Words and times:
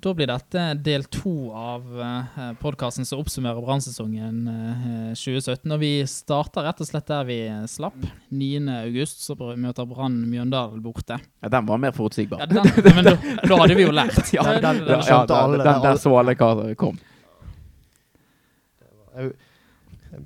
Da 0.00 0.12
blir 0.16 0.28
dette 0.30 0.60
del 0.80 1.02
to 1.12 1.50
av 1.52 1.82
uh, 2.00 2.52
podkasten 2.60 3.04
som 3.04 3.20
oppsummerer 3.20 3.60
brannsesongen 3.60 4.38
uh, 4.48 5.10
2017. 5.12 5.74
Og 5.74 5.82
vi 5.82 5.90
starter 6.08 6.64
rett 6.64 6.80
og 6.80 6.88
slett 6.88 7.10
der 7.10 7.26
vi 7.28 7.36
slapp. 7.68 7.98
9.8 8.32 9.04
så 9.10 9.36
møter 9.60 9.88
Brann 9.90 10.16
Mjøndalen 10.30 10.80
borte. 10.84 11.18
Ja, 11.42 11.52
Den 11.52 11.68
var 11.68 11.82
mer 11.82 11.92
forutsigbar. 11.96 12.40
Ja, 12.40 12.48
den, 12.48 12.70
men 12.96 13.10
da, 13.10 13.14
da, 13.44 13.60
hadde 13.60 13.76
vi 13.76 13.84
jo 13.84 13.92
lært. 13.92 14.32
ja, 14.32 14.46
den, 14.48 14.62
den, 14.64 14.82
den, 14.88 15.04
ja, 15.04 15.20
den, 15.28 15.58
den 15.60 15.84
der 15.84 16.00
så 16.00 16.16
alle 16.22 16.36
hva 16.38 16.52
kom. 16.80 17.00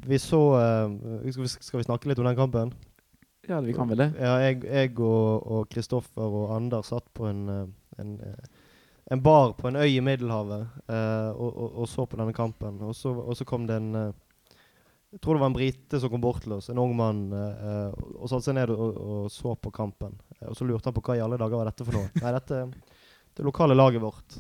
Vi 0.07 0.23
så 0.23 0.43
uh, 0.55 1.31
skal, 1.35 1.81
vi, 1.81 1.87
snakke 1.89 2.13
litt 2.13 2.23
om 2.23 2.31
den 2.31 2.39
kampen? 2.39 2.77
Ja, 3.49 3.59
vi 3.65 3.75
kan 3.75 3.91
vel 3.91 4.07
det. 4.07 4.13
Ja, 4.23 4.39
jeg 4.39 4.93
og 5.01 5.67
Kristoffer 5.73 6.29
og, 6.29 6.45
og 6.45 6.59
Anders 6.61 6.95
satt 6.95 7.11
på 7.17 7.27
en, 7.33 7.49
en 7.99 8.21
en 9.07 9.23
bar 9.23 9.53
på 9.53 9.69
en 9.69 9.77
øy 9.77 9.97
i 9.97 10.01
Middelhavet 10.01 10.69
uh, 10.89 11.31
og, 11.37 11.51
og, 11.51 11.73
og, 11.83 11.89
så 11.89 12.07
på 12.07 12.17
denne 12.21 12.33
kampen. 12.37 12.81
Og 12.83 12.97
så, 12.97 13.13
og 13.13 13.37
så 13.37 13.45
kom 13.49 13.67
det 13.69 13.77
en 13.77 13.91
uh, 13.95 14.13
Jeg 15.13 15.21
tror 15.23 15.37
det 15.37 15.45
var 15.45 15.53
en 15.53 15.57
brite 15.57 16.01
som 16.01 16.11
kom 16.11 16.23
bort 16.25 16.43
til 16.43 16.57
oss, 16.57 16.71
en 16.73 16.81
ung 16.83 16.95
mann, 16.97 17.27
uh, 17.31 17.93
og 18.17 18.31
satte 18.31 18.49
seg 18.49 18.57
ned 18.57 18.73
og, 18.75 19.29
så 19.31 19.55
på 19.55 19.71
kampen. 19.75 20.17
og 20.41 20.57
så 20.57 20.67
lurte 20.67 20.89
han 20.89 20.97
på 20.97 21.05
hva 21.05 21.19
i 21.19 21.23
alle 21.23 21.39
dager 21.39 21.61
var 21.61 21.71
dette 21.71 21.87
for 21.87 21.99
noe. 21.99 22.11
Nei, 22.23 22.33
dette 22.35 22.65
det 23.35 23.43
lokale 23.43 23.75
laget 23.75 23.99
vårt. 23.99 24.37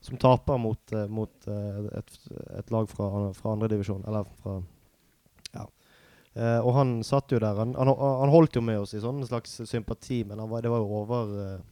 som 0.00 0.16
taper 0.18 0.58
mot, 0.58 0.92
mot 1.08 1.46
et, 1.46 2.14
et, 2.58 2.70
lag 2.74 2.88
fra, 2.90 3.30
fra 3.36 3.52
andredivisjon. 3.52 4.02
Eller 4.08 4.24
fra 4.42 4.56
Ja. 5.54 5.66
og 6.64 6.72
han 6.74 7.04
satt 7.06 7.30
jo 7.30 7.38
der. 7.38 7.54
Han, 7.54 7.76
han, 7.78 7.92
han, 7.94 8.32
holdt 8.34 8.58
jo 8.58 8.64
med 8.66 8.80
oss 8.80 8.96
i 8.98 9.02
sånn 9.04 9.22
slags 9.28 9.60
sympati, 9.62 10.24
men 10.26 10.42
var, 10.50 10.62
det 10.62 10.72
var 10.74 10.82
jo 10.82 11.04
over 11.04 11.62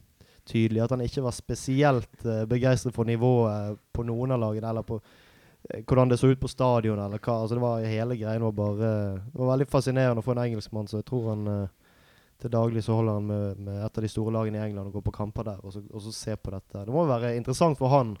tydelig 0.49 0.83
at 0.83 0.93
han 0.95 1.03
ikke 1.05 1.23
var 1.25 1.35
spesielt 1.35 2.23
uh, 2.25 2.43
begeistret 2.49 2.95
for 2.95 3.07
nivået 3.07 3.79
på 3.95 4.05
noen 4.07 4.35
av 4.35 4.41
lagene, 4.41 4.69
eller 4.71 4.85
på 4.87 4.99
uh, 4.99 5.81
hvordan 5.83 6.11
det 6.11 6.19
så 6.21 6.31
ut 6.31 6.41
på 6.41 6.51
stadionet, 6.51 7.05
eller 7.05 7.21
hva. 7.21 7.35
Altså, 7.43 7.57
det 7.57 7.63
var 7.63 7.85
hele 7.85 8.17
greien 8.19 8.45
var 8.47 8.55
bare 8.57 8.93
Det 9.25 9.41
var 9.41 9.51
veldig 9.53 9.69
fascinerende 9.69 10.23
å 10.23 10.25
få 10.25 10.35
en 10.35 10.45
engelskmann, 10.47 10.89
så 10.89 11.01
jeg 11.01 11.09
tror 11.09 11.29
han 11.33 11.47
uh, 11.47 11.93
til 12.39 12.53
daglig 12.53 12.85
så 12.85 12.95
holder 12.95 13.19
han 13.19 13.27
med, 13.27 13.63
med, 13.65 13.81
et 13.83 13.97
av 13.99 14.05
de 14.05 14.09
store 14.11 14.31
lagene 14.31 14.61
i 14.61 14.63
England 14.63 14.87
og 14.87 14.99
går 14.99 15.07
på 15.09 15.17
kamper 15.17 15.43
der, 15.49 15.63
og 15.63 15.73
så, 15.75 15.83
og 15.91 16.03
så 16.05 16.13
se 16.15 16.37
på 16.39 16.53
dette. 16.55 16.85
Det 16.87 16.93
må 16.95 17.03
jo 17.03 17.11
være 17.11 17.33
interessant 17.35 17.77
for 17.77 17.91
han. 17.91 18.13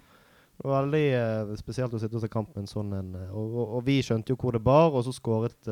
Det 0.59 0.67
var 0.67 0.83
veldig 0.83 1.55
spesielt 1.55 1.93
å 1.95 2.01
sitte 2.01 2.19
og 2.19 2.25
se 2.25 2.27
kamp 2.27 2.51
med 2.51 2.65
en 2.65 2.67
sånn 2.67 2.91
en. 2.97 3.13
Og, 3.29 3.45
og, 3.45 3.63
og, 3.77 3.79
vi 3.87 4.01
skjønte 4.03 4.33
jo 4.33 4.39
hvor 4.41 4.57
det 4.57 4.59
bar, 4.59 4.91
og 4.91 5.05
så 5.07 5.13
skåret 5.15 5.71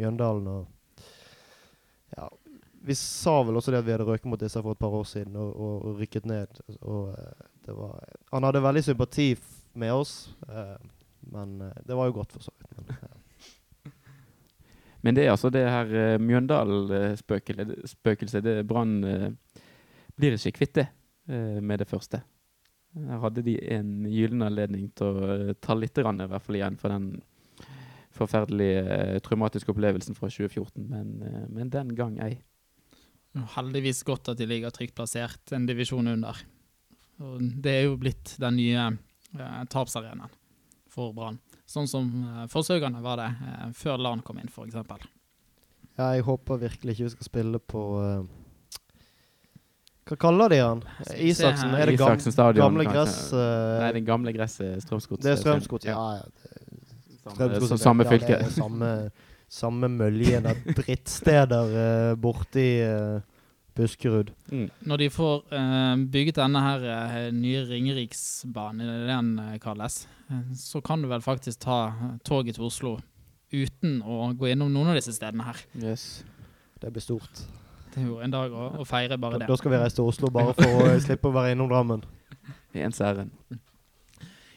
Mjøndalen. 0.00 0.48
og 0.50 0.79
vi 2.80 2.94
sa 2.96 3.42
vel 3.44 3.58
også 3.60 3.74
det 3.74 3.82
at 3.82 3.86
vi 3.86 3.92
hadde 3.92 4.06
røket 4.08 4.30
mot 4.30 4.40
disse 4.40 4.62
for 4.62 4.72
et 4.72 4.80
par 4.80 4.94
år 4.96 5.04
siden 5.08 5.34
og, 5.36 5.50
og, 5.52 5.98
rykket 6.00 6.26
ned. 6.28 6.48
Og, 6.80 7.12
uh, 7.12 7.16
var, 7.76 7.92
han 8.32 8.44
hadde 8.48 8.62
veldig 8.64 8.82
sympati 8.82 9.36
med 9.78 9.92
oss, 9.94 10.34
eh, 10.48 10.78
men 11.30 11.62
uh, 11.62 11.70
det 11.86 11.94
var 11.94 12.06
jo 12.08 12.16
godt 12.16 12.32
for 12.34 12.42
så 12.42 12.50
vidt. 12.56 12.70
Men, 12.78 12.86
men, 15.04 15.14
det 15.14 15.22
er 15.26 15.30
altså 15.34 15.48
det 15.52 15.64
her 15.68 15.86
uh, 15.92 16.18
Mjøndal-spøkelset, 16.24 18.44
det 18.44 18.66
Brann 18.66 18.92
blir 20.16 20.32
ikke 20.34 20.58
kvitt 20.58 20.74
det 20.80 20.88
med 21.30 21.78
det 21.78 21.86
første. 21.86 22.22
Her 22.96 23.18
hadde 23.22 23.42
de 23.46 23.54
en 23.70 24.06
gyllen 24.10 24.42
anledning 24.42 24.90
til 24.98 25.06
å 25.06 25.54
ta 25.62 25.74
litt 25.78 25.98
i 26.00 26.02
hvert 26.02 26.42
fall 26.42 26.56
igjen 26.58 26.78
for 26.80 26.88
den 26.90 27.22
forferdelige 28.16 29.20
traumatiske 29.22 29.70
opplevelsen 29.70 30.14
fra 30.18 30.26
2014, 30.26 30.90
men, 30.90 31.22
men 31.54 31.70
den 31.70 31.94
gang 31.94 32.18
ei. 32.24 32.42
Heldigvis 33.30 34.02
godt 34.06 34.32
at 34.32 34.40
de 34.40 34.48
ligger 34.50 34.72
trygt 34.74 34.96
plassert 34.98 35.52
en 35.54 35.68
divisjon 35.68 36.08
under. 36.10 36.40
Og 37.22 37.38
det 37.62 37.76
er 37.76 37.86
jo 37.86 37.96
blitt 38.00 38.34
den 38.40 38.56
nye 38.58 38.88
eh, 38.90 39.62
tapsarenaen 39.70 40.32
for 40.90 41.14
Brann. 41.14 41.38
Sånn 41.70 41.86
som 41.90 42.08
eh, 42.24 42.44
Forsøkerne 42.50 43.02
var 43.04 43.20
det 43.20 43.28
eh, 43.30 43.64
før 43.76 44.00
LAN 44.02 44.24
kom 44.26 44.40
inn, 44.42 44.50
f.eks. 44.50 44.80
Ja, 46.00 46.10
jeg 46.16 46.26
håper 46.26 46.62
virkelig 46.64 46.96
ikke 46.96 47.06
vi 47.06 47.12
skal 47.12 47.26
spille 47.28 47.58
på 47.60 47.80
uh, 48.00 48.22
Hva 50.08 50.16
kaller 50.22 50.48
de 50.48 50.60
han? 50.62 50.80
Isaksen? 51.12 51.74
Er 51.76 51.90
det 51.90 51.98
gam 52.00 52.22
stadion, 52.24 52.62
gamle 52.62 52.86
gress? 52.88 53.18
Uh, 53.34 53.82
Nei, 53.82 53.90
det 53.98 54.04
gamle 54.06 54.32
gresset 54.32 54.80
Strømsgods. 54.86 55.20
Det 55.26 55.34
er 55.34 55.42
Strømsgods, 55.42 55.90
ja. 55.90 55.98
ja. 56.16 57.26
Strømsgods, 57.26 57.82
samme 57.82 58.06
fylke. 58.08 58.40
Samme 58.54 58.94
samme 59.50 59.90
møljen 59.90 60.46
av 60.46 60.60
drittsteder 60.78 61.74
uh, 61.80 62.14
borti 62.20 62.68
uh, 62.86 63.20
Buskerud. 63.76 64.30
Mm. 64.50 64.68
Når 64.86 64.96
de 65.02 65.10
får 65.10 65.44
uh, 65.52 65.94
bygget 66.12 66.40
denne 66.40 66.62
her 66.64 66.86
uh, 66.86 67.20
nye 67.34 67.62
Ringeriksbanen, 67.68 68.82
det 68.86 69.08
den 69.08 69.30
uh, 69.38 69.54
kalles, 69.62 70.02
så 70.54 70.80
kan 70.84 71.02
du 71.02 71.08
vel 71.10 71.22
faktisk 71.24 71.64
ta 71.64 71.80
toget 72.26 72.58
til 72.58 72.68
Oslo 72.68 72.98
uten 73.50 73.98
å 74.06 74.28
gå 74.38 74.52
innom 74.52 74.70
noen 74.70 74.92
av 74.92 74.98
disse 75.00 75.14
stedene 75.16 75.48
her. 75.48 75.58
Yes. 75.82 76.22
Det 76.80 76.92
blir 76.94 77.02
stort. 77.02 77.42
Det 77.90 78.04
er 78.04 78.06
jo 78.06 78.20
en 78.22 78.30
dag 78.30 78.52
å, 78.54 78.68
å 78.80 78.86
feire 78.86 79.18
bare 79.18 79.40
da, 79.40 79.44
det. 79.44 79.50
Da 79.50 79.58
skal 79.58 79.74
vi 79.74 79.80
reise 79.82 79.98
til 79.98 80.06
Oslo 80.06 80.30
bare 80.34 80.54
for 80.58 80.84
å 80.84 80.94
slippe 81.06 81.30
å 81.30 81.34
være 81.34 81.56
innom 81.56 81.70
Drammen. 81.72 82.06
Ens 82.78 83.00
ærend. 83.02 83.34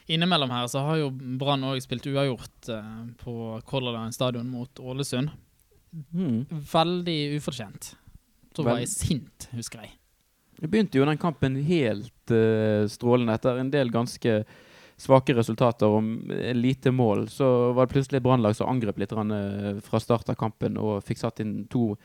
Innimellom 0.06 0.50
her 0.52 0.66
så 0.68 0.82
har 0.84 1.00
jo 1.00 1.10
Brann 1.12 1.64
òg 1.64 1.80
spilt 1.80 2.06
uavgjort 2.10 2.68
eh, 2.72 2.94
på 3.22 3.34
Color 3.64 3.96
Line 3.96 4.12
stadion 4.12 4.50
mot 4.52 4.80
Ålesund. 4.80 5.32
Mm. 6.12 6.44
Veldig 6.72 7.18
ufortjent. 7.38 7.94
Så 8.54 8.64
var 8.66 8.82
jeg 8.82 8.90
sint, 8.92 9.48
husker 9.56 9.84
jeg. 9.84 9.94
Det 10.60 10.68
begynte 10.70 11.00
jo 11.00 11.06
den 11.08 11.18
kampen 11.18 11.56
helt 11.66 12.30
uh, 12.30 12.84
strålende. 12.90 13.34
Etter 13.34 13.58
en 13.58 13.72
del 13.72 13.90
ganske 13.90 14.36
svake 15.00 15.34
resultater 15.34 15.90
og 15.90 16.06
lite 16.54 16.92
mål, 16.94 17.26
så 17.32 17.72
var 17.74 17.88
det 17.88 17.96
plutselig 17.96 18.20
et 18.20 18.26
Brannlag 18.26 18.54
som 18.54 18.70
angrep 18.70 19.00
litt 19.02 19.14
uh, 19.16 19.80
fra 19.82 20.00
start 20.02 20.30
av 20.30 20.38
kampen 20.38 20.78
og 20.78 21.02
fikk 21.06 21.24
satt 21.24 21.42
inn 21.42 21.64
to 21.72 21.96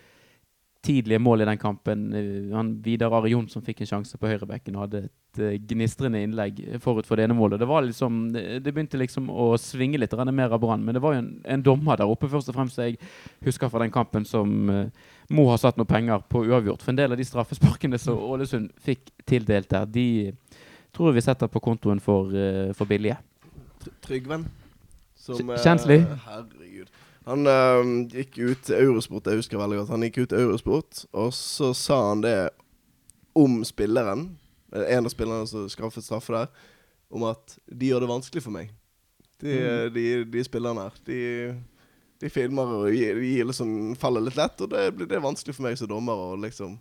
tidlige 0.81 1.19
mål 1.19 1.41
i 1.41 1.45
den 1.45 1.57
kampen. 1.57 2.13
Eh, 2.13 2.55
han 2.55 2.81
Vidar 2.83 3.11
Are 3.11 3.29
Jonsson 3.29 3.63
fikk 3.63 3.81
en 3.83 3.89
sjanse 3.89 4.17
på 4.17 4.29
høyrebekken 4.29 4.77
og 4.77 4.85
hadde 4.85 5.01
et 5.09 5.41
uh, 5.41 5.55
gnistrende 5.69 6.21
innlegg 6.23 6.61
forut 6.83 7.07
for 7.07 7.19
det 7.19 7.27
ene 7.27 7.35
målet. 7.35 7.59
Det, 7.59 7.67
var 7.67 7.83
liksom, 7.83 8.21
det, 8.33 8.71
begynte 8.71 8.99
liksom 9.01 9.27
å 9.29 9.51
svinge 9.59 9.99
litt 9.99 10.15
mer 10.31 10.55
av 10.55 10.61
Brann, 10.63 10.85
men 10.85 10.95
det 10.95 11.03
var 11.03 11.15
jo 11.15 11.23
en, 11.23 11.33
en, 11.43 11.65
dommer 11.65 11.99
der 11.99 12.09
oppe 12.09 12.29
først 12.31 12.51
og 12.51 12.55
fremst 12.55 12.79
jeg 12.79 12.95
husker 13.45 13.71
fra 13.71 13.83
den 13.83 13.93
kampen 13.93 14.25
som 14.25 14.71
uh, 14.71 14.85
må 15.29 15.49
ha 15.51 15.59
satt 15.59 15.77
noen 15.77 15.89
penger 15.89 16.23
på 16.31 16.45
uavgjort. 16.47 16.85
For 16.85 16.93
en 16.93 17.01
del 17.01 17.11
av 17.11 17.19
de 17.19 17.27
straffesparkene 17.27 17.99
som 17.99 18.21
Ålesund 18.31 18.71
fikk 18.85 19.11
tildelt 19.27 19.69
der, 19.73 19.85
de 19.85 20.07
tror 20.95 21.11
jeg 21.11 21.19
vi 21.19 21.27
setter 21.27 21.51
på 21.51 21.61
kontoen 21.63 21.99
for, 22.03 22.31
uh, 22.31 22.71
for 22.77 22.87
billige. 22.89 23.19
Trygven. 24.05 24.47
Som, 25.19 25.51
Kjenslig. 25.59 26.05
herregud. 26.25 26.87
Han 27.29 27.45
uh, 27.45 27.83
gikk 28.09 28.39
ut 28.41 28.63
til 28.65 28.79
Eurosport, 28.87 29.27
jeg 29.29 29.43
husker 29.43 29.61
veldig 29.61 29.83
godt. 29.83 29.93
Han 29.93 30.05
gikk 30.07 30.23
ut 30.23 30.31
til 30.31 30.43
Eurosport, 30.47 31.03
og 31.13 31.29
så 31.37 31.71
sa 31.77 31.99
han 32.09 32.23
det 32.25 32.37
om 33.37 33.59
spilleren, 33.67 34.31
en 34.73 35.05
av 35.05 35.13
spillerne 35.13 35.47
som 35.49 35.67
skaffet 35.69 36.05
straffe 36.05 36.33
der, 36.33 36.49
om 37.13 37.25
at 37.29 37.57
de 37.69 37.91
gjør 37.91 38.03
det 38.03 38.09
vanskelig 38.09 38.43
for 38.45 38.53
meg. 38.53 38.73
De, 39.39 39.53
mm. 39.53 39.93
de, 39.95 40.05
de 40.33 40.43
spillerne 40.45 40.87
her. 40.87 40.97
De, 41.07 41.19
de 42.19 42.31
filmer 42.33 42.73
og 42.75 42.89
de 42.89 42.97
gir 42.97 43.47
liksom, 43.47 43.95
faller 43.99 44.25
litt 44.25 44.37
lett, 44.37 44.65
og 44.65 44.73
det 44.73 44.89
blir 44.97 45.13
er 45.15 45.23
vanskelig 45.23 45.55
for 45.55 45.67
meg 45.69 45.77
som 45.79 45.89
dommer 45.89 46.25
og 46.31 46.41
liksom, 46.43 46.75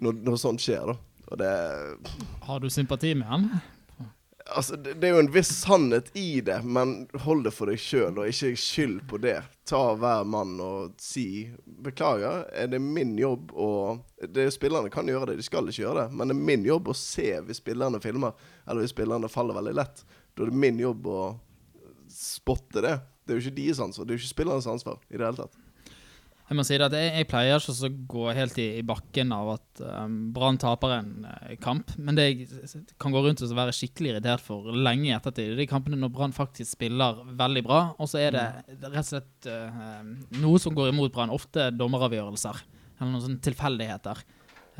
når, 0.00 0.22
når 0.24 0.40
sånt 0.40 0.64
skjer. 0.64 0.94
da. 0.94 0.96
Og 1.30 1.38
det 1.38 1.52
Har 2.46 2.62
du 2.62 2.70
sympati 2.70 3.12
med 3.14 3.28
han? 3.30 3.50
Altså, 4.56 4.76
det, 4.76 4.96
det, 4.98 5.08
er 5.08 5.14
jo 5.14 5.22
en 5.22 5.32
viss 5.32 5.50
sannhet 5.62 6.10
i 6.18 6.40
det, 6.44 6.60
men 6.66 7.08
hold 7.24 7.44
det 7.46 7.52
for 7.54 7.70
deg 7.70 7.80
sjøl, 7.80 8.18
og 8.18 8.30
ikke 8.30 8.58
skyld 8.58 8.96
på 9.10 9.20
det. 9.22 9.36
Ta 9.68 9.82
hver 9.98 10.26
mann 10.26 10.56
og 10.64 10.96
si 11.00 11.50
'beklager, 11.64 12.46
er 12.50 12.70
det 12.72 12.80
min 12.82 13.16
jobb 13.18 13.52
å 13.54 13.70
det, 14.28 14.48
Spillerne 14.54 14.90
kan 14.90 15.08
gjøre 15.08 15.30
det, 15.30 15.38
de 15.40 15.46
skal 15.46 15.68
ikke 15.70 15.84
gjøre 15.84 16.04
det, 16.04 16.16
men 16.16 16.28
det 16.32 16.36
er 16.36 16.48
min 16.50 16.66
jobb 16.66 16.90
å 16.90 16.96
se 16.96 17.28
hvis 17.46 17.62
spillerne 17.62 18.02
filmer, 18.02 18.34
eller 18.66 18.82
hvis 18.82 18.94
spillerne 18.96 19.30
faller 19.30 19.56
veldig 19.60 19.76
lett. 19.78 20.04
Da 20.34 20.44
er 20.44 20.52
det 20.52 20.62
min 20.66 20.82
jobb 20.82 21.06
å 21.06 21.22
spotte 22.10 22.82
det. 22.84 22.96
Det 23.24 23.34
er 23.34 23.38
jo 23.38 23.46
ikke 23.46 23.60
deres 23.62 23.84
ansvar, 23.84 24.06
det 24.06 24.14
er 24.14 24.18
jo 24.18 24.24
ikke 24.24 24.34
spillernes 24.34 24.70
ansvar 24.70 24.98
i 25.08 25.16
det 25.16 25.26
hele 25.26 25.44
tatt. 25.44 25.59
Jeg 26.50 26.58
må 26.58 26.64
si 26.66 26.74
det 26.74 26.86
at 26.88 26.94
jeg, 26.98 27.10
jeg 27.14 27.26
pleier 27.30 27.60
ikke 27.62 27.86
å 27.86 27.88
gå 28.10 28.22
helt 28.34 28.56
i, 28.58 28.64
i, 28.80 28.82
bakken 28.82 29.30
av 29.36 29.52
at 29.52 29.82
um, 29.86 30.16
Brann 30.34 30.56
taper 30.58 30.96
en 30.96 31.12
uh, 31.22 31.52
kamp. 31.62 31.92
Men 31.94 32.18
det 32.18 32.24
jeg 32.26 32.80
kan 32.98 33.14
gå 33.14 33.22
rundt 33.22 33.44
og 33.46 33.54
være 33.54 33.74
skikkelig 33.76 34.16
irritert 34.16 34.42
for 34.42 34.66
lenge 34.74 35.06
i 35.06 35.14
ettertid, 35.14 35.54
de 35.54 35.68
kampene 35.70 36.00
når 36.00 36.10
Brann 36.16 36.34
faktisk 36.34 36.74
spiller 36.74 37.22
veldig 37.38 37.62
bra, 37.68 37.78
og 38.02 38.10
så 38.10 38.18
er 38.24 38.34
det 38.34 38.48
mm. 38.66 38.82
rett 38.88 38.98
og 39.04 39.08
slett 39.12 39.46
uh, 39.46 40.02
noe 40.42 40.58
som 40.66 40.74
går 40.74 40.90
imot 40.90 41.14
Brann. 41.14 41.30
Ofte 41.30 41.70
dommeravgjørelser 41.70 42.62
eller 42.98 43.14
noen 43.14 43.26
sånne 43.28 43.46
tilfeldigheter. 43.46 44.26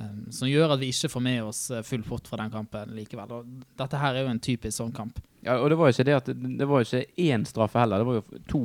Um, 0.00 0.26
som 0.34 0.50
gjør 0.50 0.74
at 0.74 0.82
vi 0.82 0.90
ikke 0.90 1.14
får 1.14 1.22
med 1.30 1.42
oss 1.52 1.64
uh, 1.70 1.84
full 1.86 2.02
pott 2.02 2.26
fra 2.26 2.42
den 2.42 2.50
kampen 2.50 2.98
likevel. 2.98 3.38
Og 3.38 3.66
dette 3.78 4.02
her 4.02 4.18
er 4.18 4.26
jo 4.26 4.34
en 4.34 4.42
typisk 4.42 4.80
sånn 4.82 4.94
kamp. 4.96 5.22
Ja, 5.46 5.60
og 5.60 5.70
det 5.70 5.78
var 5.78 5.86
jo 5.86 5.94
ikke 5.94 6.10
det 6.10 6.18
at 6.18 6.34
det 6.34 6.66
var 6.66 6.82
jo 6.82 6.90
ikke 6.90 7.30
én 7.30 7.46
straffe 7.46 7.78
heller. 7.78 8.02
Det 8.02 8.10
var 8.10 8.18
jo 8.18 8.46
to 8.50 8.64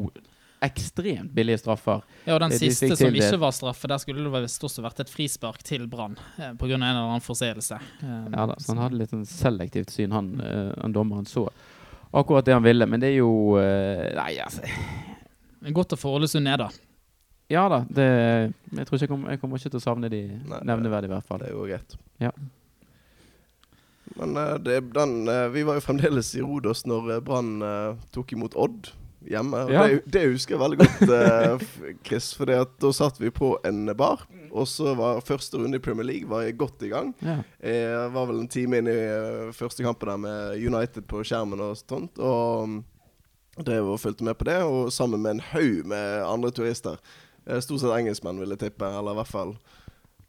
ekstremt 0.66 1.32
billige 1.36 1.62
straffer. 1.62 2.02
Ja, 2.26 2.36
og 2.36 2.42
den 2.44 2.54
De 2.54 2.60
siste 2.60 2.96
som 2.98 3.14
det. 3.14 3.22
ikke 3.22 3.40
var 3.42 3.54
straffe, 3.56 3.90
der 3.92 4.02
skulle 4.02 4.26
det 4.26 4.42
visst 4.48 4.66
også 4.68 4.84
vært 4.86 5.04
et 5.06 5.12
frispark 5.12 5.64
til 5.66 5.86
Brann 5.92 6.18
eh, 6.38 6.52
pga. 6.58 6.74
en 6.76 6.84
eller 6.84 7.04
annen 7.06 7.24
forseelse. 7.24 7.80
Eh, 8.02 8.18
Ja 8.34 8.48
da, 8.50 8.58
så 8.60 8.74
han 8.74 8.84
hadde 8.84 9.00
litt 9.02 9.14
sånn 9.14 9.26
selektivt 9.30 9.94
syn, 9.94 10.16
han, 10.16 10.34
eh, 10.42 10.74
han 10.82 10.96
dommeren 10.96 11.30
så 11.30 11.48
akkurat 12.16 12.46
det 12.46 12.54
han 12.58 12.66
ville. 12.66 12.88
Men 12.90 13.04
det 13.04 13.14
er 13.14 13.22
jo 13.22 13.56
eh, 13.62 14.12
Nei, 14.18 14.34
altså 14.44 14.66
Men 15.62 15.74
Godt 15.74 15.96
å 15.96 16.00
få 16.00 16.18
Ålesund 16.18 16.46
ned, 16.46 16.60
da. 16.62 16.70
Ja 17.52 17.68
da, 17.70 17.84
det 17.90 18.06
Jeg 18.74 18.88
tror 18.88 18.98
ikke 18.98 19.04
jeg 19.06 19.12
kommer, 19.12 19.34
jeg 19.34 19.42
kommer 19.42 19.62
ikke 19.62 19.74
til 19.76 19.82
å 19.82 19.86
savne 19.86 20.10
de 20.10 20.22
Nei, 20.34 20.62
nevneverdig, 20.66 21.10
i 21.12 21.14
hvert 21.16 21.28
fall. 21.28 21.42
Det 21.44 21.52
er 21.52 21.58
jo 21.58 21.66
greit. 21.70 21.98
Ja. 22.24 22.32
Men 24.16 24.38
uh, 24.38 24.56
det, 24.62 24.80
den, 24.96 25.28
eh, 25.28 25.48
vi 25.54 25.64
var 25.68 25.80
jo 25.80 25.84
fremdeles 25.84 26.30
i 26.38 26.44
Rodos 26.46 26.86
når 26.88 27.16
eh, 27.16 27.24
Brann 27.26 27.56
eh, 27.66 27.98
tok 28.16 28.36
imot 28.36 28.56
Odd 28.56 28.92
hjemme. 29.30 29.62
Ja. 29.72 29.84
det, 29.88 30.02
det 30.12 30.24
husker 30.32 30.56
jeg 30.56 30.62
veldig 30.62 30.80
godt, 30.82 31.14
eh, 31.16 31.94
Chris. 32.08 32.32
For 32.38 32.50
da 32.50 32.92
satt 32.96 33.20
vi 33.22 33.32
på 33.34 33.56
en 33.68 33.86
bar, 33.98 34.26
og 34.52 34.68
så 34.70 34.94
var 34.98 35.24
første 35.26 35.60
runde 35.60 35.80
i 35.80 35.84
Premier 35.84 36.08
League 36.08 36.30
var 36.30 36.46
jeg 36.46 36.58
godt 36.60 36.84
i 36.88 36.92
gang. 36.94 37.14
Ja. 37.26 37.38
Jeg 37.60 38.12
var 38.16 38.30
vel 38.30 38.44
en 38.44 38.52
time 38.52 38.82
inn 38.82 38.90
i 38.92 38.98
eh, 38.98 39.54
første 39.56 39.86
kampen 39.86 40.12
der 40.14 40.22
med 40.22 40.66
United 40.66 41.08
på 41.12 41.24
skjermen 41.28 41.64
og 41.64 41.78
sånt. 41.82 42.22
Og 42.22 42.70
mm, 42.70 42.78
drev 43.66 43.94
og 43.94 44.02
fulgte 44.04 44.28
med 44.28 44.38
på 44.40 44.48
det, 44.50 44.60
og 44.64 44.92
sammen 44.94 45.24
med 45.24 45.38
en 45.38 45.46
haug 45.54 45.86
med 45.92 46.22
andre 46.26 46.54
turister. 46.56 47.02
Eh, 47.46 47.60
Stort 47.64 47.84
sett 47.84 47.96
engelskmenn, 47.96 48.40
vil 48.42 48.56
jeg 48.56 48.64
tippe. 48.68 48.88
Eller 48.90 49.16
i 49.16 49.20
hvert 49.22 49.34
fall 49.34 49.58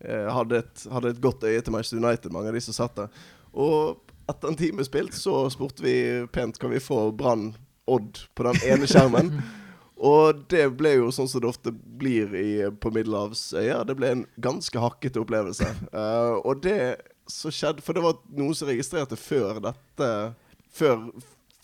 eh, 0.00 0.26
hadde 0.32 0.64
et, 0.64 0.88
hadde 0.93 1.14
et 1.14 1.22
godt 1.22 1.46
øye 1.46 1.60
til 1.60 1.75
Manchester 1.75 2.02
United, 2.02 2.32
mange 2.34 2.52
av 2.52 2.58
de 2.58 2.64
som 2.66 2.76
satt 2.76 2.98
der. 2.98 3.25
Og 3.56 4.02
etter 4.26 4.50
en 4.50 4.58
time 4.58 4.84
spilt 4.84 5.14
så 5.14 5.44
spurte 5.54 5.84
vi 5.84 5.96
pent 6.34 6.58
kan 6.58 6.72
vi 6.72 6.82
få 6.82 7.10
Brann 7.14 7.52
Odd 7.87 8.19
på 8.35 8.43
den 8.49 8.56
ene 8.67 8.87
skjermen. 8.91 9.31
Og 10.06 10.43
det 10.53 10.67
ble 10.77 10.91
jo 10.99 11.06
sånn 11.15 11.29
som 11.31 11.41
det 11.41 11.49
ofte 11.49 11.71
blir 11.73 12.35
i, 12.37 12.49
på 12.71 12.91
middelhavsøyer. 12.93 13.85
Det 13.88 13.94
ble 13.97 14.11
en 14.12 14.25
ganske 14.44 14.77
hakkete 14.83 15.23
opplevelse. 15.23 15.71
Uh, 15.94 16.37
og 16.44 16.61
det 16.67 16.99
som 17.27 17.50
skjedde 17.50 17.81
For 17.83 17.97
det 17.97 18.03
var 18.05 18.19
noen 18.37 18.55
som 18.55 18.69
registrerte 18.69 19.17
før 19.19 19.56
dette 19.65 20.11
Før 20.77 21.06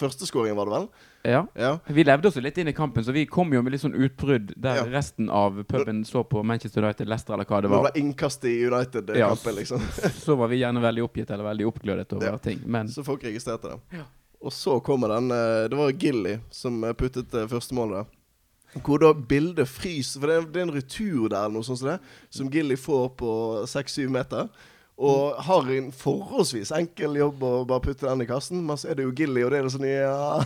førsteskåringen, 0.00 0.56
var 0.56 0.66
det 0.66 0.72
vel? 0.78 0.86
ja. 1.28 1.42
Ja. 1.54 1.74
Vi 1.86 2.02
levde 2.02 2.26
oss 2.26 2.36
litt 2.42 2.56
inn 2.58 2.66
i 2.66 2.72
kampen, 2.74 3.04
så 3.06 3.12
vi 3.14 3.26
kom 3.30 3.52
jo 3.54 3.60
med 3.62 3.70
litt 3.76 3.82
sånn 3.84 3.94
utbrudd 3.94 4.54
der 4.56 4.80
Ja. 4.80 4.86
resten 4.90 5.28
av 5.30 5.60
puben 5.68 6.00
så 6.04 6.24
på 6.26 6.42
Manchester 6.42 6.82
United, 6.82 7.06
Leicester 7.06 7.34
eller 7.36 7.44
hva 7.46 7.60
det 7.62 7.68
Det 7.68 7.76
var. 7.76 7.82
var 7.84 7.96
innkast 8.00 8.44
i 8.44 8.64
United-kampen, 8.66 9.54
liksom. 9.60 9.80
Så 10.24 10.34
var 10.40 10.48
vi 10.48 10.56
gjerne 10.64 10.80
veldig 10.82 11.04
oppgitt 11.04 11.30
eller 11.30 11.44
veldig 11.44 11.66
oppglødet 11.70 12.12
over 12.16 12.26
Ja. 12.32 12.38
ting. 12.38 12.58
Men 12.66 12.88
Så 12.88 13.04
folk 13.04 13.22
registrerte 13.22 13.76
det. 13.76 14.00
Og 14.42 14.52
så 14.52 14.80
kommer 14.82 15.12
den 15.14 15.30
eh, 15.30 15.68
Det 15.70 15.78
var 15.78 15.94
Gilly 15.94 16.38
som 16.50 16.82
eh, 16.84 16.96
puttet 16.98 17.34
første 17.50 17.74
målet. 17.74 18.02
der. 18.02 18.18
Hvor 18.82 18.98
da 19.02 19.12
bildet 19.12 19.68
fryser 19.68 20.20
For 20.20 20.30
det 20.30 20.36
er, 20.36 20.44
det 20.48 20.60
er 20.60 20.68
en 20.68 20.76
retur 20.76 21.28
der, 21.28 21.44
eller 21.44 21.58
noe 21.58 21.66
sånt 21.66 21.82
som 21.82 21.92
det, 21.92 21.98
som 22.32 22.50
Gilly 22.52 22.76
får 22.80 23.10
på 23.20 23.32
6-7 23.68 24.08
meter. 24.12 24.48
Og 25.02 25.38
har 25.46 25.70
en 25.72 25.88
forholdsvis 25.96 26.70
enkel 26.76 27.16
jobb 27.18 27.42
å 27.42 27.52
bare 27.68 27.82
putte 27.82 28.06
den 28.06 28.22
i 28.22 28.28
kassen. 28.28 28.60
Men 28.66 28.78
så 28.78 28.92
er 28.92 28.98
det 28.98 29.06
jo 29.06 29.14
Gilly, 29.16 29.44
og 29.44 29.52
det 29.52 29.60
er 29.60 29.68
det 29.68 29.74
sånn 29.74 29.88
Ja 29.88 30.42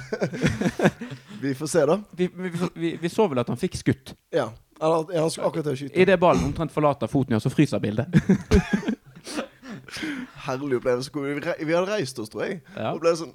Vi 1.42 1.52
får 1.54 1.68
se, 1.68 1.82
da. 1.86 1.98
vi, 2.16 2.30
vi, 2.32 2.52
vi, 2.74 2.92
vi 3.00 3.08
så 3.12 3.26
vel 3.28 3.42
at 3.42 3.50
han 3.52 3.60
fikk 3.60 3.76
skutt. 3.76 4.14
Ja. 4.34 4.48
Eller, 4.80 5.04
at 5.04 5.12
han 5.20 5.30
skulle 5.32 5.50
akkurat 5.50 5.66
til 5.68 5.74
å 5.74 5.80
skyte. 5.82 5.98
Idet 6.00 6.16
ballen 6.20 6.48
omtrent 6.48 6.72
forlater 6.72 7.10
foten, 7.12 7.36
ja, 7.36 7.40
så 7.40 7.52
fryser 7.52 7.82
bildet. 7.82 8.08
Herlig 10.46 10.78
opplevelse. 10.80 11.10
Vi, 11.12 11.34
vi 11.66 11.74
hadde 11.76 11.90
reist 11.90 12.18
oss, 12.22 12.30
tror 12.32 12.46
jeg. 12.46 12.62
Ja. 12.76 12.92
Og 12.94 13.02
ble 13.02 13.12
sånn 13.18 13.34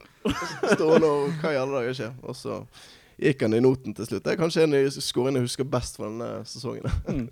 stående 0.73 1.09
og 1.09 1.37
hva 1.41 1.53
i 1.53 1.59
alle 1.59 1.81
dager 1.81 1.97
skjer? 1.97 2.17
Og 2.23 2.37
så 2.37 2.61
gikk 3.21 3.43
han 3.45 3.53
i 3.53 3.61
noten 3.63 3.95
til 3.97 4.07
slutt. 4.07 4.23
Det 4.25 4.33
er 4.33 4.39
kanskje 4.39 4.63
en 4.65 4.77
av 4.77 4.87
skåringene 4.95 5.41
jeg 5.41 5.49
husker 5.49 5.67
best 5.69 5.99
fra 5.99 6.09
denne 6.09 6.31
sesongen. 6.49 7.27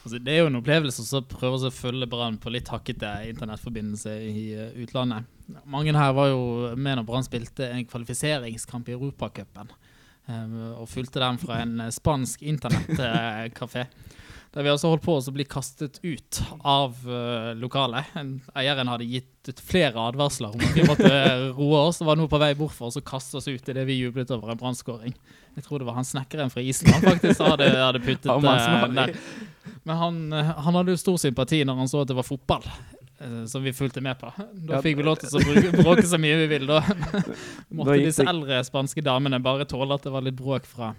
Altså, 0.00 0.16
det 0.16 0.32
er 0.32 0.38
jo 0.40 0.48
en 0.48 0.56
opplevelse 0.56 1.02
som 1.04 1.26
prøver 1.28 1.66
å 1.68 1.70
følge 1.76 2.06
Brann 2.08 2.38
på 2.40 2.48
litt 2.48 2.70
hakkete 2.72 3.08
internettforbindelse 3.34 4.14
i 4.30 4.44
eh, 4.56 4.70
utlandet. 4.80 5.26
Mange 5.68 5.92
her 5.92 6.14
var 6.16 6.30
jo 6.30 6.70
med 6.72 6.96
når 6.96 7.04
Brann 7.04 7.26
spilte 7.26 7.68
en 7.68 7.84
kvalifiseringskamp 7.84 8.88
i 8.88 8.94
Europacupen. 8.96 9.74
eh, 10.24 10.54
og 10.72 10.88
fulgte 10.88 11.20
den 11.20 11.40
fra 11.42 11.60
en 11.66 11.74
eh, 11.84 11.92
spansk 11.92 12.40
internettkafé. 12.48 13.84
Der 14.50 14.66
vi 14.66 14.70
altså 14.72 14.90
holdt 14.90 15.04
på 15.04 15.14
å 15.14 15.32
bli 15.34 15.44
kastet 15.46 16.00
ut 16.02 16.40
av 16.66 16.96
uh, 17.06 17.52
lokalet. 17.54 18.08
Eieren 18.58 18.88
hadde 18.90 19.06
gitt 19.06 19.46
ut 19.46 19.60
flere 19.62 20.02
advarsler 20.10 20.56
om 20.56 20.64
at 20.66 20.74
vi 20.74 20.86
måtte 20.88 21.10
roe 21.58 21.84
oss. 21.86 22.00
og 22.02 22.08
var 22.10 22.18
nå 22.18 22.26
på 22.30 22.40
vei 22.42 22.50
bort 22.58 22.74
for 22.74 22.90
oss 22.90 22.98
og 22.98 23.06
kaste 23.06 23.38
oss 23.38 23.46
ut 23.46 23.70
idet 23.70 23.86
vi 23.86 24.00
jublet 24.00 24.32
over 24.34 24.50
en 24.50 24.58
brannskåring. 24.58 25.14
Jeg 25.54 25.66
tror 25.66 25.78
det 25.82 25.86
var 25.86 26.00
han 26.00 26.08
snekkeren 26.08 26.50
fra 26.50 26.64
Island 26.66 27.06
faktisk 27.06 27.42
hadde, 27.46 27.70
hadde 27.78 28.02
puttet 28.02 28.26
eh, 28.26 28.84
der. 28.98 29.14
Men 29.86 29.96
han, 30.02 30.20
eh, 30.34 30.52
han 30.66 30.80
hadde 30.80 30.94
jo 30.96 31.00
stor 31.06 31.22
sympati 31.22 31.62
når 31.66 31.84
han 31.84 31.90
så 31.94 32.02
at 32.02 32.10
det 32.10 32.18
var 32.18 32.26
fotball. 32.26 32.66
eh, 33.22 33.42
Som 33.50 33.62
vi 33.62 33.72
fulgte 33.72 34.02
med 34.02 34.18
på. 34.18 34.34
Da 34.34 34.78
Ja, 34.78 34.82
fikk 34.82 34.98
vi 34.98 35.06
lov 35.06 35.22
til 35.22 35.30
å 35.30 35.72
bråke 35.84 36.06
så 36.10 36.18
mye 36.18 36.42
vi 36.42 36.50
ville. 36.56 36.66
Da 36.74 36.82
måtte 37.78 38.00
disse 38.02 38.26
eldre 38.26 38.64
spanske 38.66 39.06
damene 39.06 39.38
bare 39.42 39.66
tåle 39.68 39.94
at 39.94 40.06
det 40.06 40.14
var 40.14 40.26
litt 40.26 40.38
bråk 40.38 40.66
fra, 40.66 40.90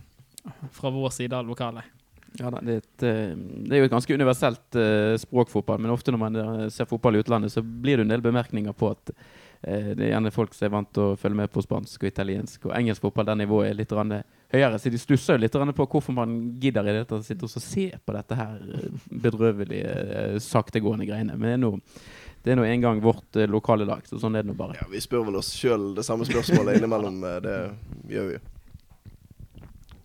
fra 0.71 0.93
vår 0.93 1.19
side 1.19 1.35
av 1.35 1.51
lokalet. 1.51 1.99
Ja, 2.39 2.51
det, 2.61 2.71
er 2.71 2.79
et, 2.79 3.03
eh, 3.03 3.35
det 3.67 3.75
er 3.75 3.83
jo 3.83 3.89
et 3.89 3.93
ganske 3.93 4.15
universelt 4.15 4.79
eh, 4.79 5.13
språk, 5.19 5.51
fotball. 5.51 5.81
Men 5.83 5.91
ofte 5.91 6.13
når 6.13 6.21
man 6.21 6.39
eh, 6.39 6.65
ser 6.71 6.87
fotball 6.87 7.17
i 7.17 7.23
utlandet, 7.23 7.51
så 7.51 7.63
blir 7.63 7.99
det 7.99 8.07
en 8.07 8.13
del 8.13 8.23
bemerkninger 8.23 8.75
på 8.77 8.93
at 8.95 9.15
det 9.61 10.07
er 10.07 10.15
gjerne 10.15 10.31
folk 10.33 10.55
som 10.57 10.65
er 10.65 10.71
vant 10.73 10.87
til 10.89 11.11
å 11.11 11.17
følge 11.21 11.37
med 11.37 11.51
på 11.53 11.61
spansk 11.61 12.01
og 12.01 12.07
italiensk 12.07 12.63
og 12.65 12.71
engelsk 12.73 13.03
fotball. 13.03 13.27
Der 13.27 13.37
nivået 13.37 13.67
er 13.69 13.75
litt 13.77 13.91
høyere. 13.93 14.79
Så 14.81 14.89
de 14.89 14.97
stusser 14.97 15.37
jo 15.37 15.43
litt 15.43 15.53
på 15.77 15.85
hvorfor 15.85 16.15
man 16.17 16.31
gidder 16.57 16.81
i 16.81 16.95
det 16.95 17.03
hele 17.03 17.19
å 17.19 17.27
sitte 17.27 17.45
og 17.45 17.61
se 17.61 17.83
på 17.93 18.15
dette 18.15 18.39
her 18.39 18.55
bedrøvelige, 19.05 20.39
saktegående 20.41 21.05
greiene. 21.05 21.37
Men 21.37 21.61
nå 21.61 21.75
det 22.41 22.55
er 22.55 22.57
nå 22.57 22.65
en 22.65 22.81
gang 22.81 23.03
vårt 23.05 23.37
lokale 23.45 23.85
lag, 23.85 24.01
så 24.09 24.17
sånn 24.17 24.33
er 24.33 24.41
det 24.41 24.49
nå 24.49 24.57
bare. 24.57 24.79
Ja, 24.81 24.87
vi 24.89 25.03
spør 25.05 25.27
vel 25.27 25.37
oss 25.37 25.53
sjøl 25.53 25.91
det 25.93 26.07
samme 26.09 26.25
spørsmålet 26.25 26.81
innimellom. 26.81 27.21
Det 27.45 27.59
gjør 28.15 28.31
vi. 28.31 28.41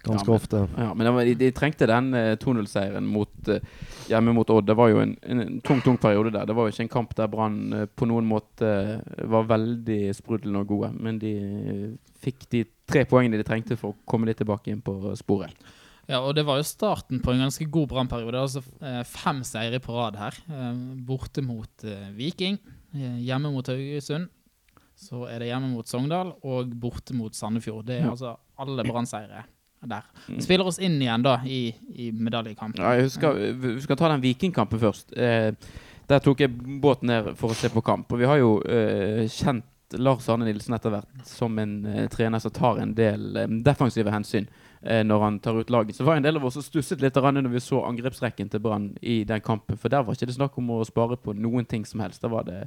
Ganske 0.06 0.26
Ja, 0.26 0.32
men- 0.32 0.40
ofte. 0.40 0.60
Ja, 0.78 0.94
men 0.94 1.16
de, 1.26 1.34
de 1.40 1.50
trengte 1.52 1.86
den 1.90 2.12
eh, 2.14 2.36
2-0-seieren 2.42 3.08
eh, 3.50 3.60
hjemme 4.08 4.32
mot 4.36 4.50
Odd. 4.54 4.66
Det 4.68 4.76
var 4.78 4.88
jo 4.92 5.00
en, 5.02 5.16
en, 5.22 5.40
en 5.42 5.60
tung 5.66 5.80
tung 5.82 5.98
periode 5.98 6.30
der. 6.32 6.46
Det 6.46 6.54
var 6.54 6.66
jo 6.68 6.74
ikke 6.74 6.86
en 6.86 6.92
kamp 6.94 7.14
der 7.18 7.26
Brann 7.32 7.72
eh, 7.72 7.86
på 7.86 8.06
noen 8.06 8.26
måte 8.30 8.66
eh, 9.02 9.24
var 9.26 9.48
veldig 9.50 10.14
sprudlende 10.14 10.62
og 10.62 10.70
gode. 10.70 10.92
Men 10.98 11.18
de 11.22 11.32
eh, 11.42 11.90
fikk 12.22 12.46
de 12.54 12.64
tre 12.86 13.02
poengene 13.10 13.40
de 13.40 13.46
trengte 13.48 13.76
for 13.76 13.92
å 13.94 13.98
komme 14.06 14.26
litt 14.30 14.38
tilbake 14.38 14.70
inn 14.70 14.80
på 14.86 14.94
sporet. 15.18 15.52
Ja, 16.06 16.20
og 16.22 16.36
det 16.38 16.44
var 16.46 16.60
jo 16.60 16.62
starten 16.68 17.18
på 17.18 17.32
en 17.34 17.40
ganske 17.42 17.66
god 17.66 17.88
Brann-periode. 17.90 18.38
Altså 18.38 18.62
eh, 18.78 19.02
fem 19.10 19.40
seire 19.42 19.80
på 19.82 19.90
rad 19.96 20.14
her. 20.20 20.38
Eh, 20.46 20.72
borte 21.08 21.42
mot 21.42 21.82
eh, 21.82 22.12
Viking, 22.14 22.60
eh, 22.94 23.16
hjemme 23.26 23.50
mot 23.50 23.66
Haugesund. 23.66 24.28
Så 24.96 25.26
er 25.28 25.42
det 25.42 25.50
hjemme 25.50 25.68
mot 25.74 25.84
Sogndal 25.90 26.30
og 26.46 26.70
borte 26.80 27.12
mot 27.12 27.34
Sandefjord. 27.36 27.84
Det 27.90 27.98
er 27.98 28.06
Ja. 28.06 28.14
altså 28.14 28.36
alle 28.62 28.86
Brann-seire 28.86 29.42
der. 29.80 30.06
Mm. 30.26 30.36
Vi 30.36 30.42
spiller 30.46 30.66
oss 30.66 30.78
inn 30.78 31.00
igjen 31.02 31.24
da 31.24 31.38
i, 31.44 31.60
i 31.94 32.10
medaljekampen. 32.12 32.82
Ja, 32.82 32.94
jeg 32.96 33.10
husker, 33.10 33.38
vi 33.60 33.76
skal 33.84 33.98
ta 34.00 34.10
den 34.12 34.24
Vikingkampen 34.24 34.80
først. 34.82 35.12
Eh, 35.16 35.52
der 36.06 36.22
tok 36.22 36.40
jeg 36.40 36.54
båten 36.82 37.10
ned 37.10 37.32
for 37.38 37.52
å 37.52 37.58
se 37.58 37.70
på 37.72 37.82
kamp. 37.84 38.12
Og 38.12 38.22
vi 38.22 38.28
har 38.30 38.38
jo 38.40 38.60
eh, 38.62 39.26
kjent 39.30 39.66
Lars 39.94 40.28
Arne 40.28 40.46
Nilsen 40.48 40.74
etter 40.74 40.90
hvert 40.90 41.26
som 41.28 41.58
en 41.62 41.76
eh, 41.86 42.06
trener 42.10 42.42
som 42.42 42.54
tar 42.54 42.80
en 42.82 42.94
del 42.96 43.36
eh, 43.38 43.52
defensive 43.66 44.10
hensyn 44.10 44.48
eh, 44.82 45.02
når 45.06 45.22
han 45.22 45.38
tar 45.42 45.58
ut 45.60 45.70
laget. 45.70 45.98
Så 45.98 46.06
var 46.06 46.18
en 46.18 46.26
del 46.26 46.38
av 46.38 46.46
oss 46.46 46.58
som 46.58 46.64
stusset 46.66 47.02
litt 47.02 47.14
når 47.14 47.50
vi 47.52 47.62
så 47.62 47.84
angrepsrekken 47.86 48.50
til 48.50 48.62
Brann 48.62 48.92
i 49.02 49.22
den 49.24 49.40
kampen. 49.40 49.78
For 49.78 49.92
der 49.92 50.02
var 50.02 50.18
ikke 50.18 50.30
det 50.30 50.38
snakk 50.38 50.58
om 50.58 50.74
å 50.74 50.82
spare 50.86 51.18
på 51.18 51.36
noen 51.38 51.66
ting 51.66 51.86
som 51.86 52.02
helst. 52.02 52.22
Da 52.22 52.32
var 52.32 52.46
det 52.48 52.66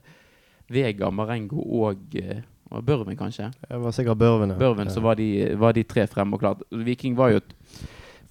Vega, 0.69 1.09
Marengo 1.11 1.63
og 1.83 2.15
eh, 2.15 2.43
og 2.69 2.85
Børven, 2.85 3.17
kanskje. 3.17 3.49
Det 3.65 3.79
var 3.81 3.95
sikkert 3.95 4.19
Børven. 4.21 4.53
ja. 4.53 4.57
Børven, 4.59 4.89
så 4.93 5.01
var 5.01 5.15
de, 5.15 5.55
var 5.57 5.73
de 5.73 5.83
tre 5.83 6.07
fremme 6.07 6.37
og 6.37 6.43
klart. 6.43 6.61
Viking 6.71 7.17
var 7.17 7.33
jo 7.33 7.41
et 7.41 7.55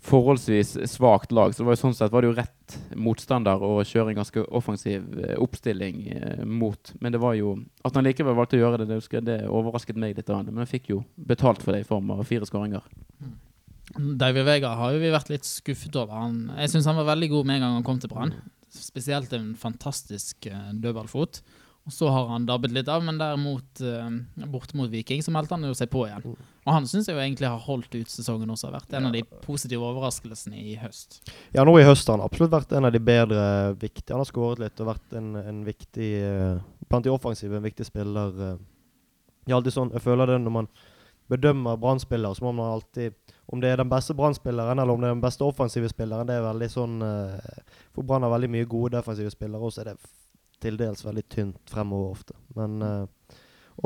forholdsvis 0.09 0.77
svakt 0.87 1.33
lag, 1.33 1.53
så 1.55 1.63
det 1.63 1.67
var 1.67 1.75
jo 1.75 1.81
sånn 1.81 1.97
sett 1.97 2.13
var 2.13 2.23
det 2.23 2.31
jo 2.31 2.37
rett 2.37 2.77
motstander 2.95 3.63
å 3.65 3.81
kjøre 3.83 4.13
en 4.13 4.21
ganske 4.21 4.45
offensiv 4.55 5.09
eh, 5.19 5.35
oppstilling 5.43 6.05
eh, 6.15 6.45
mot. 6.47 6.93
Men 7.03 7.15
det 7.15 7.21
var 7.23 7.35
jo 7.39 7.57
At 7.83 7.99
han 7.99 8.07
likevel 8.07 8.37
valgte 8.39 8.59
å 8.59 8.63
gjøre 8.63 8.83
det, 8.83 8.89
det, 8.91 9.01
husker 9.01 9.25
det 9.25 9.41
overrasket 9.51 9.99
meg 9.99 10.17
litt. 10.17 10.31
Men 10.31 10.63
han 10.63 10.71
fikk 10.71 10.93
jo 10.93 11.03
betalt 11.17 11.65
for 11.65 11.75
det 11.75 11.83
i 11.83 11.89
form 11.89 12.13
av 12.15 12.23
fire 12.29 12.47
skåringer. 12.47 12.85
David 13.97 14.47
Vega 14.47 14.75
har 14.79 14.95
jo 14.95 15.03
vi 15.03 15.13
vært 15.13 15.33
litt 15.33 15.49
skuffet 15.49 15.97
over. 15.97 16.15
Han, 16.15 16.41
jeg 16.61 16.75
syns 16.75 16.89
han 16.91 16.99
var 17.01 17.09
veldig 17.15 17.31
god 17.33 17.49
med 17.49 17.59
en 17.59 17.67
gang 17.67 17.79
han 17.81 17.87
kom 17.87 18.01
til 18.03 18.13
Brann. 18.13 18.35
Spesielt 18.69 19.33
en 19.33 19.55
fantastisk 19.59 20.47
uh, 20.53 20.71
dødballfot. 20.77 21.41
Så 21.91 22.09
har 22.13 22.27
han 22.29 22.47
dabbet 22.49 22.73
litt 22.75 22.89
av, 22.93 23.03
men 23.05 23.19
derimot 23.21 23.81
uh, 23.81 24.09
borte 24.53 24.77
mot 24.77 24.91
Viking 24.93 25.23
så 25.25 25.33
meldte 25.35 25.57
han 25.57 25.65
jo 25.65 25.75
seg 25.77 25.91
på 25.93 26.05
igjen. 26.07 26.25
Og 26.69 26.75
han 26.75 26.89
syns 26.89 27.09
jeg 27.09 27.17
jo 27.17 27.23
egentlig 27.23 27.49
har 27.49 27.63
holdt 27.65 27.95
ut 27.97 28.13
sesongen 28.13 28.51
også. 28.53 28.69
Har 28.69 28.77
vært 28.81 28.97
en 28.99 29.09
av 29.09 29.15
de 29.17 29.23
positive 29.45 29.87
overraskelsene 29.89 30.61
i 30.61 30.77
høst. 30.83 31.23
Ja, 31.57 31.65
nå 31.65 31.79
i 31.81 31.87
høst 31.87 32.09
har 32.11 32.19
han 32.19 32.27
absolutt 32.27 32.53
vært 32.53 32.75
en 32.77 32.89
av 32.89 32.93
de 32.93 33.01
bedre 33.01 33.45
viktige. 33.81 34.13
Han 34.13 34.21
har 34.21 34.29
skåret 34.29 34.61
litt 34.61 34.83
og 34.85 34.91
vært 34.91 35.17
en, 35.17 35.33
en 35.41 35.63
viktig 35.67 36.11
eh, 36.21 36.67
Blant 36.89 37.05
de 37.05 37.11
offensive, 37.13 37.53
en 37.57 37.65
viktig 37.65 37.85
spiller. 37.85 38.37
eh. 38.51 39.53
Alltid 39.53 39.75
sånn, 39.75 39.91
jeg 39.97 40.05
føler 40.05 40.29
det 40.29 40.39
når 40.45 40.53
man 40.55 40.69
bedømmer 41.29 41.77
Brann-spillere, 41.81 42.37
så 42.37 42.45
må 42.45 42.53
man 42.57 42.73
alltid 42.73 43.17
om 43.53 43.61
det 43.61 43.71
er 43.73 43.81
den 43.81 43.89
beste 43.89 44.15
Brann-spilleren 44.17 44.81
eller 44.81 44.93
om 44.93 45.01
det 45.01 45.09
er 45.09 45.17
den 45.17 45.25
beste 45.25 45.45
offensive 45.45 45.89
spilleren, 45.89 46.29
det 46.29 46.37
er 46.37 46.45
veldig 46.45 46.69
sånn 46.73 46.97
eh, 47.05 47.61
For 47.97 48.05
Brann 48.05 48.25
har 48.25 48.33
veldig 48.33 48.51
mye 48.53 48.69
gode 48.69 48.97
defensive 48.97 49.33
spillere, 49.33 49.61
og 49.65 49.73
så 49.73 49.85
er 49.85 49.93
det 49.93 49.97
til 50.63 50.79
dels 50.81 51.05
veldig 51.07 51.25
tynt 51.33 51.71
fremover 51.71 52.17
ofte. 52.17 52.37
Men 52.57 52.83
eh, 52.83 53.37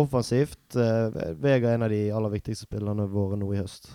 offensivt 0.01 0.77
eh, 0.79 1.21
Vega 1.43 1.71
er 1.71 1.79
en 1.79 1.87
av 1.89 1.93
de 1.93 2.03
aller 2.15 2.35
viktigste 2.37 2.69
spillerne 2.69 3.09
våre 3.13 3.39
nå 3.41 3.51
i 3.53 3.61
høst. 3.61 3.91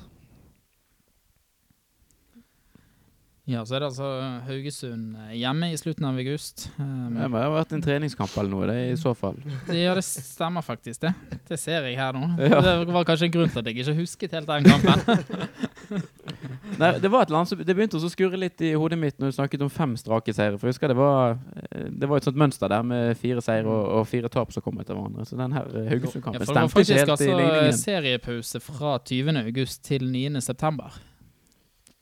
Ja, 3.48 3.62
så 3.64 3.78
er 3.78 3.80
det 3.80 3.88
altså 3.94 4.08
Haugesund 4.44 5.14
eh, 5.16 5.36
hjemme 5.40 5.70
i 5.72 5.78
slutten 5.80 6.04
av 6.04 6.18
august. 6.20 6.66
Um, 6.76 7.16
Det 7.16 7.30
må 7.32 7.40
ha 7.40 7.52
vært 7.54 7.72
en 7.78 7.84
treningskamp 7.86 8.34
eller 8.42 8.52
noe, 8.52 8.66
det 8.68 8.76
er 8.76 8.90
i 8.92 8.98
så 9.00 9.14
fall. 9.16 9.38
Ja, 9.72 9.94
det 9.96 10.04
stemmer 10.04 10.66
faktisk, 10.66 11.06
det. 11.06 11.14
Det 11.48 11.60
ser 11.62 11.88
jeg 11.88 11.96
her 11.96 12.18
nå. 12.18 12.28
Ja. 12.52 12.60
Det 12.60 12.92
var 12.92 13.08
kanskje 13.08 13.30
en 13.30 13.36
grunn 13.38 13.54
til 13.54 13.62
at 13.64 13.70
jeg 13.72 13.80
ikke 13.80 13.96
husket 14.02 14.36
helt 14.36 14.52
den 14.52 14.68
kampen. 14.68 15.24
Nei, 16.82 16.92
det 17.00 17.10
var 17.14 17.32
det 17.32 17.72
begynte 17.72 17.96
å 18.04 18.12
skurre 18.12 18.36
litt 18.42 18.60
i 18.68 18.74
hodet 18.76 19.00
mitt 19.00 19.16
når 19.16 19.32
du 19.32 19.40
snakket 19.40 19.64
om 19.64 19.72
fem 19.72 19.96
strake 19.96 20.36
seire. 20.36 20.60
For 20.60 20.68
jeg 20.68 20.76
husker 20.76 20.92
det 20.92 21.00
var, 21.00 21.40
eh, 21.72 21.88
det 21.88 22.12
var 22.12 22.20
et 22.20 22.28
sånt 22.28 22.44
mønster 22.44 22.68
der 22.76 22.84
med 22.84 23.16
fire 23.22 23.40
seire 23.46 23.72
og, 23.72 23.84
og 24.02 24.08
fire 24.12 24.28
tap 24.34 24.52
som 24.52 24.66
kom 24.66 24.84
etter 24.84 24.92
hverandre. 24.92 25.24
Så 25.24 25.40
den 25.40 25.56
her 25.56 25.72
Haugesund-kampen 25.72 26.36
ja, 26.36 26.44
det 26.44 26.52
var 26.52 26.68
stemte 26.68 26.68
ikke 26.68 26.82
faktisk 26.84 27.16
altså 27.16 27.32
i 27.32 27.36
altså 27.38 27.60
faktisk 27.64 27.88
seriepause 27.88 28.68
fra 28.74 28.98
20. 29.08 29.46
august 29.48 29.86
til 29.88 30.12
9. 30.12 30.42
september. 30.44 31.00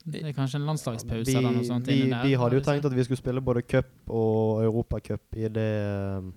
Det 0.06 0.22
er 0.22 0.34
kanskje 0.36 0.60
en 0.60 0.66
landslagspause 0.68 1.26
Vi, 1.26 1.34
eller 1.34 1.54
noe 1.56 1.66
sånt 1.66 1.88
vi, 1.90 1.96
inni 2.04 2.12
der. 2.14 2.22
vi 2.22 2.36
hadde 2.38 2.60
jo 2.60 2.64
tenkt 2.64 2.84
at 2.86 2.94
vi 2.94 3.04
skulle 3.06 3.18
spille 3.18 3.42
både 3.42 3.64
cup 3.66 3.88
og 4.06 4.62
europacup 4.62 5.38
i 5.40 5.48
det 5.50 5.70
eh, 5.82 6.28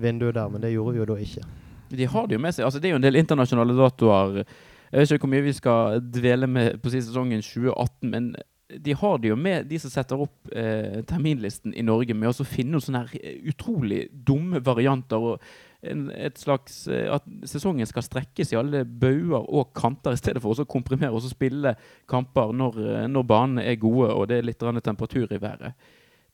vinduet 0.00 0.34
der, 0.38 0.48
men 0.48 0.62
det 0.64 0.72
gjorde 0.72 0.94
vi 0.96 1.02
jo 1.02 1.08
da 1.10 1.18
ikke. 1.20 1.44
De 1.90 2.06
har 2.06 2.28
det 2.30 2.38
jo 2.38 2.42
med 2.42 2.54
seg. 2.56 2.64
Altså, 2.64 2.80
det 2.80 2.88
er 2.88 2.94
jo 2.94 3.00
en 3.00 3.04
del 3.04 3.18
internasjonale 3.20 3.74
datoer. 3.76 4.40
Jeg 4.40 5.02
vet 5.02 5.12
ikke 5.12 5.26
hvor 5.26 5.34
mye 5.34 5.44
vi 5.44 5.54
skal 5.54 6.00
dvele 6.02 6.48
med 6.50 6.80
på 6.82 6.92
siste 6.92 7.10
sesongen 7.10 7.42
2018, 7.44 8.10
men 8.10 8.30
de 8.70 8.94
har 8.94 9.18
det 9.18 9.32
jo 9.32 9.36
med, 9.36 9.66
de 9.66 9.78
som 9.82 9.90
setter 9.90 10.20
opp 10.22 10.52
eh, 10.54 11.00
terminlisten 11.08 11.74
i 11.74 11.82
Norge, 11.82 12.14
med 12.14 12.30
å 12.30 12.46
finne 12.46 12.76
noen 12.76 12.84
sånne 12.84 13.02
her 13.02 13.18
eh, 13.18 13.40
utrolig 13.50 14.04
dumme 14.12 14.62
varianter. 14.64 15.18
og 15.18 15.42
en, 15.82 16.10
et 16.12 16.38
slags, 16.38 16.88
eh, 16.88 17.08
At 17.12 17.24
sesongen 17.48 17.88
skal 17.88 18.04
strekkes 18.04 18.52
i 18.52 18.58
alle 18.60 18.84
bauger 18.84 19.46
og 19.48 19.72
kanter, 19.76 20.14
i 20.14 20.20
stedet 20.20 20.42
for 20.42 20.52
å 20.52 20.68
komprimere 20.68 21.12
og 21.16 21.24
spille 21.24 21.74
kamper 22.10 22.52
når, 22.56 22.80
eh, 22.84 23.06
når 23.08 23.28
banene 23.28 23.64
er 23.64 23.80
gode 23.80 24.10
og 24.12 24.28
det 24.28 24.40
er 24.40 24.48
litt 24.48 24.60
temperatur 24.60 25.32
i 25.32 25.40
været. 25.40 25.72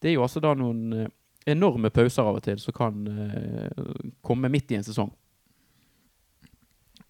Det 0.01 0.11
er 0.11 0.19
jo 0.19 0.25
altså 0.27 0.43
da 0.43 0.55
noen 0.55 0.93
eh, 0.93 1.13
enorme 1.47 1.91
pauser 1.95 2.27
av 2.27 2.41
og 2.41 2.43
til 2.43 2.59
som 2.59 2.75
kan 2.75 3.07
komme 4.21 4.51
midt 4.51 4.73
i 4.73 4.81
en 4.81 4.85
sesong. 4.87 5.13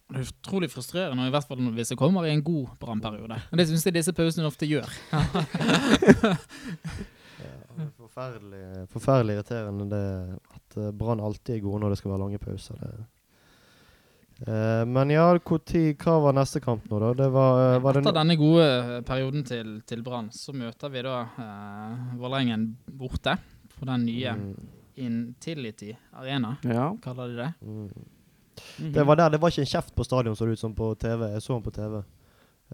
Det 0.07 0.21
er 0.21 0.29
utrolig 0.29 0.69
frustrerende, 0.71 1.25
i 1.27 1.33
hvert 1.33 1.49
fall 1.49 1.59
hvis 1.73 1.89
det 1.91 1.99
kommer 1.99 2.29
i 2.29 2.35
en 2.35 2.45
god 2.45 2.77
brannperiode. 2.79 3.41
Det 3.57 3.67
syns 3.67 3.87
jeg 3.89 3.97
disse 3.97 4.13
pausene 4.15 4.47
ofte 4.47 4.69
gjør. 4.69 4.93
Ja, 7.77 7.87
forferdelig, 7.99 8.63
forferdelig 8.93 9.37
irriterende 9.37 9.87
det 9.91 10.05
at 10.55 10.77
eh, 10.81 10.91
Brann 10.97 11.21
alltid 11.21 11.57
er 11.57 11.61
gode 11.67 11.81
når 11.85 11.93
det 11.95 11.99
skal 12.01 12.11
være 12.15 12.23
lange 12.25 12.39
pauser. 12.43 12.79
Det. 12.81 13.07
Eh, 14.47 14.85
men 14.85 15.11
ja, 15.15 15.27
hvor 15.41 15.61
tid, 15.65 15.95
hva 16.03 16.19
var 16.27 16.35
neste 16.37 16.61
kamp 16.61 16.85
nå, 16.91 16.99
da? 17.01 17.13
Det 17.17 17.29
var, 17.33 17.61
eh, 17.75 17.79
var 17.81 17.97
Etter 17.97 18.11
det 18.13 18.19
denne 18.19 18.37
gode 18.41 18.67
eh, 18.67 19.01
perioden 19.09 19.45
til, 19.49 19.71
til 19.89 20.03
Brann, 20.05 20.29
så 20.37 20.53
møter 20.53 20.93
vi 20.93 21.05
da 21.07 21.15
eh, 21.41 22.03
Vålerengen 22.21 22.67
borte 23.01 23.39
på 23.79 23.89
den 23.89 24.05
nye 24.09 24.35
Mm, 24.37 24.57
Intility 24.97 25.91
Arena, 26.17 26.55
Ja. 26.65 26.91
kaller 27.05 27.29
de 27.29 27.37
det. 27.37 27.51
mm. 27.61 27.89
Mhm. 28.81 28.93
Det 28.93 29.03
var 29.05 29.17
der, 29.17 29.29
det 29.35 29.41
var 29.41 29.51
ikke 29.53 29.61
en 29.67 29.69
kjeft 29.69 29.95
på 29.95 30.05
stadion, 30.05 30.37
så 30.37 30.47
det 30.47 30.53
ut 30.57 30.59
som 30.59 30.73
på 30.75 30.95
TV. 30.97 31.27
Jeg 31.35 31.43
så 31.45 31.53
den 31.53 31.63
på 31.63 31.71
TV. 31.77 31.99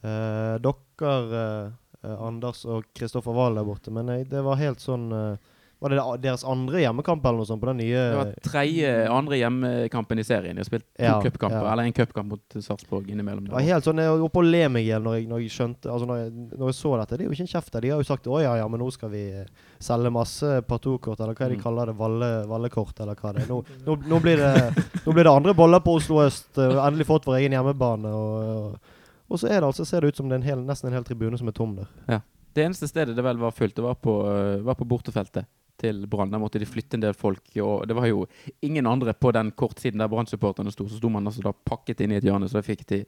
Eh, 0.03 0.59
dere, 0.63 1.73
Anders 2.03 2.65
og 2.67 2.85
Kristoffer 2.95 3.33
Wahl 3.37 3.55
der 3.55 3.65
borte, 3.69 3.91
men 3.95 4.09
jeg, 4.09 4.29
det 4.31 4.43
var 4.43 4.57
helt 4.61 4.81
sånn 4.83 5.11
eh, 5.13 5.37
Var 5.83 5.91
det 5.91 6.03
deres 6.23 6.45
andre 6.47 6.79
hjemmekamp 6.79 7.25
eller 7.27 7.41
noe 7.43 7.47
sånt 7.49 7.59
på 7.59 7.67
den 7.67 7.81
nye 7.83 8.03
Det 8.07 8.19
var 8.21 8.29
tredje, 8.47 8.91
andre 9.11 9.39
hjemmekampen 9.41 10.21
i 10.23 10.23
serien. 10.23 10.55
De 10.55 10.63
har 10.63 10.69
spilt 10.69 10.85
to 10.95 11.03
Ja, 11.03 11.17
cupkamper, 11.25 11.59
ja. 11.65 11.73
eller 11.73 11.89
en 11.89 11.97
cupkamp 11.97 12.29
mot 12.31 12.55
Sarpsborg 12.63 13.11
innimellom. 13.11 13.49
Det 13.49 13.57
var 13.57 13.65
helt 13.67 13.89
sånn, 13.89 13.99
Jeg 13.99 14.13
holdt 14.15 14.33
på 14.37 14.45
å 14.45 14.47
le 14.47 14.61
meg 14.71 14.85
i 14.87 14.93
hjel 14.93 15.03
når, 15.03 15.17
når 15.27 15.43
jeg 15.43 15.51
skjønte 15.57 15.91
Altså 15.91 16.07
når 16.07 16.21
jeg, 16.21 16.31
når 16.55 16.71
jeg 16.71 16.79
så 16.79 16.93
dette. 17.01 17.19
Det 17.19 17.25
er 17.27 17.27
jo 17.27 17.35
ikke 17.35 17.47
en 17.49 17.53
kjeft 17.57 17.73
der. 17.75 17.81
De 17.83 17.91
har 17.97 17.99
jo 18.05 18.09
sagt 18.13 18.31
å 18.31 18.39
ja, 18.45 18.55
ja, 18.63 18.69
men 18.71 18.79
nå 18.85 18.93
skal 18.95 19.11
vi 19.11 19.25
eh, 19.43 19.51
selge 19.83 20.15
masse 20.15 20.53
partokort, 20.71 21.19
eller 21.19 21.35
hva 21.35 21.47
er 21.49 21.51
det 21.51 21.59
de 21.59 21.61
Mm. 21.63 21.67
kaller 21.67 21.91
det? 21.91 21.99
Valle, 21.99 22.31
vallekort, 22.47 23.01
eller 23.03 23.19
hva 23.19 23.35
det 23.35 23.43
er. 23.43 23.51
Nå, 23.51 23.59
nå, 23.91 23.99
nå, 24.07 24.23
blir 24.23 24.39
det, 24.39 24.87
nå 25.03 25.13
blir 25.19 25.27
det 25.27 25.35
andre 25.35 25.55
boller 25.59 25.83
på 25.83 25.99
Oslo 25.99 26.23
øst. 26.23 26.53
eh, 26.63 26.79
endelig 26.87 27.11
fått 27.11 27.27
vår 27.27 27.41
egen 27.43 27.59
hjemmebane. 27.59 28.07
Og, 28.07 28.51
og, 28.55 28.92
og 29.33 29.41
så 29.41 29.49
er 29.49 29.61
det 29.63 29.71
altså, 29.71 29.87
ser 29.89 30.05
det 30.05 30.13
ut 30.13 30.21
som 30.21 30.29
det 30.29 30.37
er 30.37 30.43
en 30.43 30.51
hel, 30.51 30.63
nesten 30.69 30.91
en 30.91 30.99
hel 30.99 31.09
tribune 31.09 31.39
som 31.41 31.49
er 31.49 31.57
tom 31.57 31.75
der. 31.79 31.91
Ja. 32.11 32.21
Det 32.53 32.67
eneste 32.67 32.89
stedet 32.89 33.17
det 33.17 33.25
vel 33.25 33.41
var 33.41 33.55
fullt, 33.57 33.77
det 33.79 33.85
var 33.85 33.97
på, 33.97 34.15
øh, 34.29 34.65
var 34.67 34.77
på 34.77 34.85
bortefeltet 34.89 35.49
til 35.81 36.07
Brann. 36.07 36.33
Der 36.33 36.39
måtte 36.43 36.61
de 36.61 36.69
flytte 36.69 36.99
en 36.99 37.05
del 37.05 37.15
folk. 37.17 37.45
Og 37.63 37.87
det 37.89 37.97
var 37.97 38.07
jo 38.07 38.27
ingen 38.63 38.87
andre 38.87 39.15
på 39.15 39.33
den 39.35 39.51
kortsiden 39.57 40.03
der 40.03 40.11
Brann-supporterne 40.13 40.73
sto. 40.75 40.87
Så 40.89 41.01
sto 41.01 41.11
man 41.13 41.27
altså 41.27 41.43
da 41.45 41.53
pakket 41.53 42.05
inn 42.05 42.13
i 42.15 42.21
et 42.21 42.29
hjørne, 42.29 42.51
så 42.51 42.61
da 42.61 42.67
fikk 42.67 42.85
de 42.93 43.03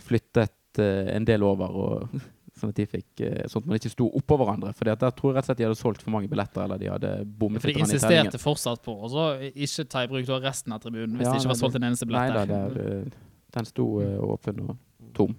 flyttet 0.00 0.80
uh, 0.80 1.10
en 1.14 1.26
del 1.26 1.44
over. 1.46 1.74
Og, 1.74 2.16
sånn 2.58 2.70
at 2.70 2.78
de 2.78 2.86
fikk 2.86 3.24
øh, 3.26 3.40
Sånn 3.50 3.64
at 3.64 3.66
man 3.66 3.80
ikke 3.80 3.90
sto 3.90 4.06
oppå 4.14 4.38
hverandre. 4.38 4.70
For 4.78 4.86
der 4.86 5.16
tror 5.18 5.32
jeg 5.32 5.40
rett 5.40 5.42
og 5.42 5.48
slett 5.50 5.58
de 5.58 5.66
hadde 5.66 5.80
solgt 5.80 6.04
for 6.06 6.14
mange 6.14 6.30
billetter, 6.30 6.62
eller 6.62 6.78
de 6.78 6.92
hadde 6.92 7.10
bommet 7.26 7.64
For 7.64 7.74
de 7.74 7.82
insisterte 7.82 8.38
fortsatt 8.38 8.84
på 8.84 8.94
å 8.94 9.10
så 9.10 9.24
ikke 9.50 9.88
ta 9.90 10.04
i 10.06 10.10
bruk 10.12 10.30
resten 10.44 10.76
av 10.76 10.84
tribunen 10.84 11.18
hvis 11.18 11.26
Ja, 11.26 11.32
det 11.34 11.42
ikke 11.42 11.50
var 11.50 11.58
solgt 11.58 11.80
en 11.80 11.88
eneste 11.90 12.06
Nei 12.06 12.12
billett 12.12 12.52
da, 12.52 12.60
der. 12.62 13.10
den 13.58 13.68
sto 13.72 13.88
åpen 14.28 14.62
og 14.68 14.78
tom. 15.18 15.34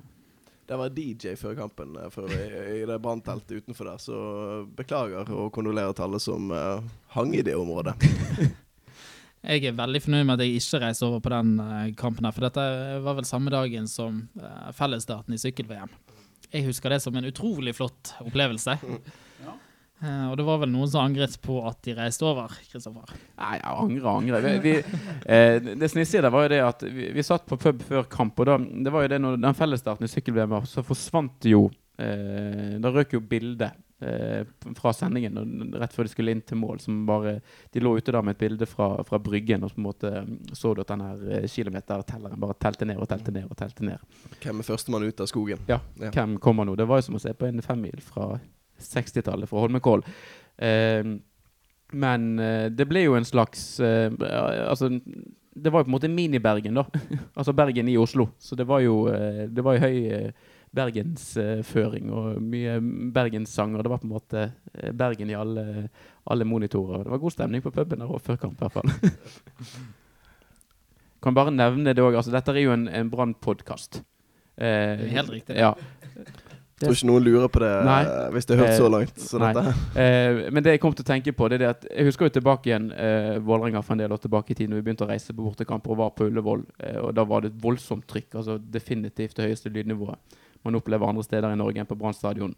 Det 0.66 0.78
var 0.78 0.90
DJ 0.90 1.36
før 1.38 1.54
kampen 1.60 1.96
eh, 2.02 2.10
for 2.14 2.32
i, 2.34 2.46
i 2.82 2.86
det 2.90 2.98
brannteltet 3.02 3.62
utenfor 3.62 3.90
der, 3.92 4.02
så 4.02 4.20
beklager 4.78 5.30
og 5.30 5.52
kondolerer 5.54 5.94
til 5.94 6.08
alle 6.08 6.22
som 6.22 6.50
uh, 6.50 6.82
hang 7.14 7.36
i 7.38 7.44
det 7.46 7.54
området. 7.58 7.94
Jeg 9.46 9.62
er 9.70 9.76
veldig 9.78 10.00
fornøyd 10.02 10.24
med 10.26 10.40
at 10.40 10.42
jeg 10.42 10.58
ikke 10.58 10.80
reiser 10.82 11.06
over 11.06 11.20
på 11.22 11.30
den 11.30 11.50
eh, 11.62 11.92
kampen 11.94 12.26
her, 12.26 12.34
for 12.34 12.48
dette 12.48 12.64
var 13.06 13.14
vel 13.20 13.28
samme 13.30 13.52
dagen 13.54 13.86
som 13.86 14.24
fellesstarten 14.74 15.36
i 15.36 15.38
sykkel-VM. 15.38 15.92
Jeg 16.50 16.66
husker 16.66 16.90
det 16.90 16.98
som 17.04 17.14
en 17.14 17.28
utrolig 17.30 17.76
flott 17.78 18.16
opplevelse. 18.26 18.74
Eh, 20.06 20.26
og 20.30 20.36
det 20.38 20.46
var 20.46 20.60
vel 20.62 20.72
noen 20.74 20.90
som 20.92 21.06
angret 21.06 21.38
på 21.42 21.58
at 21.66 21.80
de 21.86 21.96
reiste 21.98 22.26
over, 22.28 22.52
Kristoffer. 22.70 23.16
Nei, 23.40 23.56
jeg 23.58 23.78
angre, 23.86 24.12
angre. 24.12 24.42
Vi, 24.46 24.54
vi, 24.66 25.00
eh, 25.26 25.72
det 25.72 25.90
snissige 25.92 26.26
der 26.26 26.34
var 26.34 26.46
jo 26.46 26.52
det 26.54 26.62
at 26.66 26.86
vi, 26.86 27.10
vi 27.16 27.26
satt 27.26 27.48
på 27.50 27.58
pub 27.62 27.82
før 27.88 28.06
kamp, 28.12 28.38
og 28.44 28.52
da, 28.52 28.60
det 28.60 28.94
var 28.94 29.06
jo 29.06 29.14
det 29.16 29.22
når 29.24 29.42
den 29.42 29.58
fellesstarten 29.58 30.08
i 30.08 30.12
sykkel-VM 30.12 30.54
var, 30.58 30.70
så 30.70 30.86
forsvant 30.86 31.50
jo 31.50 31.68
eh, 32.02 32.78
Da 32.84 32.92
røk 32.94 33.16
jo 33.16 33.24
bildet 33.24 33.82
eh, 34.04 34.46
fra 34.78 34.94
sendingen 34.94 35.40
og 35.40 35.78
rett 35.80 35.96
før 35.96 36.08
de 36.08 36.14
skulle 36.14 36.36
inn 36.36 36.44
til 36.46 36.60
mål. 36.60 36.82
Som 36.84 37.04
bare, 37.08 37.38
de 37.74 37.84
lå 37.84 37.96
ute 37.98 38.14
da 38.14 38.22
med 38.26 38.38
et 38.38 38.44
bilde 38.46 38.68
fra, 38.70 38.92
fra 39.08 39.20
Bryggen, 39.22 39.66
og 39.66 39.74
på 39.74 39.82
en 39.82 39.88
måte 39.88 40.12
mm, 40.26 40.36
så 40.54 40.74
du 40.76 40.84
at 40.84 40.92
den 40.92 41.06
her 41.06 41.24
eh, 41.40 41.48
kilometertelleren 41.52 42.42
bare 42.42 42.58
telte 42.62 42.90
ned 42.90 43.02
og 43.02 43.10
telte 43.12 43.34
ned 43.36 43.48
og 43.50 43.58
telte 43.60 43.88
ned. 43.88 44.20
Hvem 44.44 44.62
er 44.62 44.70
førstemann 44.70 45.08
ut 45.08 45.24
av 45.24 45.32
skogen? 45.32 45.64
Ja. 45.72 45.80
Ja. 46.02 46.12
Hvem 46.12 46.38
kommer 46.44 46.68
nå? 46.68 46.78
Det 46.78 46.88
var 46.90 47.02
jo 47.02 47.10
som 47.10 47.18
å 47.18 47.24
se 47.24 47.34
på 47.38 47.50
en 47.50 47.64
femmil 47.66 48.04
fra 48.06 48.36
60-tallet 48.82 49.50
fra 49.50 49.64
Holmenkollen. 49.64 50.18
Eh, 50.58 51.16
men 51.96 52.24
det 52.76 52.88
ble 52.90 53.06
jo 53.06 53.14
en 53.16 53.28
slags 53.28 53.80
eh, 53.80 54.10
Altså, 54.68 54.90
det 55.56 55.72
var 55.72 55.80
jo 55.80 55.86
på 55.86 55.90
en 55.90 55.96
måte 55.96 56.12
mini-Bergen, 56.12 56.76
da. 56.76 56.84
altså 57.40 57.54
Bergen 57.56 57.88
i 57.88 57.98
Oslo. 57.98 58.28
Så 58.40 58.58
det 58.60 58.68
var 58.68 58.82
jo, 58.84 59.06
eh, 59.08 59.46
det 59.48 59.64
var 59.64 59.78
jo 59.78 59.86
høy 59.86 60.00
eh, 60.12 60.56
bergensføring 60.76 62.10
og 62.12 62.42
mye 62.44 62.80
bergenssanger. 63.16 63.84
Det 63.86 63.92
var 63.94 64.02
på 64.02 64.10
en 64.10 64.16
måte 64.18 64.42
Bergen 64.92 65.32
i 65.32 65.38
alle, 65.40 65.88
alle 66.28 66.48
monitorer. 66.48 67.06
Det 67.06 67.14
var 67.14 67.22
god 67.24 67.36
stemning 67.38 67.64
på 67.64 67.72
puben 67.72 68.04
der 68.04 68.12
òg 68.12 68.20
før 68.26 68.42
kamp, 68.42 68.60
i 68.60 68.66
hvert 68.66 68.76
fall. 68.76 69.80
kan 71.24 71.38
bare 71.38 71.56
nevne 71.56 71.96
det 71.96 72.04
òg. 72.04 72.20
Altså, 72.20 72.36
dette 72.36 72.52
er 72.52 72.66
jo 72.66 72.76
en, 72.76 72.90
en 72.92 73.14
Brann-podkast. 73.14 74.02
Eh, 74.60 75.08
Helt 75.16 75.32
riktig. 75.32 75.56
Ja. 75.56 75.72
Jeg 76.76 76.90
tror 76.90 76.98
ikke 76.98 77.08
noen 77.08 77.24
lurer 77.24 77.48
på 77.48 77.60
det 77.64 77.72
Nei. 77.88 78.00
eh, 78.04 78.32
hvis 78.36 78.48
det 78.50 78.58
har 78.58 78.66
hørt 78.66 78.80
så 78.82 78.88
langt. 78.92 79.20
Så 79.22 79.40
Eh, 79.96 80.40
men 80.52 80.64
det 80.64 80.74
jeg 80.76 80.82
kom 80.84 80.96
til 80.96 81.06
å 81.06 81.08
tenke 81.08 81.32
på, 81.32 81.48
det 81.48 81.56
er 81.56 81.64
det 81.64 81.70
at 81.72 81.86
jeg 81.88 82.10
husker 82.10 82.28
jo 82.28 82.34
tilbake 82.36 82.68
igjen 82.68 82.90
eh, 82.92 83.38
Vålerenga 83.40 83.80
for 83.82 83.96
en 83.96 84.02
del 84.04 84.12
år 84.12 84.20
tilbake 84.26 84.52
i 84.52 84.58
tid, 84.60 84.70
når 84.70 84.82
vi 84.82 84.88
begynte 84.90 85.08
å 85.08 85.12
reise 85.12 85.32
på 85.32 85.46
bortekamper 85.46 85.96
og 85.96 86.02
var 86.02 86.12
på 86.18 86.28
Ullevål. 86.28 86.66
Eh, 86.84 86.98
og 87.00 87.14
da 87.16 87.24
var 87.24 87.46
det 87.46 87.54
et 87.54 87.62
voldsomt 87.64 88.04
trykk. 88.12 88.42
altså 88.42 88.58
Definitivt 88.60 89.40
det 89.40 89.48
høyeste 89.48 89.72
lydnivået 89.72 90.20
man 90.66 90.76
opplever 90.76 91.08
andre 91.08 91.24
steder 91.24 91.54
i 91.54 91.58
Norge 91.60 91.80
enn 91.80 91.88
på 91.88 91.96
Brann 91.96 92.16
stadion. 92.18 92.56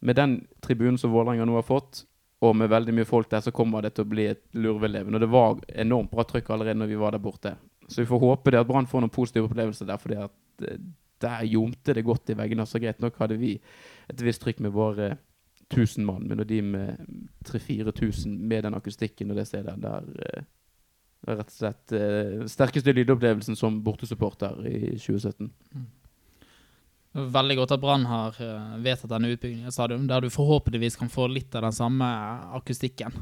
Med 0.00 0.18
den 0.18 0.40
tribunen 0.60 0.98
som 0.98 1.12
Vålerenga 1.14 1.46
nå 1.46 1.54
har 1.54 1.66
fått, 1.66 2.04
og 2.42 2.54
med 2.56 2.70
veldig 2.70 2.94
mye 2.94 3.06
folk 3.06 3.30
der, 3.30 3.42
så 3.42 3.54
kommer 3.54 3.82
det 3.82 3.94
til 3.96 4.06
å 4.06 4.10
bli 4.10 4.28
et 4.30 4.42
lurveleven. 4.54 5.14
Og 5.14 5.22
det 5.22 5.30
var 5.30 5.58
enormt 5.74 6.10
bra 6.12 6.26
trykk 6.26 6.50
allerede 6.54 6.78
når 6.82 6.92
vi 6.92 7.00
var 7.00 7.14
der 7.14 7.22
borte. 7.22 7.54
Så 7.88 8.02
vi 8.02 8.10
får 8.10 8.22
håpe 8.22 8.52
det 8.52 8.60
at 8.60 8.68
Brann 8.68 8.86
får 8.86 9.02
noen 9.02 9.14
positive 9.14 9.48
opplevelser 9.48 9.88
der, 9.88 10.02
fordi 10.02 10.18
at 10.22 10.66
eh, 10.68 10.82
der 11.22 11.46
ljomte 11.48 11.94
det 11.96 12.06
godt 12.06 12.30
i 12.32 12.36
veggene. 12.38 12.66
Så 12.66 12.80
greit 12.82 13.00
nok 13.02 13.18
hadde 13.20 13.38
vi 13.40 13.56
et 14.08 14.22
visst 14.24 14.42
trykk 14.44 14.62
med 14.64 14.74
våre 14.76 15.16
1000 15.68 16.06
mann, 16.06 16.28
men 16.28 16.40
når 16.40 16.48
de 16.48 16.62
med 16.64 17.02
3000-4000 17.44 18.38
med 18.38 18.64
den 18.64 18.76
akustikken 18.78 19.30
og 19.30 19.36
det 19.36 19.48
stedet 19.50 19.74
der 19.82 20.06
eh, 20.24 20.46
det 21.18 21.32
er 21.32 21.38
rett 21.40 21.50
og 21.50 21.56
slett 21.58 21.94
eh, 21.98 22.34
sterkeste 22.50 22.94
lydopplevelsen 22.94 23.58
som 23.58 23.80
bortesupporter 23.84 24.60
i 24.70 24.94
2017. 24.94 25.50
Veldig 27.18 27.56
godt 27.58 27.74
at 27.74 27.82
Brann 27.82 28.06
har 28.06 28.36
eh, 28.44 28.76
vedtatt 28.84 29.10
denne 29.10 29.32
utbyggingen 29.34 29.74
stadion, 29.74 30.06
der 30.06 30.22
du 30.22 30.30
forhåpentligvis 30.30 30.98
kan 31.00 31.10
få 31.10 31.26
litt 31.32 31.54
av 31.58 31.66
den 31.66 31.74
samme 31.74 32.06
akustikken. 32.56 33.16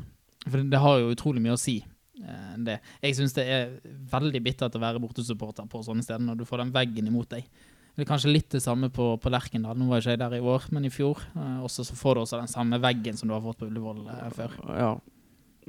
For 0.47 0.61
det 0.61 0.83
har 0.83 1.01
jo 1.01 1.15
utrolig 1.15 1.43
mye 1.43 1.57
å 1.57 1.61
si. 1.61 1.79
eh, 2.21 2.53
det. 2.67 2.81
Jeg 3.03 3.17
syns 3.17 3.35
det 3.37 3.47
er 3.49 3.73
veldig 4.13 4.43
bittert 4.45 4.77
å 4.77 4.83
være 4.83 5.01
bortesupporter 5.01 5.67
på 5.71 5.83
sånne 5.87 6.05
steder 6.05 6.25
når 6.27 6.43
du 6.43 6.45
får 6.49 6.65
den 6.65 6.75
veggen 6.77 7.09
imot 7.09 7.33
deg. 7.33 7.49
Det 7.97 8.05
er 8.05 8.09
kanskje 8.11 8.33
litt 8.33 8.51
det 8.53 8.61
samme 8.61 8.91
på, 8.93 9.15
på 9.17 9.31
Lerkendal. 9.33 9.77
Nå 9.81 9.89
var 9.89 10.03
ikke 10.03 10.13
jeg 10.13 10.21
der 10.21 10.35
i 10.37 10.45
år, 10.45 10.67
men 10.77 10.85
i 10.85 10.93
fjor. 10.93 11.23
Eh, 11.33 11.61
også 11.65 11.87
så 11.89 11.97
får 11.97 12.15
du 12.17 12.23
også 12.27 12.41
den 12.43 12.53
samme 12.53 12.81
veggen 12.83 13.17
som 13.17 13.31
du 13.31 13.33
har 13.33 13.45
fått 13.45 13.63
på 13.63 13.71
Ullevål 13.71 14.03
eh, 14.13 14.27
før. 14.37 14.59
Ja. 14.77 14.91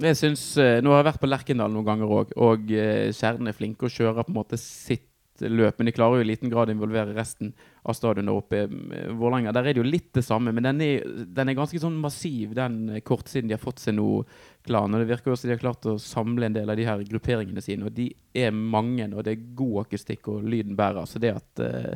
Jeg 0.03 0.17
synes, 0.19 0.41
eh, 0.62 0.81
Nå 0.84 0.91
har 0.91 1.01
jeg 1.01 1.07
vært 1.13 1.22
på 1.24 1.29
Lerkendal 1.31 1.72
noen 1.72 1.88
ganger 1.88 2.12
òg, 2.19 2.36
og 2.36 2.67
Kjernen 2.67 3.48
er 3.48 3.55
flinke 3.55 3.88
og 3.88 3.96
kjører 3.96 4.27
på 4.27 4.36
en 4.36 4.41
måte 4.41 4.60
sitt 4.60 5.07
løp. 5.46 5.77
Men 5.77 5.89
de 5.89 5.93
klarer 5.96 6.19
jo 6.19 6.25
i 6.25 6.29
liten 6.31 6.51
grad 6.51 6.69
å 6.69 6.75
involvere 6.75 7.15
resten 7.15 7.53
av 7.88 7.96
stadionet 7.98 8.34
oppe. 8.34 8.63
i 8.65 9.03
Vålerenga, 9.15 9.53
der 9.55 9.69
er 9.69 9.75
det 9.75 9.84
jo 9.84 9.88
litt 9.88 10.12
det 10.17 10.25
samme, 10.25 10.51
men 10.51 10.65
den 10.67 10.81
er, 10.81 11.05
den 11.25 11.50
er 11.50 11.57
ganske 11.57 11.79
sånn 11.81 11.98
massiv, 12.01 12.55
den 12.57 12.89
eh, 12.89 13.03
kortsiden 13.05 13.50
de 13.50 13.57
har 13.57 13.63
fått 13.63 13.84
seg 13.84 13.98
nå. 13.98 14.24
Klan, 14.67 14.93
og 14.93 15.01
Det 15.01 15.09
virker 15.09 15.33
også 15.33 15.45
som 15.45 15.50
de 15.50 15.55
har 15.55 15.63
klart 15.63 15.89
å 15.89 15.97
samle 16.01 16.47
en 16.47 16.55
del 16.55 16.69
av 16.69 16.77
de 16.77 16.86
her 16.88 17.03
grupperingene 17.07 17.63
sine. 17.63 17.88
Og 17.88 17.95
de 17.95 18.09
er 18.36 18.55
mange, 18.55 19.07
og 19.13 19.25
det 19.25 19.33
er 19.33 19.51
god 19.57 19.86
akustikk, 19.86 20.29
og 20.33 20.47
lyden 20.47 20.77
bærer. 20.77 21.07
Så 21.09 21.21
det 21.24 21.33
at 21.39 21.63
uh, 21.63 21.95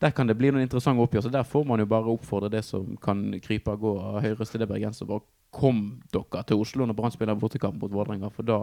der 0.00 0.12
kan 0.12 0.28
det 0.28 0.36
bli 0.36 0.50
noen 0.52 0.66
interessante 0.66 1.02
oppgjør. 1.04 1.26
Så 1.26 1.32
der 1.32 1.48
får 1.48 1.64
man 1.68 1.80
jo 1.80 1.88
bare 1.88 2.12
oppfordre 2.12 2.52
det 2.52 2.64
som 2.66 2.96
kan 3.02 3.28
krype 3.44 3.72
og 3.72 3.84
gå 3.84 3.94
av 4.10 4.20
høyreste 4.24 4.60
det 4.60 4.68
bergenser. 4.70 5.08
Bare 5.08 5.24
kom 5.56 6.02
dere 6.12 6.42
til 6.48 6.60
Oslo 6.60 6.86
når 6.86 6.98
Brann 6.98 7.14
spiller 7.14 7.38
bortekamp 7.38 7.78
mot 7.80 7.92
Vålerenga, 7.92 8.30
for 8.34 8.46
da 8.46 8.58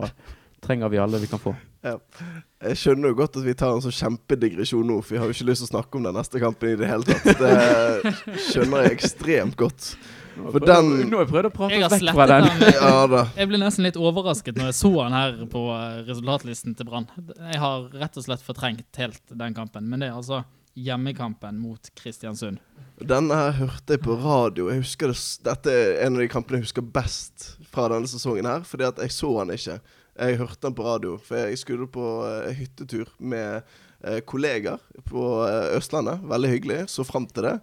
trenger 0.64 0.90
vi 0.94 1.00
alle 1.04 1.20
vi 1.22 1.28
kan 1.32 1.42
få. 1.44 1.54
Jeg 1.84 2.78
skjønner 2.80 3.12
jo 3.12 3.18
godt 3.20 3.38
at 3.42 3.46
vi 3.46 3.54
tar 3.60 3.74
en 3.76 3.84
sånn 3.84 3.96
kjempedigresjon 3.98 4.88
nå, 4.88 5.02
for 5.04 5.16
vi 5.16 5.22
har 5.22 5.28
jo 5.30 5.36
ikke 5.36 5.48
lyst 5.50 5.66
til 5.66 5.70
å 5.70 5.74
snakke 5.76 6.00
om 6.00 6.06
den 6.08 6.16
neste 6.16 6.40
kampen 6.44 6.72
i 6.74 6.78
det 6.80 6.88
hele 6.90 7.04
tatt. 7.04 7.44
Det 7.44 8.38
skjønner 8.50 8.86
jeg 8.88 8.98
ekstremt 8.98 9.58
godt. 9.60 9.90
For 10.34 10.64
den- 10.64 11.10
Nå 11.12 11.20
har 11.20 11.26
jeg 11.28 11.32
prøvd 11.34 11.46
å 11.52 11.54
prate 11.54 11.82
oss 11.86 11.94
vekk 11.94 12.16
fra 12.18 12.26
den. 12.32 12.48
Ja 12.80 12.94
da. 13.12 13.20
Jeg 13.38 13.52
ble 13.52 13.60
nesten 13.62 13.86
litt 13.86 14.00
overrasket 14.02 14.58
når 14.58 14.72
jeg 14.72 14.78
så 14.80 14.90
han 15.04 15.14
her 15.14 15.36
på 15.52 15.62
eh, 15.76 16.00
resultatlisten 16.08 16.74
til 16.80 16.88
Brann. 16.90 17.06
Jeg 17.52 17.60
har 17.62 17.86
rett 18.02 18.18
og 18.18 18.26
slett 18.26 18.42
fortrengt 18.42 18.98
helt 18.98 19.22
den 19.30 19.54
kampen. 19.54 19.86
Men 19.92 20.02
det 20.02 20.10
er 20.10 20.18
altså 20.18 20.42
hjemmekampen 20.74 21.60
mot 21.62 21.92
Kristiansund. 22.00 22.58
Denne 22.98 23.36
her 23.38 23.52
hørte 23.60 23.94
jeg 23.94 24.02
på 24.02 24.16
radio. 24.24 24.72
Jeg 24.74 24.82
husker 24.82 25.12
det, 25.14 25.20
Dette 25.46 25.70
er 25.76 26.00
en 26.08 26.18
av 26.18 26.24
de 26.24 26.32
kampene 26.34 26.58
jeg 26.64 26.66
husker 26.66 26.88
best 26.96 27.52
fra 27.70 27.86
denne 27.94 28.10
sesongen 28.10 28.48
her, 28.50 28.66
fordi 28.66 28.88
at 28.90 29.04
jeg 29.06 29.14
så 29.14 29.30
han 29.38 29.54
ikke. 29.54 29.78
Jeg 30.14 30.38
hørte 30.38 30.62
den 30.62 30.76
på 30.78 30.86
radio, 30.86 31.16
for 31.18 31.42
jeg 31.42 31.58
skulle 31.58 31.90
på 31.90 32.06
uh, 32.22 32.52
hyttetur 32.54 33.10
med 33.18 33.64
uh, 34.06 34.20
kollegaer 34.30 34.82
på 35.10 35.24
uh, 35.42 35.74
Østlandet. 35.74 36.22
Veldig 36.30 36.52
hyggelig. 36.52 36.82
Så 36.94 37.06
fram 37.08 37.26
til 37.30 37.50
det. 37.50 37.58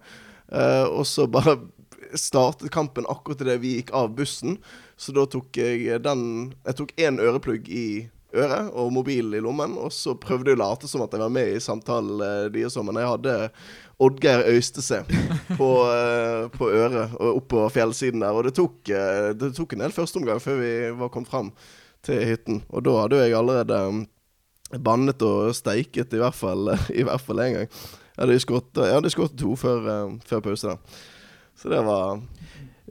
Og 0.91 1.05
så 1.07 1.29
bare 1.31 1.53
startet 2.19 2.73
kampen 2.75 3.05
akkurat 3.07 3.39
idet 3.39 3.61
vi 3.61 3.77
gikk 3.77 3.93
av 3.95 4.09
bussen. 4.17 4.57
Så 4.99 5.13
da 5.15 5.23
tok 5.23 5.55
jeg 5.55 6.01
den 6.03 6.23
Jeg 6.65 6.75
tok 6.75 6.91
én 6.99 7.21
øreplugg 7.23 7.69
i 7.71 8.09
øret 8.35 8.67
og 8.75 8.91
mobilen 8.91 9.37
i 9.37 9.39
lommen, 9.43 9.77
og 9.79 9.93
så 9.95 10.17
prøvde 10.19 10.51
jeg 10.51 10.59
å 10.59 10.59
late 10.59 10.89
som 10.91 11.05
at 11.05 11.15
jeg 11.15 11.23
var 11.23 11.31
med 11.31 11.53
i 11.53 11.63
samtalen 11.63 12.51
deres, 12.51 12.75
men 12.83 12.99
jeg 12.99 13.11
hadde 13.13 13.37
Oddgeir 14.03 14.43
Øystese 14.51 15.01
på, 15.59 15.69
på 16.57 16.67
øret 16.67 17.15
og 17.15 17.29
opp 17.31 17.47
på 17.55 17.63
fjellsiden 17.79 18.27
der. 18.27 18.35
Og 18.35 18.49
det 18.49 18.57
tok, 18.59 18.91
det 19.39 19.53
tok 19.55 19.77
en 19.77 19.85
del 19.85 19.95
førsteomgang 19.95 20.43
før 20.43 20.59
vi 20.59 20.73
var 20.99 21.15
kommet 21.15 21.31
fram 21.31 21.53
til 22.05 22.25
hytten. 22.27 22.63
Og 22.69 22.85
da 22.85 22.97
hadde 23.01 23.19
jo 23.19 23.25
jeg 23.25 23.37
allerede 23.37 23.79
mm, 23.91 24.03
bannet 24.83 25.25
og 25.27 25.55
steiket, 25.57 26.13
i 26.13 26.21
hvert 26.21 26.37
fall 26.37 26.73
i 26.99 27.07
hvert 27.07 27.23
fall 27.23 27.43
én 27.45 27.57
gang. 27.59 27.73
Jeg 28.11 28.25
hadde 28.25 28.41
skåret 28.43 29.31
jeg 29.31 29.37
to 29.39 29.55
før, 29.55 29.89
eh, 29.95 30.19
før 30.27 30.45
pause, 30.49 30.75
da. 30.75 31.01
Så 31.55 31.69
det 31.69 31.81
var 31.85 32.21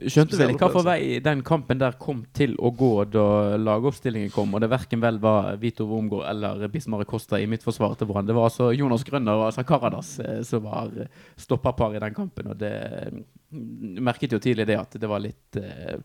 Skjønte 0.01 0.37
vel 0.39 0.55
ikke 0.55 0.65
hva 0.65 0.73
for 0.73 0.87
vei 0.87 1.19
den 1.21 1.43
kampen 1.45 1.77
der 1.81 1.93
kom 2.01 2.23
til 2.33 2.55
å 2.57 2.71
gå 2.73 2.89
da 3.11 3.57
lagoppstillingen 3.61 4.31
kom, 4.33 4.53
og 4.55 4.63
det 4.63 4.71
verken 4.71 5.01
vel 5.03 5.19
var 5.21 5.59
Vito 5.61 5.85
Wormgård 5.85 6.25
eller 6.25 6.63
Bismar 6.73 7.03
Costa 7.09 7.37
i 7.37 7.45
mitt 7.49 7.61
forsvar 7.65 7.93
til 7.99 8.09
Brann. 8.09 8.25
Det 8.25 8.33
var 8.33 8.49
altså 8.49 8.71
Jonas 8.73 9.05
Grønner 9.05 9.37
og 9.37 9.51
Asa 9.51 9.65
Karadas 9.67 10.15
eh, 10.23 10.39
som 10.47 10.65
var 10.65 10.89
eh, 10.97 11.11
stopperpar 11.37 11.97
i 11.97 12.01
den 12.01 12.17
kampen, 12.17 12.49
og 12.53 12.57
det 12.63 12.73
mm, 13.13 14.01
merket 14.01 14.33
jo 14.33 14.41
tidlig 14.41 14.65
det 14.71 14.79
at 14.79 14.97
det 14.97 15.11
var 15.11 15.21
litt 15.21 15.59
eh, 15.61 15.99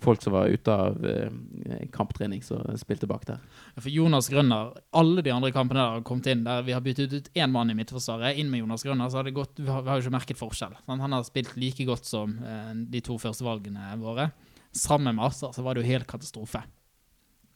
folk 0.00 0.22
som 0.22 0.34
var 0.34 0.50
ute 0.50 0.74
av 0.74 1.06
eh, 1.06 1.30
kamptrening 1.92 2.42
som 2.42 2.64
spilte 2.80 3.08
bak 3.10 3.26
der. 3.28 3.42
For 3.76 3.90
Jonas 3.92 4.30
Grønner, 4.32 4.72
alle 4.96 5.24
de 5.24 5.32
andre 5.34 5.52
kampene 5.54 5.80
der 5.80 5.98
har 5.98 6.06
kommet 6.06 6.30
inn 6.32 6.44
der 6.46 6.64
vi 6.66 6.74
har 6.76 6.84
byttet 6.84 7.14
ut 7.14 7.30
én 7.34 7.52
mann 7.52 7.72
i 7.72 7.76
midtforsvaret, 7.78 8.38
inn 8.40 8.50
med 8.52 8.64
Jonas 8.64 8.84
Grønner, 8.86 9.10
så 9.10 9.20
har 9.20 9.28
det 9.28 9.36
gått 9.36 9.60
Vi 9.60 9.68
har, 9.68 9.84
vi 9.84 9.92
har 9.92 10.00
jo 10.00 10.06
ikke 10.06 10.16
merket 10.16 10.40
forskjell. 10.40 10.76
Sant? 10.86 11.04
Han 11.04 11.16
har 11.16 11.24
spilt 11.28 11.56
like 11.60 11.86
godt 11.88 12.08
som 12.08 12.36
eh, 12.40 12.74
de 12.92 13.04
to 13.04 13.18
førstevalgene 13.20 13.94
våre. 14.00 14.30
Sammen 14.76 15.16
med 15.16 15.24
Asa 15.26 15.52
så 15.52 15.64
var 15.66 15.74
det 15.74 15.84
jo 15.84 15.92
helt 15.92 16.08
katastrofe. 16.10 16.62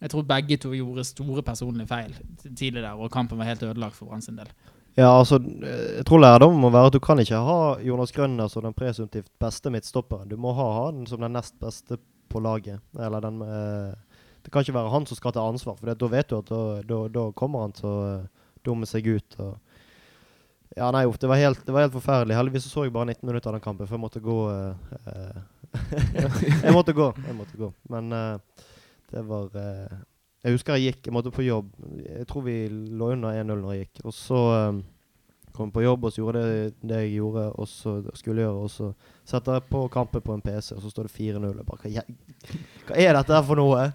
Jeg 0.03 0.11
tror 0.13 0.27
begge 0.29 0.59
to 0.61 0.75
gjorde 0.77 1.07
store 1.07 1.43
personlige 1.47 1.89
feil 1.89 2.15
tidlig 2.45 2.83
der, 2.83 2.93
og 2.99 3.13
kampen 3.13 3.39
var 3.41 3.49
helt 3.49 3.63
ødelagt 3.63 3.97
for 3.97 4.11
Brann 4.11 4.25
sin 4.25 4.37
del. 4.37 4.51
Ja, 4.95 5.09
altså, 5.19 5.41
eh, 5.43 5.97
jeg 5.99 6.07
tror 6.07 6.23
lærdommen 6.23 6.61
må 6.63 6.71
være 6.71 6.93
at 6.93 6.95
du 6.95 7.01
kan 7.03 7.19
ikke 7.19 7.41
ha 7.43 7.61
Jonas 7.83 8.13
Grønner 8.15 8.51
som 8.51 8.63
den 8.63 8.77
presumptivt 8.77 9.31
beste 9.43 9.73
midtstopperen. 9.75 10.29
Du 10.31 10.37
må 10.39 10.53
ha 10.55 10.67
han 10.85 11.07
som 11.11 11.25
den 11.25 11.35
nest 11.35 11.57
beste 11.59 11.99
på 12.35 12.43
laget. 12.43 12.83
Eller 12.99 13.25
den 13.25 13.43
eh, 13.47 13.95
Det 14.45 14.53
kan 14.53 14.65
ikke 14.65 14.77
være 14.77 14.93
han 14.93 15.07
som 15.09 15.17
skal 15.17 15.33
ta 15.33 15.47
ansvar, 15.49 15.79
for 15.79 15.89
da 15.89 16.09
vet 16.13 16.29
du 16.29 16.39
at 16.43 16.51
da, 17.15 17.29
kommer 17.33 17.65
han 17.65 17.77
til 17.77 17.89
å 17.89 18.01
eh, 18.11 18.49
dumme 18.67 18.89
seg 18.91 19.07
ut. 19.09 19.39
Og 19.41 19.55
ja, 20.75 20.91
nei, 20.91 21.05
uff, 21.07 21.21
det 21.23 21.31
var, 21.31 21.39
helt, 21.39 21.63
det 21.67 21.73
var 21.73 21.87
helt 21.87 21.95
forferdelig. 21.95 22.37
Heldigvis 22.37 22.67
så, 22.67 22.85
jeg 22.85 22.95
bare 22.95 23.13
19 23.13 23.29
minutter 23.29 23.51
av 23.53 23.57
den 23.57 23.65
kampen 23.65 23.87
for 23.87 23.95
jeg 23.95 24.03
måtte 24.03 24.23
gå. 24.25 24.39
eh, 24.51 25.43
jeg 26.65 26.75
måtte 26.75 26.95
gå. 26.97 27.13
Jeg 27.27 27.37
måtte 27.39 27.61
gå. 27.61 27.71
Men 27.91 28.11
uh, 28.15 28.65
det 29.13 29.23
var 29.29 29.55
uh, 29.55 30.01
Jeg 30.45 30.57
husker 30.57 30.77
jeg 30.79 30.95
gikk, 30.95 31.07
jeg 31.07 31.15
måtte 31.15 31.33
på 31.35 31.47
jobb. 31.47 31.71
Jeg 32.03 32.27
tror 32.31 32.45
vi 32.47 32.57
lå 32.69 33.13
under 33.15 33.39
1-0 33.39 33.63
når 33.63 33.77
jeg 33.77 33.87
gikk. 33.87 34.03
Og 34.05 34.17
så 34.17 34.41
um, 34.69 34.83
kom 35.55 35.71
jeg 35.71 35.77
på 35.79 35.87
jobb 35.87 36.05
og 36.05 36.13
så 36.13 36.23
gjorde 36.23 36.43
det, 36.43 36.73
det 36.83 37.03
jeg 37.05 37.15
gjorde 37.21 37.47
og 37.53 37.71
så 37.71 37.95
skulle 38.19 38.45
gjøre. 38.45 38.67
Og 38.67 38.71
så 38.75 38.91
setter 39.25 39.63
på 39.69 39.87
kampen 39.93 40.23
på 40.25 40.35
en 40.37 40.43
PC, 40.45 40.75
og 40.77 40.83
så 40.85 40.93
står 40.93 41.09
det 41.09 41.15
4-0. 41.17 41.63
Bare, 41.65 41.91
hva, 41.95 42.05
hva 42.89 43.01
er 43.01 43.17
dette 43.19 43.35
her 43.37 43.47
for 43.47 43.61
noe? 43.61 43.89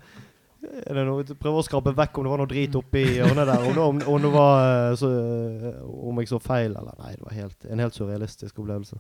Er 0.59 0.97
det 0.97 1.05
noe, 1.07 1.23
Prøver 1.39 1.61
å 1.61 1.63
skrape 1.63 1.93
vekk 1.95 2.17
om 2.19 2.25
det 2.25 2.31
var 2.33 2.41
noe 2.41 2.51
drit 2.51 2.75
oppi 2.75 3.05
hjørnet 3.15 3.47
der. 3.47 3.67
Om 3.69 3.77
om, 3.85 4.01
om 4.11 4.25
det 4.25 4.31
var 4.33 4.63
eh, 4.65 4.95
så, 4.99 5.11
eh, 5.15 5.77
Om 6.09 6.19
jeg 6.19 6.31
så 6.33 6.41
feil, 6.43 6.75
eller 6.75 6.97
Nei, 6.99 7.13
det 7.15 7.23
var 7.23 7.37
helt, 7.37 7.69
en 7.69 7.83
helt 7.85 7.95
surrealistisk 7.95 8.59
opplevelse. 8.59 8.99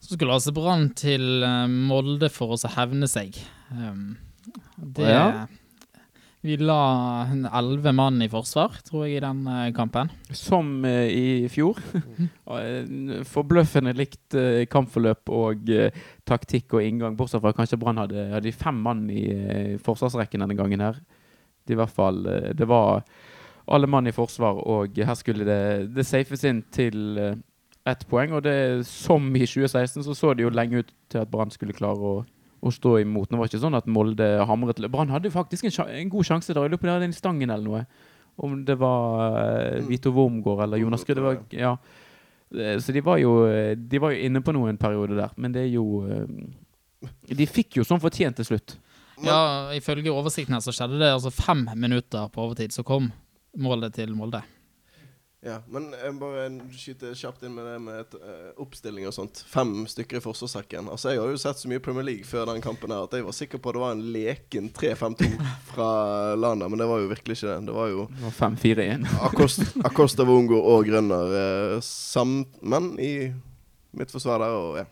Så 0.00 0.14
skulle 0.16 0.32
altså 0.32 0.54
Brann 0.56 0.88
til 0.96 1.44
eh, 1.44 1.66
Molde 1.68 2.30
for 2.32 2.56
å 2.56 2.74
hevne 2.78 3.08
seg. 3.10 3.36
Um, 3.68 4.14
det 4.76 5.10
Ja. 5.10 5.46
Vi 6.40 6.54
la 6.56 7.26
elleve 7.52 7.92
mann 7.92 8.22
i 8.24 8.28
forsvar, 8.32 8.78
tror 8.86 9.04
jeg, 9.04 9.18
i 9.18 9.20
den 9.20 9.42
eh, 9.44 9.66
kampen. 9.76 10.08
Som 10.32 10.84
eh, 10.88 11.10
i 11.12 11.48
fjor. 11.52 11.80
Eh, 12.50 13.20
Forbløffende 13.30 13.92
likt 13.94 14.34
kampforløp 14.72 15.30
og 15.30 15.68
taktikk 16.26 16.74
og 16.74 16.82
inngang, 16.82 17.14
bortsett 17.14 17.44
fra 17.44 17.52
kanskje 17.54 17.78
Brann 17.78 18.00
hadde, 18.00 18.24
hadde 18.32 18.50
fem 18.58 18.80
mann 18.82 19.04
i 19.14 19.22
forsvarsrekken 19.84 20.42
denne 20.42 20.56
gangen 20.58 20.82
her. 20.82 20.98
Det, 21.62 21.76
i 21.76 21.78
hvert 21.78 21.94
fall, 21.94 22.18
det 22.58 22.66
var 22.66 23.04
alle 23.70 23.86
mann 23.86 24.10
i 24.10 24.14
forsvar, 24.16 24.58
og 24.66 24.98
her 24.98 25.14
skulle 25.20 25.46
det, 25.46 25.60
det 25.94 26.08
safes 26.08 26.42
inn 26.48 26.64
til 26.74 27.20
ett 27.86 28.02
poeng. 28.10 28.34
Og 28.34 28.42
det, 28.48 28.56
som 28.90 29.30
i 29.30 29.46
2016 29.46 30.02
så 30.08 30.18
så 30.18 30.34
det 30.34 30.48
jo 30.48 30.52
lenge 30.54 30.82
ut 30.82 30.90
til 31.12 31.22
at 31.22 31.30
Brann 31.30 31.54
skulle 31.54 31.76
klare 31.76 32.02
å, 32.02 32.16
å 32.60 32.72
stå 32.74 32.98
imot. 33.00 33.30
Nå 33.30 33.38
var 33.40 33.48
det 33.48 33.54
ikke 33.54 33.62
sånn 33.62 33.78
at 33.78 33.88
Molde 33.88 34.26
hamret. 34.48 34.82
Brann 34.92 35.12
hadde 35.12 35.30
jo 35.30 35.36
faktisk 35.36 35.66
en, 35.68 35.74
en 35.88 36.12
god 36.12 36.28
sjanse 36.28 36.52
der. 36.52 36.60
Jeg 36.66 36.74
lurer 36.74 36.80
på 36.82 36.86
om 36.86 36.90
de 36.90 36.96
hadde 36.98 37.08
en 37.08 37.16
stangen 37.16 37.50
eller 37.50 37.64
noe. 37.66 37.82
Om 38.40 38.60
det 38.68 38.76
var 38.80 39.34
uh, 39.34 39.88
Vito 39.88 40.12
Wormgård 40.16 40.62
eller 40.66 40.80
Jonas 40.80 41.04
Grød. 41.08 41.54
Ja. 41.56 41.74
Eh, 42.54 42.76
Så 42.80 42.92
de 42.92 43.00
var, 43.04 43.18
jo, 43.20 43.46
eh, 43.48 43.72
de 43.76 43.98
var 44.02 44.12
jo 44.12 44.22
inne 44.26 44.42
på 44.44 44.52
noe 44.56 44.70
en 44.72 44.80
periode 44.80 45.16
der. 45.16 45.32
Men 45.36 45.52
det 45.56 45.66
er 45.66 45.74
jo 45.74 46.04
De 47.30 47.46
fikk 47.48 47.78
jo 47.80 47.84
sånn 47.86 48.00
fortjent 48.02 48.36
til 48.36 48.48
slutt. 48.52 48.76
Ja, 49.24 49.70
ifølge 49.76 50.12
oversikten 50.12 50.56
her 50.56 50.64
så 50.64 50.72
skjedde 50.72 51.00
det 51.00 51.12
altså 51.12 51.32
fem 51.32 51.66
minutter 51.76 52.28
på 52.32 52.44
overtid, 52.44 52.72
så 52.72 52.84
kom 52.84 53.10
målet 53.60 53.94
til 53.96 54.12
Molde. 54.16 54.40
Ja, 55.40 55.54
men 55.72 55.86
jeg 55.96 56.12
bare 56.20 56.42
skyter 56.76 57.14
kjapt 57.16 57.46
inn 57.48 57.54
med 57.56 57.64
det 57.64 57.76
med 57.80 58.00
et, 58.02 58.14
eh, 58.20 58.48
oppstilling 58.60 59.06
og 59.08 59.14
sånt. 59.16 59.38
Fem 59.48 59.86
stykker 59.88 60.18
i 60.18 60.20
forsvarssekken. 60.20 60.90
Altså, 60.92 61.14
Jeg 61.14 61.20
har 61.22 61.30
jo 61.32 61.38
sett 61.40 61.56
så 61.56 61.70
mye 61.70 61.80
Premier 61.80 62.04
League 62.04 62.24
før 62.28 62.44
den 62.50 62.60
kampen 62.60 62.92
her 62.92 63.06
at 63.06 63.14
jeg 63.16 63.24
var 63.24 63.32
sikker 63.32 63.56
på 63.58 63.70
at 63.70 63.78
det 63.78 63.80
var 63.80 63.92
en 63.96 64.02
leken 64.12 64.68
3-5-2 64.76 65.30
fra 65.70 66.34
landet, 66.36 66.68
men 66.68 66.78
det 66.82 66.88
var 66.90 67.00
jo 67.00 67.08
virkelig 67.08 67.38
ikke 67.38 67.48
det. 67.54 67.66
Det 67.70 67.76
var 67.78 67.88
jo 67.88 68.04
Det 68.10 68.26
var 68.26 68.36
5-4-1. 68.36 69.06
Acosta, 69.30 69.64
Acosta 69.88 70.24
Wongo 70.28 70.60
og 70.60 70.84
Grønner 70.90 71.32
eh, 71.40 71.80
sammen 71.80 73.00
i 73.00 73.32
mitt 73.96 74.12
forsvar 74.12 74.44
der, 74.44 74.52
og 74.60 74.76
ja, 74.76 74.84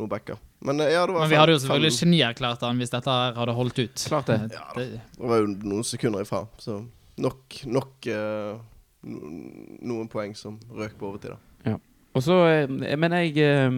noen 0.00 0.08
backer. 0.08 0.40
Men 0.64 0.80
eh, 0.80 0.94
ja, 0.96 1.04
det 1.06 1.12
var 1.12 1.26
Men 1.26 1.30
vi 1.34 1.36
hadde 1.42 1.52
jo 1.58 1.60
selvfølgelig 1.66 1.92
fem- 1.92 2.08
genierklært 2.08 2.64
han 2.64 2.80
hvis 2.80 2.90
dette 2.96 3.18
her 3.20 3.36
hadde 3.36 3.52
holdt 3.60 3.84
ut. 3.84 4.06
Klart 4.08 4.32
det. 4.32 4.40
Ja, 4.56 4.64
det 4.80 5.28
var 5.28 5.44
jo 5.44 5.52
noen 5.60 5.84
sekunder 5.84 6.24
ifra, 6.24 6.46
så 6.56 6.80
nok, 7.20 7.60
nok 7.68 8.08
no, 8.08 8.60
noen 9.02 10.08
poeng 10.10 10.34
som 10.36 10.58
røk 10.74 10.96
på 10.98 11.12
overtid, 11.12 11.36
da. 11.36 11.78
Og 12.18 12.22
så, 12.22 12.36
eh, 12.46 12.96
Men 12.96 13.12
jeg, 13.12 13.36
eh, 13.38 13.70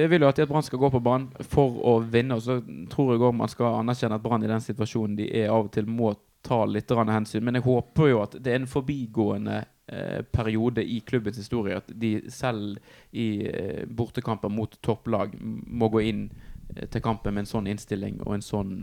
jeg 0.00 0.10
vil 0.10 0.22
jo 0.22 0.28
at 0.28 0.48
Brann 0.48 0.62
skal 0.62 0.78
gå 0.78 0.90
på 0.90 1.02
banen 1.02 1.28
for 1.42 1.78
å 1.84 2.00
vinne. 2.00 2.38
Og 2.38 2.42
så 2.42 2.60
tror 2.88 3.12
jeg 3.12 3.20
òg 3.20 3.34
man 3.34 3.48
skal 3.48 3.80
anerkjenne 3.80 4.16
at 4.16 4.22
Brann 4.22 4.44
i 4.44 4.50
den 4.50 4.60
situasjonen 4.60 5.16
de 5.16 5.28
er 5.42 5.50
av 5.50 5.66
og 5.66 5.72
til 5.72 5.86
må 5.86 6.14
ta 6.42 6.64
litt 6.64 6.88
hensyn. 6.88 7.42
Men 7.42 7.54
jeg 7.54 7.62
håper 7.62 8.08
jo 8.08 8.22
at 8.22 8.42
det 8.42 8.52
er 8.52 8.60
en 8.60 8.66
forbigående 8.66 9.64
eh, 9.88 10.22
periode 10.22 10.84
i 10.84 11.00
klubbens 11.00 11.36
historie. 11.36 11.76
At 11.76 11.90
de 11.98 12.30
selv 12.30 12.78
i 13.12 13.46
eh, 13.46 13.84
bortekamper 13.86 14.50
mot 14.50 14.78
topplag 14.82 15.36
må 15.40 15.88
gå 15.88 16.00
inn 16.00 16.30
eh, 16.76 16.86
til 16.86 17.00
kampen 17.00 17.34
med 17.34 17.44
en 17.44 17.52
sånn 17.52 17.70
innstilling 17.70 18.20
og 18.26 18.34
en 18.34 18.46
sånn 18.46 18.76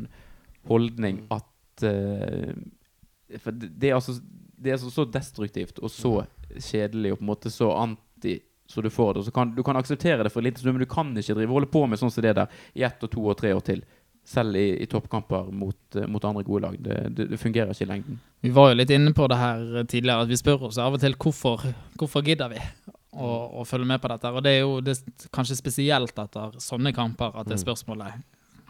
holdning 0.68 1.26
at 1.32 1.84
eh, 1.84 2.54
For 3.40 3.52
det, 3.52 3.76
det 3.78 3.90
er 3.90 3.96
altså 3.96 4.16
det 4.60 4.76
er 4.76 4.80
så, 4.82 4.92
så 4.92 5.06
destruktivt 5.08 5.80
og 5.80 5.92
så 5.94 6.14
kjedelig 6.60 7.14
og 7.14 7.20
på 7.22 7.26
en 7.26 7.32
måte 7.34 7.52
så 7.54 7.72
anti 7.80 8.40
så 8.70 8.84
du 8.86 8.90
får 8.94 9.14
det. 9.18 9.24
Så 9.26 9.32
kan, 9.34 9.56
du 9.56 9.64
kan 9.66 9.78
akseptere 9.80 10.22
det 10.24 10.30
for 10.30 10.44
en 10.44 10.46
liten 10.46 10.62
stund, 10.62 10.76
men 10.78 10.84
du 10.84 10.90
kan 10.92 11.08
ikke 11.18 11.34
drive 11.34 11.56
holde 11.56 11.70
på 11.74 11.82
med 11.90 11.98
sånn 11.98 12.12
som 12.14 12.22
det 12.22 12.36
der 12.38 12.52
i 12.78 12.84
ett 12.86 13.02
og 13.02 13.10
to 13.10 13.24
og 13.32 13.38
tre 13.40 13.50
år 13.58 13.64
til. 13.66 13.82
Selv 14.30 14.60
i, 14.62 14.68
i 14.84 14.86
toppkamper 14.86 15.48
mot, 15.58 15.80
eh, 15.98 16.06
mot 16.06 16.26
andre 16.30 16.44
gode 16.46 16.68
lag. 16.68 16.76
Det, 16.86 16.98
det, 17.18 17.26
det 17.32 17.40
fungerer 17.42 17.72
ikke 17.74 17.88
i 17.88 17.90
lengden. 17.90 18.20
Vi 18.46 18.52
var 18.54 18.70
jo 18.70 18.78
litt 18.78 18.94
inne 18.94 19.16
på 19.18 19.26
det 19.32 19.40
her 19.42 19.64
tidligere, 19.90 20.28
at 20.28 20.30
vi 20.30 20.38
spør 20.38 20.68
oss 20.70 20.78
av 20.78 21.00
og 21.00 21.02
til 21.02 21.18
hvorfor, 21.18 21.66
hvorfor 21.98 22.22
gidder 22.28 22.54
vi 22.54 22.62
å, 23.18 23.32
å 23.58 23.66
følge 23.66 23.90
med 23.90 24.04
på 24.04 24.12
dette. 24.14 24.36
Og 24.38 24.46
det 24.46 24.54
er 24.54 24.62
jo 24.62 24.76
det, 24.86 25.00
kanskje 25.34 25.58
spesielt 25.58 26.22
etter 26.22 26.60
sånne 26.62 26.94
kamper 26.94 27.42
at 27.42 27.50
det 27.50 27.58
Mm. 27.58 27.64
spørsmålet 27.66 28.22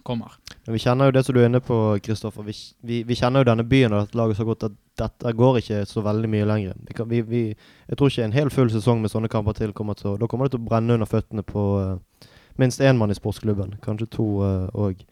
kommer. 0.09 0.33
Men 0.65 0.75
vi 0.75 0.81
kjenner 0.83 1.09
jo 1.09 1.15
det 1.15 1.23
som 1.25 1.37
du 1.37 1.39
er 1.43 1.47
inne 1.47 1.61
på, 1.63 1.77
Kristoffer. 2.03 2.45
Vi, 2.47 2.55
vi, 2.89 2.99
vi 3.07 3.17
kjenner 3.17 3.43
jo 3.43 3.49
denne 3.51 3.65
byen 3.69 3.93
og 3.93 4.03
dette 4.03 4.19
laget 4.19 4.39
så 4.41 4.47
godt 4.49 4.67
at 4.67 4.75
dette 4.99 5.33
går 5.37 5.61
ikke 5.61 5.83
så 5.87 6.03
veldig 6.05 6.33
mye 6.33 6.49
lenger. 6.49 6.75
Vi 7.13 7.21
vi, 7.29 7.45
jeg 7.87 7.97
tror 7.99 8.11
ikke 8.11 8.27
en 8.27 8.35
hel 8.35 8.51
full 8.53 8.73
sesong 8.73 8.99
med 9.03 9.13
sånne 9.13 9.31
kamper 9.31 9.55
til 9.57 9.73
kommer 9.77 9.97
til 9.99 10.13
å 10.13 10.17
Da 10.19 10.27
kommer 10.27 10.49
det 10.49 10.57
til 10.57 10.65
å 10.65 10.67
brenne 10.67 10.99
under 10.99 11.09
føttene 11.09 11.45
på 11.47 11.65
uh, 11.79 12.27
minst 12.59 12.83
én 12.83 12.99
mann 12.99 13.13
i 13.13 13.17
sportsklubben. 13.17 13.77
Kanskje 13.85 14.11
to 14.17 14.29
òg. 14.73 15.05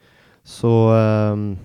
så 0.43 0.75
uh, 0.91 1.55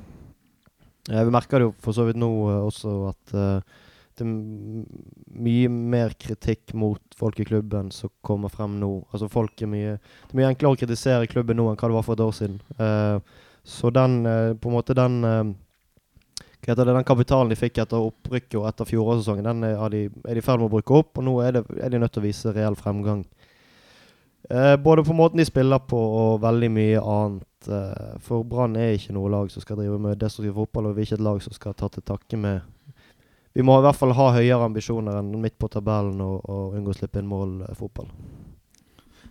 ja, 1.11 1.25
Vi 1.25 1.35
merker 1.35 1.59
det 1.59 1.69
jo 1.71 1.75
for 1.83 1.97
så 1.97 2.07
vidt 2.07 2.21
nå 2.21 2.31
eh, 2.51 2.61
også 2.63 2.93
at 3.11 3.35
eh, 3.35 3.79
det 4.19 4.27
er 4.27 5.43
mye 5.43 5.69
mer 5.71 6.13
kritikk 6.21 6.75
mot 6.79 7.17
folk 7.17 7.41
i 7.41 7.47
klubben 7.49 7.91
som 7.95 8.11
kommer 8.25 8.53
frem 8.53 8.79
nå. 8.81 8.91
Altså 9.11 9.29
folk 9.33 9.63
er 9.63 9.71
mye 9.73 9.95
Det 9.97 10.35
er 10.35 10.41
mye 10.41 10.51
enklere 10.53 10.77
å 10.77 10.81
kritisere 10.81 11.31
klubben 11.31 11.57
nå 11.57 11.71
enn 11.71 11.79
hva 11.81 11.89
det 11.91 11.97
var 11.97 12.07
for 12.07 12.19
et 12.19 12.25
år 12.25 12.35
siden. 12.37 12.59
Uh, 12.77 13.21
så 13.65 13.93
den, 13.95 14.19
uh, 14.27 14.53
på 14.59 14.69
en 14.69 14.77
måte 14.77 14.97
den 14.99 15.23
uh, 15.25 15.53
det, 16.63 16.77
Den 16.77 17.09
kapitalen 17.09 17.51
de 17.51 17.59
fikk 17.59 17.81
etter 17.83 18.05
opprykket 18.11 18.59
og 18.61 18.69
etter 18.69 18.87
fjorårssesongen, 18.91 19.49
den 19.49 19.65
er, 19.71 19.81
de, 19.91 20.03
er 20.29 20.37
de 20.37 20.43
i 20.43 20.45
ferd 20.45 20.61
med 20.61 20.69
å 20.69 20.75
bruke 20.77 21.01
opp. 21.01 21.17
Og 21.19 21.27
nå 21.27 21.39
er, 21.43 21.57
det, 21.57 21.65
er 21.81 21.91
de 21.91 22.03
nødt 22.03 22.15
til 22.15 22.23
å 22.23 22.27
vise 22.29 22.53
reell 22.55 22.79
fremgang. 22.79 23.25
Både 24.83 25.03
på 25.07 25.15
måten 25.17 25.41
de 25.41 25.47
spiller 25.47 25.81
på 25.89 25.97
og 25.97 26.41
veldig 26.43 26.69
mye 26.71 27.01
annet. 27.01 27.69
For 28.23 28.47
Brann 28.47 28.77
er 28.79 28.95
ikke 28.95 29.15
noe 29.17 29.31
lag 29.33 29.51
som 29.51 29.65
skal 29.65 29.79
drive 29.81 29.99
med 30.03 30.21
destruktiv 30.21 30.55
fotball, 30.59 30.91
og 30.91 30.95
vi 30.95 31.03
er 31.03 31.11
ikke 31.11 31.19
et 31.19 31.27
lag 31.27 31.43
som 31.43 31.57
skal 31.57 31.75
ta 31.79 31.91
til 31.91 32.07
takke 32.07 32.39
med 32.39 32.63
Vi 33.53 33.65
må 33.67 33.77
i 33.79 33.85
hvert 33.85 33.99
fall 33.99 34.15
ha 34.17 34.31
høyere 34.37 34.65
ambisjoner 34.65 35.19
enn 35.21 35.35
midt 35.43 35.59
på 35.61 35.69
tabellen 35.73 36.21
og, 36.25 36.41
og 36.49 36.79
unngå 36.79 36.95
å 36.95 36.97
slippe 36.97 37.21
inn 37.21 37.29
mål-fotball. 37.29 38.09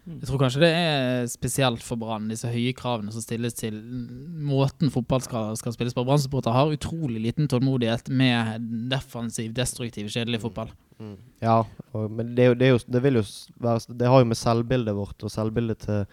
Jeg 0.01 0.25
tror 0.25 0.39
kanskje 0.41 0.63
det 0.63 0.69
er 0.73 1.27
spesielt 1.29 1.83
for 1.85 1.99
Brann, 2.01 2.25
disse 2.31 2.49
høye 2.49 2.73
kravene 2.77 3.13
som 3.13 3.21
stilles 3.21 3.53
til 3.59 3.75
måten 4.49 4.89
fotball 4.93 5.21
skal, 5.21 5.53
skal 5.59 5.75
spilles 5.75 5.93
på. 5.93 6.05
Brann-supporter 6.07 6.55
har 6.55 6.73
utrolig 6.73 7.21
liten 7.21 7.49
tålmodighet 7.49 8.09
med 8.09 8.65
defensiv, 8.89 9.51
destruktiv, 9.57 10.09
kjedelig 10.09 10.41
fotball. 10.41 10.73
Ja, 11.41 11.61
og, 11.93 12.09
men 12.13 12.33
det, 12.37 12.47
det, 12.61 12.71
jo, 12.73 12.79
det 12.93 13.01
vil 13.01 13.17
jo 13.17 13.23
være 13.61 13.95
Det 13.97 14.09
har 14.09 14.21
jo 14.21 14.27
med 14.29 14.37
selvbildet 14.37 14.93
vårt 14.93 15.23
og 15.25 15.33
selvbildet 15.33 15.85
til, 15.85 16.03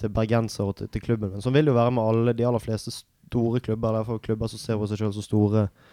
til 0.00 0.12
bergensere 0.16 0.72
og 0.72 0.78
til, 0.78 0.88
til 0.88 1.02
klubben 1.04 1.34
Men 1.34 1.44
sånn 1.44 1.52
vil 1.52 1.68
det 1.68 1.74
jo 1.74 1.76
være 1.76 1.92
med 1.92 2.08
alle 2.08 2.36
de 2.36 2.46
aller 2.48 2.62
fleste 2.62 2.92
store 2.94 3.60
klubber. 3.64 4.00
Fall 4.04 4.22
klubber 4.24 4.52
som 4.52 4.62
ser 4.62 4.80
på 4.80 4.88
seg 4.90 5.02
selv 5.02 5.16
som 5.16 5.26
store 5.26 5.66
eh, 5.66 5.89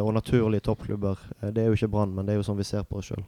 og 0.00 0.14
naturlige 0.16 0.64
toppklubber. 0.66 1.18
Eh, 1.42 1.50
det 1.54 1.64
er 1.64 1.66
jo 1.72 1.76
ikke 1.78 1.90
Brann, 1.92 2.14
men 2.16 2.26
det 2.26 2.34
er 2.34 2.40
jo 2.40 2.46
sånn 2.46 2.58
vi 2.60 2.64
ser 2.68 2.82
på 2.88 2.98
oss 3.02 3.10
sjøl. 3.12 3.24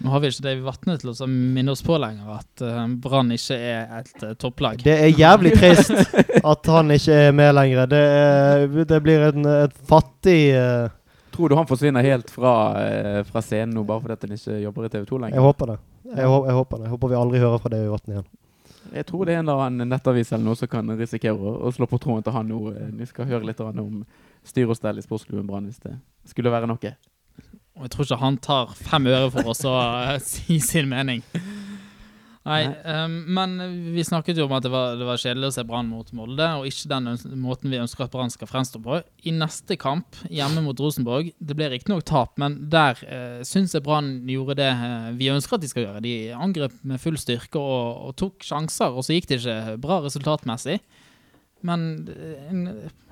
Nå 0.00 0.08
har 0.14 0.22
vi 0.22 0.30
ikke 0.32 0.44
David 0.46 0.62
Vatne 0.64 0.94
til 0.96 1.10
å 1.12 1.26
minne 1.28 1.72
oss 1.74 1.82
på 1.84 1.96
lenger 2.00 2.30
at 2.38 2.62
eh, 2.64 2.78
Brann 3.04 3.32
ikke 3.36 3.56
er 3.58 3.90
et 3.98 4.22
eh, 4.24 4.32
topplag. 4.40 4.80
det 4.86 4.94
er 4.96 5.10
jævlig 5.12 5.52
trist 5.58 5.92
at 6.40 6.70
han 6.72 6.94
ikke 6.94 7.18
er 7.26 7.34
med 7.36 7.52
lenger. 7.58 7.84
Det, 7.90 8.00
er, 8.00 8.64
det 8.94 9.00
blir 9.04 9.26
en, 9.28 9.44
et 9.66 9.76
fattig 9.90 10.38
uh... 10.56 10.88
Tror 11.30 11.52
du 11.52 11.54
han 11.58 11.68
forsvinner 11.68 12.02
helt 12.04 12.30
fra, 12.32 12.54
uh, 12.74 13.20
fra 13.28 13.40
scenen 13.44 13.76
nå 13.76 13.84
bare 13.86 14.02
fordi 14.02 14.16
han 14.30 14.38
ikke 14.40 14.56
jobber 14.64 14.88
i 14.88 14.92
TV 14.92 15.04
2 15.08 15.18
Jeg 15.18 15.22
lenger? 15.26 15.44
håper 15.44 15.70
det. 15.74 15.76
Jeg, 16.10 16.26
hå- 16.32 16.46
jeg 16.48 16.56
håper 16.58 16.80
det. 16.80 16.84
Jeg 16.88 16.94
håper 16.96 17.12
vi 17.12 17.18
aldri 17.20 17.42
hører 17.44 17.60
fra 17.62 17.70
David 17.76 17.92
Vatne 17.92 18.16
igjen. 18.16 18.30
Jeg 18.96 19.06
tror 19.06 19.28
det 19.28 19.34
er 19.36 19.38
en 19.44 19.46
eller 19.52 19.62
annen 19.68 19.92
nettavis 19.92 20.32
eller 20.32 20.48
noe 20.48 20.58
som 20.58 20.68
kan 20.72 20.88
risikere 20.98 21.36
å, 21.36 21.52
å 21.68 21.70
slå 21.76 21.86
på 21.86 22.00
tråden 22.02 22.24
til 22.26 22.34
han 22.34 22.48
nå. 22.50 22.58
Eh, 22.72 22.88
Vi 22.98 23.06
skal 23.12 23.28
høre 23.30 23.46
litt 23.46 23.60
om 23.62 24.00
styr 24.46 24.70
og 24.70 24.78
stell 24.78 25.00
i 25.00 25.04
sportsklubben 25.04 25.48
Brann 25.48 25.68
hvis 25.68 25.82
det 25.82 25.96
skulle 26.28 26.52
være 26.52 26.68
noe. 26.70 26.94
Og 27.78 27.86
jeg 27.86 27.94
tror 27.94 28.06
ikke 28.06 28.20
han 28.20 28.38
tar 28.44 28.76
fem 28.76 29.08
øre 29.08 29.30
for 29.32 29.52
oss 29.52 29.64
å 29.68 29.74
eh, 29.78 30.16
si 30.32 30.60
sin 30.64 30.90
mening. 30.90 31.24
Nei, 32.40 32.62
Nei. 32.64 32.76
ehm, 32.88 33.16
men 33.36 33.56
vi 33.92 34.02
snakket 34.04 34.38
jo 34.40 34.46
om 34.46 34.54
at 34.56 34.64
det 34.64 34.70
var, 34.72 34.94
det 34.96 35.04
var 35.04 35.20
kjedelig 35.20 35.50
å 35.50 35.54
se 35.58 35.64
Brann 35.68 35.90
mot 35.92 36.08
Molde, 36.16 36.46
og 36.56 36.64
ikke 36.68 36.88
den 36.88 37.10
måten 37.40 37.68
vi 37.72 37.80
ønsker 37.82 38.06
at 38.06 38.14
Brann 38.14 38.32
skal 38.32 38.48
fremstå 38.48 38.80
på. 38.84 39.02
I 39.28 39.34
neste 39.36 39.76
kamp, 39.80 40.16
hjemme 40.32 40.62
mot 40.64 40.80
Rosenborg, 40.80 41.28
det 41.36 41.56
ble 41.58 41.68
riktignok 41.74 42.06
tap, 42.08 42.32
men 42.40 42.56
der 42.72 42.96
uh, 43.04 43.42
syns 43.46 43.76
jeg 43.76 43.84
Brann 43.84 44.24
gjorde 44.32 44.56
det 44.62 44.70
uh, 44.72 45.10
vi 45.20 45.28
ønsker 45.34 45.58
at 45.58 45.66
de 45.66 45.70
skal 45.70 45.84
gjøre. 45.84 46.02
De 46.06 46.14
angrep 46.32 46.80
med 46.80 47.02
full 47.02 47.20
styrke 47.20 47.60
og, 47.60 48.08
og 48.08 48.16
tok 48.24 48.48
sjanser, 48.48 48.96
og 48.96 49.04
så 49.04 49.18
gikk 49.18 49.28
det 49.28 49.42
ikke 49.42 49.76
bra 49.84 50.00
resultatmessig. 50.06 50.80
Men 51.66 52.08
eh, 52.08 52.48
en, 52.48 52.64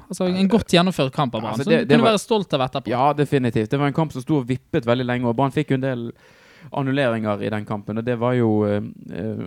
altså, 0.08 0.26
en 0.28 0.48
godt 0.48 0.72
gjennomført 0.74 1.12
kamp 1.14 1.34
av 1.34 1.42
Brann, 1.42 1.54
Altså, 1.54 1.68
det- 1.68 1.88
du 1.88 1.94
kunne 1.94 2.04
var- 2.04 2.12
være 2.12 2.24
stolt 2.24 2.54
av 2.54 2.60
etterpå. 2.60 2.88
Ja, 2.88 3.12
definitivt. 3.12 3.70
Det 3.70 3.78
var 3.78 3.86
en 3.86 3.92
kamp 3.92 4.12
som 4.12 4.22
sto 4.22 4.38
og 4.38 4.46
vippet 4.46 4.84
veldig 4.84 5.06
lenge, 5.06 5.24
og 5.26 5.36
Brann 5.36 5.50
fikk 5.52 5.70
jo 5.70 5.74
en 5.74 5.80
del 5.80 6.12
annulleringer 6.72 7.42
i 7.42 7.50
den 7.50 7.64
kampen. 7.64 7.98
Og 7.98 8.04
det 8.04 8.18
var 8.18 8.34
jo 8.34 8.64
eh, 8.66 8.80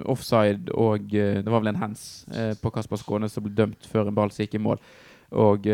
offside 0.05 0.71
og 0.73 1.01
uh, 1.13 1.41
det 1.41 1.47
var 1.47 1.59
vel 1.59 1.73
en 1.73 1.81
hands 1.81 2.25
uh, 2.31 2.53
på 2.61 2.71
Kasper 2.73 2.97
Skåne 2.97 3.29
som 3.29 3.43
ble 3.43 3.53
dømt 3.53 3.87
før 3.91 4.07
en 4.07 4.15
ball 4.15 4.31
som 4.31 4.45
gikk 4.45 4.55
i 4.55 4.63
mål. 4.63 4.79
Og 5.31 5.67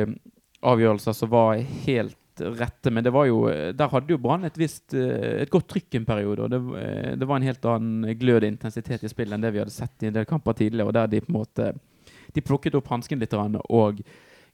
avgjørelser 0.62 1.16
som 1.16 1.30
var 1.30 1.56
helt 1.86 2.18
rette. 2.38 2.92
Men 2.92 3.04
det 3.04 3.14
var 3.14 3.26
jo 3.26 3.48
der 3.74 3.90
hadde 3.90 4.14
jo 4.14 4.20
Brann 4.22 4.46
et 4.46 4.58
visst 4.58 4.94
et 4.94 5.50
godt 5.50 5.68
trykk 5.68 5.96
en 5.98 6.06
periode. 6.06 6.46
Og 6.46 6.52
det, 6.54 7.18
det 7.18 7.28
var 7.28 7.38
en 7.40 7.48
helt 7.48 7.66
annen 7.66 8.18
glød 8.20 8.44
og 8.44 8.52
intensitet 8.52 9.04
i 9.04 9.10
spillet 9.10 9.34
enn 9.34 9.42
det 9.42 9.54
vi 9.56 9.64
hadde 9.64 9.74
sett 9.74 10.06
i 10.06 10.12
en 10.12 10.14
del 10.20 10.30
kamper 10.30 10.54
tidligere. 10.54 10.92
Og 10.92 10.94
der 10.94 11.08
de 11.08 11.22
på 11.22 11.32
en 11.34 11.40
måte 11.40 11.72
De 12.36 12.42
plukket 12.42 12.76
opp 12.76 12.90
hansken 12.92 13.20
litt 13.20 13.34
og 13.34 14.04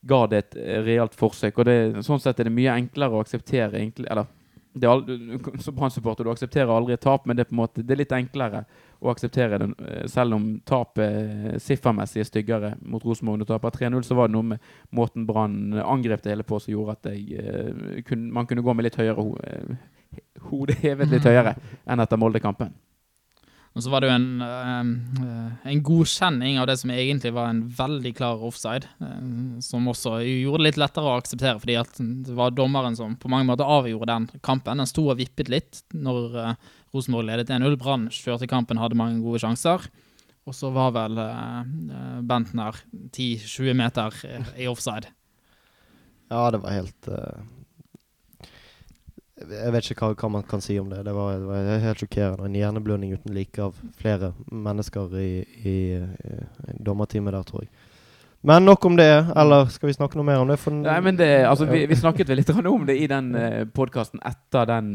ga 0.05 0.21
det 0.27 0.39
et 0.43 0.55
eh, 0.59 0.79
realt 0.85 1.15
forsøk. 1.15 1.59
Og 1.59 1.65
det, 1.69 1.75
sånn 2.05 2.21
sett 2.23 2.39
er 2.39 2.49
det 2.49 2.55
mye 2.55 2.73
enklere 2.75 3.15
å 3.17 3.21
akseptere 3.23 3.79
egentlig, 3.79 4.09
Eller 4.11 4.25
det 4.73 4.87
er 4.87 4.91
al- 4.91 5.59
som 5.61 5.75
Brann-supporter, 5.77 6.25
du 6.25 6.31
aksepterer 6.31 6.71
aldri 6.73 6.95
et 6.95 7.01
tap, 7.05 7.27
men 7.29 7.37
det 7.37 7.43
er 7.45 7.49
på 7.51 7.53
en 7.53 7.59
måte 7.61 7.83
Det 7.85 7.93
er 7.93 7.99
litt 8.01 8.15
enklere 8.17 8.63
å 9.03 9.11
akseptere 9.11 9.59
det, 9.61 9.67
eh, 9.85 10.07
selv 10.09 10.33
om 10.39 10.47
tapet 10.65 11.53
eh, 11.53 11.57
siffermessig 11.61 12.23
er 12.23 12.29
styggere 12.29 12.73
mot 12.81 13.03
Rosenborg. 13.05 13.37
Når 13.39 13.45
du 13.45 13.51
taper 13.53 13.75
3-0, 13.77 14.03
så 14.07 14.15
var 14.17 14.27
det 14.31 14.33
noe 14.37 14.49
med 14.53 14.59
måten 14.91 15.27
Brann 15.29 15.77
angrep 15.83 16.23
det 16.23 16.33
hele 16.33 16.43
på 16.47 16.59
som 16.59 16.73
gjorde 16.73 16.97
at 16.97 17.11
jeg, 17.13 18.03
kun, 18.07 18.31
man 18.33 18.47
kunne 18.49 18.63
gå 18.65 18.73
med 18.73 18.87
litt 18.89 18.97
høyere 18.99 19.19
ho 19.21 19.35
Hodet 20.49 20.75
hevet 20.83 21.09
litt 21.09 21.25
høyere 21.29 21.55
enn 21.89 22.01
etter 22.03 22.19
Molde-kampen. 22.21 22.73
Og 23.73 23.81
så 23.81 23.89
var 23.89 24.03
det 24.03 24.09
jo 24.11 24.13
en, 24.13 24.41
eh, 24.45 25.69
en 25.71 25.81
godkjenning 25.81 26.59
av 26.61 26.67
det 26.69 26.75
som 26.77 26.91
egentlig 26.93 27.31
var 27.33 27.49
en 27.49 27.63
veldig 27.73 28.11
klar 28.15 28.43
offside, 28.45 28.85
eh, 29.01 29.59
som 29.65 29.87
også 29.89 30.19
gjorde 30.21 30.61
det 30.61 30.67
litt 30.67 30.81
lettere 30.83 31.09
å 31.09 31.17
akseptere, 31.17 31.57
fordi 31.59 31.79
at 31.79 31.97
det 31.97 32.35
var 32.37 32.53
dommeren 32.53 32.95
som 32.95 33.15
på 33.15 33.31
mange 33.33 33.49
måter 33.49 33.65
avgjorde 33.65 34.05
den 34.11 34.29
kampen. 34.45 34.77
Den 34.77 34.89
sto 34.89 35.09
og 35.09 35.17
vippet 35.17 35.49
litt 35.49 35.81
når 35.91 36.37
eh, 36.37 36.55
Rosenborg 36.93 37.25
ledet 37.25 37.49
1-0. 37.49 37.75
Brann 37.81 38.09
kjørte 38.13 38.47
kampen, 38.47 38.77
hadde 38.77 38.99
mange 38.99 39.23
gode 39.25 39.41
sjanser. 39.41 39.81
Og 40.45 40.53
så 40.53 40.69
var 40.75 40.91
vel 40.91 41.15
Bentner 42.27 42.75
10-20 43.15 43.73
meter 43.79 44.11
i 44.59 44.67
offside. 44.67 45.07
Ja, 46.29 46.51
det 46.51 46.59
var 46.59 46.75
helt 46.75 47.07
Jeg 49.33 49.73
vet 49.73 49.87
ikke 49.89 50.05
hva, 50.05 50.17
hva 50.19 50.29
man 50.35 50.45
kan 50.45 50.61
si 50.61 50.75
om 50.79 50.91
det. 50.91 51.01
Det 51.07 51.13
var, 51.15 51.39
det 51.41 51.47
var 51.49 51.81
helt 51.87 52.03
sjokkerende. 52.03 52.45
En 52.45 52.57
hjerneblødning 52.57 53.15
uten 53.17 53.33
like 53.33 53.63
av 53.63 53.79
flere 53.97 54.33
mennesker 54.51 55.15
i, 55.17 55.31
i, 55.41 55.77
i 55.97 56.77
dommerteamet 56.85 57.33
der, 57.33 57.47
tror 57.47 57.65
jeg. 57.65 57.71
Men 58.45 58.67
nok 58.67 58.85
om 58.85 58.97
det. 58.99 59.09
Eller 59.39 59.71
skal 59.73 59.89
vi 59.89 59.95
snakke 59.97 60.19
noe 60.19 60.27
mer 60.27 60.43
om 60.43 60.51
det? 60.51 60.59
Nei, 60.83 60.99
men 61.01 61.17
det, 61.17 61.31
altså, 61.49 61.65
vi, 61.69 61.85
vi 61.89 61.97
snakket 61.97 62.29
vel 62.29 62.43
litt 62.43 62.51
om 62.53 62.85
det 62.85 62.99
i 62.99 63.07
den 63.09 63.31
uh, 63.33 63.63
podkasten 63.73 64.21
etter 64.27 64.69
den 64.69 64.91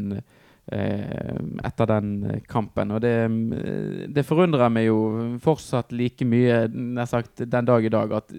eh, 0.73 1.37
etter 1.65 1.87
den 1.87 2.13
eh, 2.31 2.41
kampen. 2.49 2.93
Og 2.95 3.03
det, 3.03 3.15
eh, 3.25 4.07
det 4.13 4.27
forundrer 4.27 4.73
meg 4.73 4.89
jo 4.89 4.99
fortsatt 5.45 5.95
like 5.97 6.27
mye, 6.29 6.67
nær 6.69 7.09
sagt 7.11 7.45
den 7.45 7.69
dag 7.69 7.85
i 7.85 7.93
dag, 7.93 8.13
at 8.21 8.33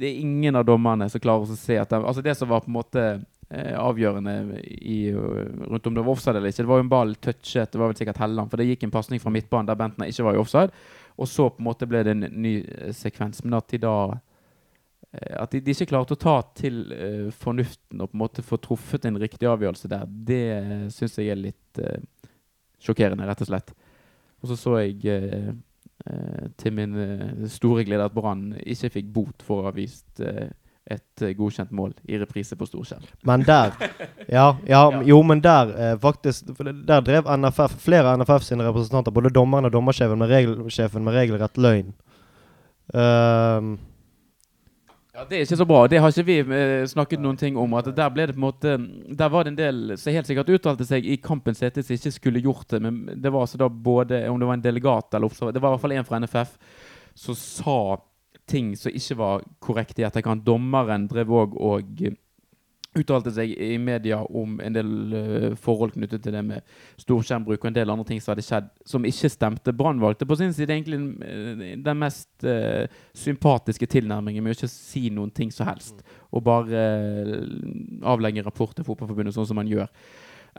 det 0.00 0.08
er 0.08 0.22
ingen 0.22 0.56
av 0.56 0.64
dommerne 0.68 1.10
som 1.12 1.20
klarer 1.20 1.44
å 1.44 1.58
se 1.58 1.76
at 1.76 1.90
de, 1.90 1.98
Altså 2.00 2.22
det 2.24 2.32
som 2.38 2.48
var 2.48 2.62
på 2.64 2.70
en 2.70 2.78
måte 2.78 3.02
eh, 3.02 3.26
avgjørende 3.50 4.60
i, 4.62 5.10
uh, 5.10 5.44
rundt 5.66 5.88
om 5.90 5.96
det 5.96 6.04
var 6.06 6.12
offside 6.14 6.38
eller 6.38 6.52
ikke. 6.52 6.62
Det 6.62 6.70
var 6.70 6.80
jo 6.80 6.86
en 6.86 6.92
ball 6.92 7.14
touchet, 7.18 7.72
det 7.72 7.80
var 7.80 7.90
vel 7.90 7.98
sikkert 7.98 8.22
Helland, 8.22 8.50
for 8.50 8.60
det 8.60 8.68
gikk 8.68 8.86
en 8.86 8.94
pasning 8.94 9.22
fra 9.22 9.32
midtbanen 9.34 9.70
der 9.70 9.78
Bentner 9.80 10.10
ikke 10.10 10.26
var 10.28 10.38
i 10.38 10.42
offside. 10.42 10.74
Og 11.20 11.28
så 11.28 11.48
på 11.50 11.62
en 11.62 11.68
måte 11.68 11.88
ble 11.90 12.04
det 12.06 12.14
en 12.14 12.28
ny 12.40 12.60
eh, 12.62 12.92
sekvens. 12.96 13.42
Men 13.44 13.58
at 13.58 13.68
de 13.72 13.82
da 13.82 13.96
eh, 15.10 15.34
At 15.42 15.52
de, 15.52 15.60
de 15.66 15.74
ikke 15.74 15.90
klarte 15.90 16.14
å 16.14 16.22
ta 16.22 16.36
til 16.54 16.84
uh, 16.94 17.28
fornuften 17.34 18.00
og 18.00 18.12
på 18.12 18.16
en 18.16 18.24
måte 18.24 18.46
få 18.46 18.60
truffet 18.62 19.10
en 19.10 19.18
riktig 19.20 19.50
avgjørelse 19.50 19.90
der, 19.90 20.06
det 20.06 20.44
syns 20.94 21.18
jeg 21.18 21.34
er 21.34 21.42
litt 21.42 21.82
uh, 21.82 21.98
sjokkerende, 22.80 23.26
rett 23.28 23.42
og 23.44 23.50
slett. 23.50 23.74
Og 24.40 24.50
så 24.50 24.56
så 24.56 24.76
jeg 24.80 25.04
eh, 25.10 25.52
eh, 26.06 26.48
til 26.60 26.76
min 26.76 26.96
eh, 26.96 27.46
store 27.52 27.84
glede 27.84 28.06
at 28.08 28.16
Brann 28.16 28.54
ikke 28.60 28.92
fikk 28.96 29.12
bot 29.14 29.44
for 29.44 29.60
å 29.60 29.68
ha 29.68 29.74
vist 29.76 30.22
eh, 30.24 30.48
et 30.90 31.22
eh, 31.22 31.34
godkjent 31.38 31.70
mål 31.76 31.92
i 32.10 32.18
reprise 32.20 32.56
på 32.58 32.66
storskjerm. 32.68 33.04
Men 33.28 33.44
der 33.46 33.72
Ja, 34.28 34.56
ja, 34.66 34.82
Ja. 34.90 35.02
jo, 35.06 35.22
men 35.22 35.40
der 35.44 35.70
eh, 35.76 35.96
faktisk 36.02 36.50
Der 36.86 37.00
drev 37.00 37.28
NFF, 37.36 37.76
flere 37.84 38.10
av 38.12 38.18
NFF 38.20 38.42
sine 38.46 38.66
representanter, 38.66 39.14
både 39.14 39.30
dommeren 39.34 39.64
og 39.68 39.72
dommersjefen 39.72 40.18
med, 40.18 40.28
regelsjefen 40.30 41.04
med 41.04 41.14
regelrett 41.14 41.56
løgn. 41.58 41.94
Ehm, 42.94 43.78
Ja, 45.14 45.24
Det 45.28 45.36
er 45.36 45.42
ikke 45.44 45.56
så 45.58 45.66
bra. 45.66 45.86
Det 45.90 45.98
har 46.00 46.08
ikke 46.14 46.24
vi 46.24 46.36
eh, 46.40 46.84
snakket 46.86 47.20
noen 47.20 47.36
ting 47.36 47.56
om. 47.58 47.74
At 47.74 47.88
Der 47.96 48.10
ble 48.14 48.26
det 48.26 48.36
på 48.36 48.40
en 48.40 48.46
måte 48.46 48.76
Der 49.18 49.28
var 49.28 49.44
det 49.44 49.50
en 49.52 49.58
del 49.58 49.96
som 49.98 50.14
helt 50.14 50.26
sikkert 50.26 50.48
uttalte 50.54 50.86
seg 50.86 51.04
i 51.04 51.16
kampens 51.20 51.60
hete 51.60 51.82
som 51.82 51.94
ikke 51.96 52.12
skulle 52.14 52.40
gjort 52.40 52.68
det. 52.70 52.80
Men 52.80 53.20
det 53.20 53.32
var 53.32 53.42
altså 53.44 53.58
da 53.58 53.68
både 53.68 54.22
Om 54.30 54.38
det 54.40 54.46
var 54.46 54.54
en 54.54 54.62
delegat 54.64 55.14
eller 55.14 55.26
observatør 55.26 55.52
Det 55.58 55.62
var 55.62 55.68
i 55.68 55.76
hvert 55.76 55.82
fall 55.82 55.92
en 55.98 56.04
fra 56.08 56.20
NFF 56.22 56.56
som 57.20 57.34
sa 57.34 57.98
ting 58.50 58.74
som 58.78 58.94
ikke 58.94 59.18
var 59.20 59.46
korrekt 59.62 60.00
i 60.00 60.06
etterkant. 60.08 60.44
Dommeren 60.46 61.06
drev 61.10 61.30
òg 61.30 61.56
og 61.56 62.02
eh, 62.04 62.18
uttalte 62.98 63.30
seg 63.34 63.52
i 63.54 63.76
media 63.78 64.18
om 64.34 64.56
en 64.62 64.74
del 64.74 64.88
uh, 65.14 65.52
forhold 65.62 65.94
knyttet 65.94 66.24
til 66.24 66.34
det 66.34 66.42
med 66.42 66.72
storskjermbruk 66.98 67.60
og 67.62 67.68
en 67.70 67.76
del 67.76 67.92
andre 67.92 68.06
ting 68.08 68.22
som 68.22 68.32
hadde 68.32 68.44
skjedd 68.46 68.70
som 68.88 69.06
ikke 69.06 69.30
stemte. 69.30 69.74
Brann 69.76 70.02
valgte 70.02 70.26
på 70.26 70.38
sin 70.40 70.54
side 70.56 70.74
egentlig 70.74 70.98
eh, 71.22 71.76
den 71.78 72.00
mest 72.00 72.30
uh, 72.42 72.90
sympatiske 73.14 73.86
tilnærmingen 73.94 74.42
med 74.42 74.56
å 74.56 74.58
ikke 74.58 74.72
si 74.72 75.06
noen 75.14 75.30
ting 75.34 75.54
som 75.54 75.70
helst. 75.70 76.02
Og 76.34 76.42
bare 76.46 76.82
uh, 77.30 77.46
avlegge 78.10 78.44
rapport 78.46 78.74
til 78.74 78.86
Fotballforbundet, 78.88 79.36
sånn 79.38 79.46
som 79.52 79.60
man 79.62 79.70
gjør 79.70 79.86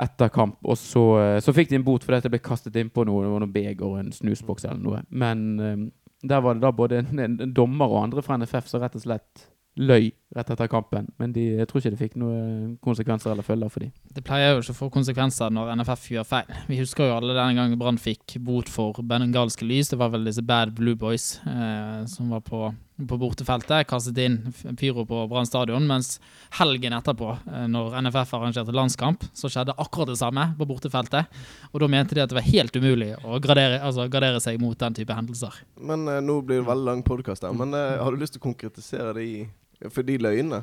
etter 0.01 0.31
kamp. 0.31 0.55
Og 0.63 0.79
så, 0.79 1.03
så 1.43 1.51
fikk 1.51 1.67
de 1.73 1.81
en 1.81 1.83
bot 1.83 2.05
fordi 2.05 2.21
det 2.23 2.31
ble 2.31 2.39
kastet 2.39 2.77
innpå 2.79 3.03
noe, 3.03 3.25
det 3.25 3.33
var 3.33 3.43
noe 3.43 3.51
beger 3.51 3.83
og 3.89 3.97
en 3.99 4.13
snusboks 4.15 4.63
eller 4.69 4.79
noe. 4.79 5.01
Men 5.11 5.91
der 6.23 6.43
var 6.43 6.53
det 6.53 6.63
da 6.63 6.71
både 6.75 7.01
en, 7.01 7.19
en, 7.19 7.53
dommer 7.53 7.89
og 7.89 8.03
andre 8.03 8.23
fra 8.25 8.37
NFF 8.37 8.69
som 8.69 8.83
rett 8.83 8.97
og 8.97 9.03
slett 9.05 9.47
løy 9.79 10.09
rett 10.35 10.49
etter 10.51 10.67
kampen. 10.67 11.07
Men 11.19 11.31
de, 11.35 11.45
jeg 11.61 11.67
tror 11.69 11.79
ikke 11.79 11.93
det 11.93 11.99
fikk 12.01 12.17
noen 12.19 12.75
konsekvenser 12.83 13.31
eller 13.31 13.45
følger 13.47 13.71
for 13.71 13.85
dem. 13.85 13.93
Det 14.15 14.23
pleier 14.27 14.53
jo 14.53 14.63
ikke 14.63 14.75
å 14.75 14.79
få 14.81 14.89
konsekvenser 14.93 15.53
når 15.53 15.71
NFF 15.79 16.09
gjør 16.11 16.27
feil. 16.27 16.51
Vi 16.67 16.79
husker 16.81 17.07
jo 17.07 17.15
alle 17.17 17.35
den 17.37 17.59
gangen 17.59 17.79
Brann 17.79 17.99
fikk 18.01 18.35
bot 18.43 18.71
for 18.71 18.99
bengalske 19.07 19.67
lys. 19.67 19.93
Det 19.93 19.99
var 20.01 20.11
vel 20.13 20.27
disse 20.27 20.43
Bad 20.43 20.75
Blue 20.77 20.99
Boys 20.99 21.37
eh, 21.47 22.01
som 22.11 22.33
var 22.35 22.43
på, 22.47 22.65
på 23.07 23.17
bortefeltet. 23.21 23.87
Kastet 23.89 24.17
inn 24.21 24.37
pyro 24.79 25.05
på 25.07 25.23
Brann 25.31 25.47
stadion. 25.49 25.87
Mens 25.87 26.19
helgen 26.59 26.95
etterpå, 26.97 27.31
eh, 27.51 27.67
når 27.71 27.97
NFF 28.01 28.33
arrangerte 28.37 28.75
landskamp, 28.75 29.23
så 29.33 29.51
skjedde 29.51 29.77
akkurat 29.77 30.11
det 30.11 30.19
samme 30.21 30.49
på 30.57 30.67
bortefeltet. 30.69 31.41
Og 31.71 31.81
da 31.83 31.89
mente 31.91 32.17
de 32.17 32.23
at 32.23 32.31
det 32.31 32.39
var 32.39 32.49
helt 32.49 32.75
umulig 32.75 33.13
å 33.23 33.39
gradere, 33.43 33.79
altså, 33.81 34.09
gradere 34.11 34.41
seg 34.43 34.59
mot 34.61 34.77
den 34.79 34.99
type 34.99 35.15
hendelser. 35.15 35.63
Men 35.79 36.07
eh, 36.07 36.21
nå 36.21 36.41
blir 36.41 36.61
det 36.61 36.69
veldig 36.69 36.89
lang 36.91 37.05
podkast 37.07 37.47
her. 37.47 37.55
Men 37.57 37.73
eh, 37.77 37.97
har 38.01 38.11
du 38.11 38.21
lyst 38.21 38.37
til 38.37 38.43
å 38.43 38.49
konkretisere 38.49 39.15
det 39.17 39.25
i 39.25 39.41
For 39.89 40.05
de 40.05 40.19
løgnene? 40.21 40.61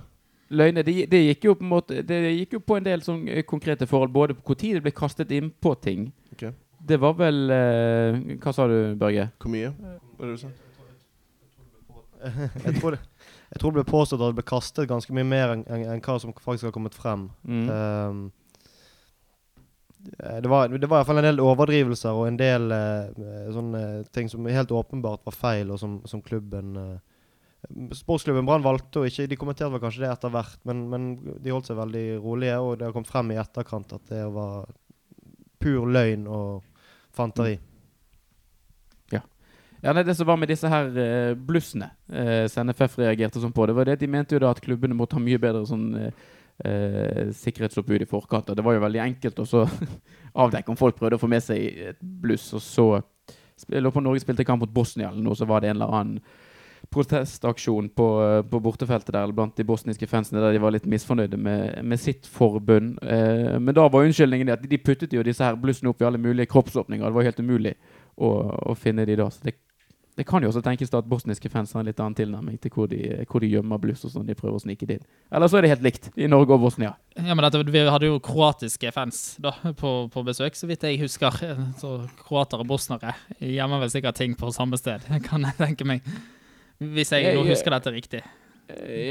Løgne, 0.48 0.82
det, 0.82 0.94
de 1.12 1.18
gikk 1.26 1.44
på 1.58 1.74
en 1.76 2.30
gikk 2.38 2.54
jo 2.56 2.60
på 2.64 2.78
en 2.78 2.86
del 2.86 3.02
sånn 3.04 3.26
eh, 3.28 3.44
konkrete 3.44 3.86
forhold, 3.86 4.14
både 4.14 4.36
på 4.38 4.56
når 4.56 4.78
det 4.78 4.86
ble 4.86 4.94
kastet 4.96 5.34
innpå 5.34 5.74
ting. 5.82 6.08
Okay. 6.32 6.54
Det 6.88 6.96
var 7.00 7.18
vel 7.18 7.50
eh, 7.50 8.38
Hva 8.40 8.54
sa 8.54 8.68
du, 8.70 8.94
Børge? 8.96 9.28
Hvor 9.42 9.52
mye? 9.52 9.74
Hva 9.76 10.24
er 10.24 10.30
det 10.30 10.38
du 10.38 10.42
sa? 10.46 10.54
jeg, 12.64 12.74
tror 12.80 12.96
det, 12.96 13.00
jeg 13.52 13.60
tror 13.60 13.72
det 13.72 13.82
ble 13.82 13.90
påstått 13.90 14.20
at 14.20 14.32
det 14.32 14.40
ble 14.40 14.48
kastet 14.48 14.90
ganske 14.90 15.14
mye 15.14 15.28
mer 15.28 15.54
enn 15.54 15.64
en, 15.68 15.86
en 15.94 16.04
hva 16.04 16.18
som 16.22 16.34
faktisk 16.34 16.70
har 16.70 16.74
kommet 16.74 16.96
frem. 16.98 17.28
Mm. 17.44 18.30
Eh, 20.18 20.40
det 20.42 20.48
var, 20.48 20.68
det 20.68 20.86
var 20.86 21.04
fall 21.04 21.20
en 21.20 21.26
del 21.26 21.42
overdrivelser 21.42 22.14
og 22.14 22.28
en 22.28 22.38
del 22.38 22.70
uh, 22.70 23.50
sånne 23.54 23.82
ting 24.14 24.30
som 24.30 24.46
helt 24.46 24.72
åpenbart 24.72 25.24
var 25.26 25.34
feil, 25.34 25.72
og 25.74 25.80
som, 25.82 25.98
som 26.08 26.22
klubben 26.24 26.76
uh, 26.78 26.98
Sportsklubben 27.92 28.46
Brann 28.46 28.62
valgte 28.62 29.00
å 29.00 29.06
ikke 29.08 29.26
De 29.26 29.36
kommenterte 29.36 29.72
vel 29.72 29.82
kanskje 29.82 30.04
det 30.04 30.12
etter 30.12 30.30
hvert, 30.30 30.60
men, 30.68 30.84
men 30.92 31.08
de 31.42 31.50
holdt 31.50 31.66
seg 31.66 31.80
veldig 31.80 32.04
rolige, 32.22 32.60
og 32.62 32.78
det 32.78 32.86
har 32.86 32.94
kommet 32.94 33.10
frem 33.10 33.32
i 33.34 33.40
etterkant 33.42 33.96
at 33.96 34.04
det 34.12 34.22
var 34.30 34.70
pur 35.58 35.90
løgn 35.90 36.28
og 36.30 36.62
fanteri. 37.10 37.56
Ja, 39.82 39.92
nei, 39.92 40.02
Det 40.02 40.16
som 40.18 40.26
var 40.26 40.40
med 40.40 40.50
disse 40.50 40.68
her 40.70 40.88
uh, 40.90 41.36
blussene 41.36 41.92
uh, 42.10 42.46
som 42.50 42.66
NFF 42.66 42.98
reagerte 42.98 43.42
sånn 43.42 43.54
på, 43.54 43.66
det 43.68 43.76
var 43.78 43.86
det 43.86 44.00
de 44.00 44.10
mente 44.10 44.34
jo 44.34 44.42
da 44.42 44.50
at 44.50 44.62
klubbene 44.64 44.96
måtte 44.96 45.18
ha 45.18 45.22
mye 45.22 45.40
bedre 45.42 45.66
sånn 45.68 45.86
uh, 45.94 46.26
Uh, 46.58 47.28
sikkerhetsoppbud 47.38 48.02
i 48.02 48.06
forkant. 48.10 48.48
Det 48.50 48.62
var 48.66 48.74
jo 48.74 48.80
veldig 48.82 48.98
enkelt 48.98 49.36
å 49.44 49.60
avdekke 50.42 50.72
om 50.72 50.78
folk 50.80 50.96
prøvde 50.98 51.14
å 51.14 51.22
få 51.22 51.28
med 51.30 51.44
seg 51.44 51.84
et 51.92 52.00
bluss. 52.02 52.48
Og 52.58 52.64
så 52.64 52.86
lå 53.78 53.92
på 53.94 54.02
Norge 54.02 54.24
spilte 54.24 54.46
kamp 54.46 54.64
mot 54.64 54.72
Bosnia 54.74 55.12
eller 55.12 55.22
noe, 55.22 55.38
så 55.38 55.46
var 55.46 55.62
det 55.62 55.70
en 55.70 55.78
eller 55.78 55.94
annen 56.00 56.18
protestaksjon 56.94 57.90
på, 57.94 58.06
eh, 58.24 58.42
på 58.48 58.60
bortefeltet 58.62 59.12
der 59.12 59.32
blant 59.34 59.56
de 59.58 59.66
bosniske 59.66 60.06
fansene 60.08 60.40
der 60.40 60.54
de 60.54 60.62
var 60.62 60.72
litt 60.72 60.86
misfornøyde 60.88 61.36
med, 61.36 61.78
med 61.84 62.00
sitt 62.00 62.26
forbund. 62.26 62.96
Uh, 63.02 63.58
men 63.58 63.74
da 63.76 63.86
var 63.86 64.06
unnskyldningen 64.06 64.54
at 64.54 64.66
de 64.66 64.82
puttet 64.82 65.14
jo 65.14 65.24
disse 65.26 65.44
her 65.44 65.58
blussene 65.58 65.90
opp 65.92 66.02
i 66.02 66.08
alle 66.08 66.22
mulige 66.22 66.50
kroppsåpninger. 66.50 67.04
Det 67.04 67.18
var 67.18 67.28
helt 67.28 67.42
umulig 67.42 67.74
å, 68.16 68.30
å 68.72 68.76
finne 68.78 69.06
de 69.06 69.18
da. 69.20 69.28
Så 69.30 69.46
det, 69.46 69.58
det 70.18 70.24
kan 70.26 70.42
jo 70.42 70.48
også 70.50 70.60
tenkes 70.66 70.90
at 70.98 71.06
bosniske 71.06 71.46
fans 71.52 71.70
har 71.76 71.84
en 71.84 71.86
litt 71.86 72.00
annen 72.02 72.16
tilnærming 72.18 72.56
til 72.58 72.72
hvor 72.74 72.88
de, 72.90 72.98
hvor 73.30 73.44
de 73.44 73.52
gjemmer 73.52 73.78
bluss 73.78 74.02
og 74.02 74.10
sånn 74.10 74.26
de 74.26 74.34
prøver 74.34 74.56
å 74.58 74.62
snike 74.64 74.88
det 74.88 74.96
inn. 74.98 75.04
Eller 75.30 75.50
så 75.50 75.60
er 75.60 75.62
det 75.62 75.70
helt 75.70 75.84
likt 75.86 76.08
i 76.18 76.26
Norge 76.26 76.56
og 76.56 76.64
Bosnia. 76.64 76.96
Ja, 77.14 77.36
men 77.38 77.44
dette, 77.44 77.60
Vi 77.62 77.84
hadde 77.86 78.10
jo 78.10 78.16
kroatiske 78.18 78.90
fans 78.96 79.20
da, 79.38 79.52
på, 79.78 79.92
på 80.10 80.24
besøk, 80.26 80.58
så 80.58 80.66
vidt 80.66 80.82
jeg 80.88 80.98
husker. 81.04 81.38
Så 81.78 81.92
Kroater 82.24 82.64
og 82.64 82.66
bosnere 82.72 83.14
gjemmer 83.38 83.84
vel 83.84 83.92
sikkert 83.94 84.18
ting 84.18 84.34
på 84.38 84.50
samme 84.54 84.80
sted, 84.80 85.06
kan 85.28 85.46
jeg 85.46 85.54
tenke 85.60 85.86
meg. 85.86 86.02
Hvis 86.82 87.14
jeg 87.14 87.38
nå 87.38 87.46
husker 87.46 87.78
dette 87.78 87.94
riktig. 87.94 88.24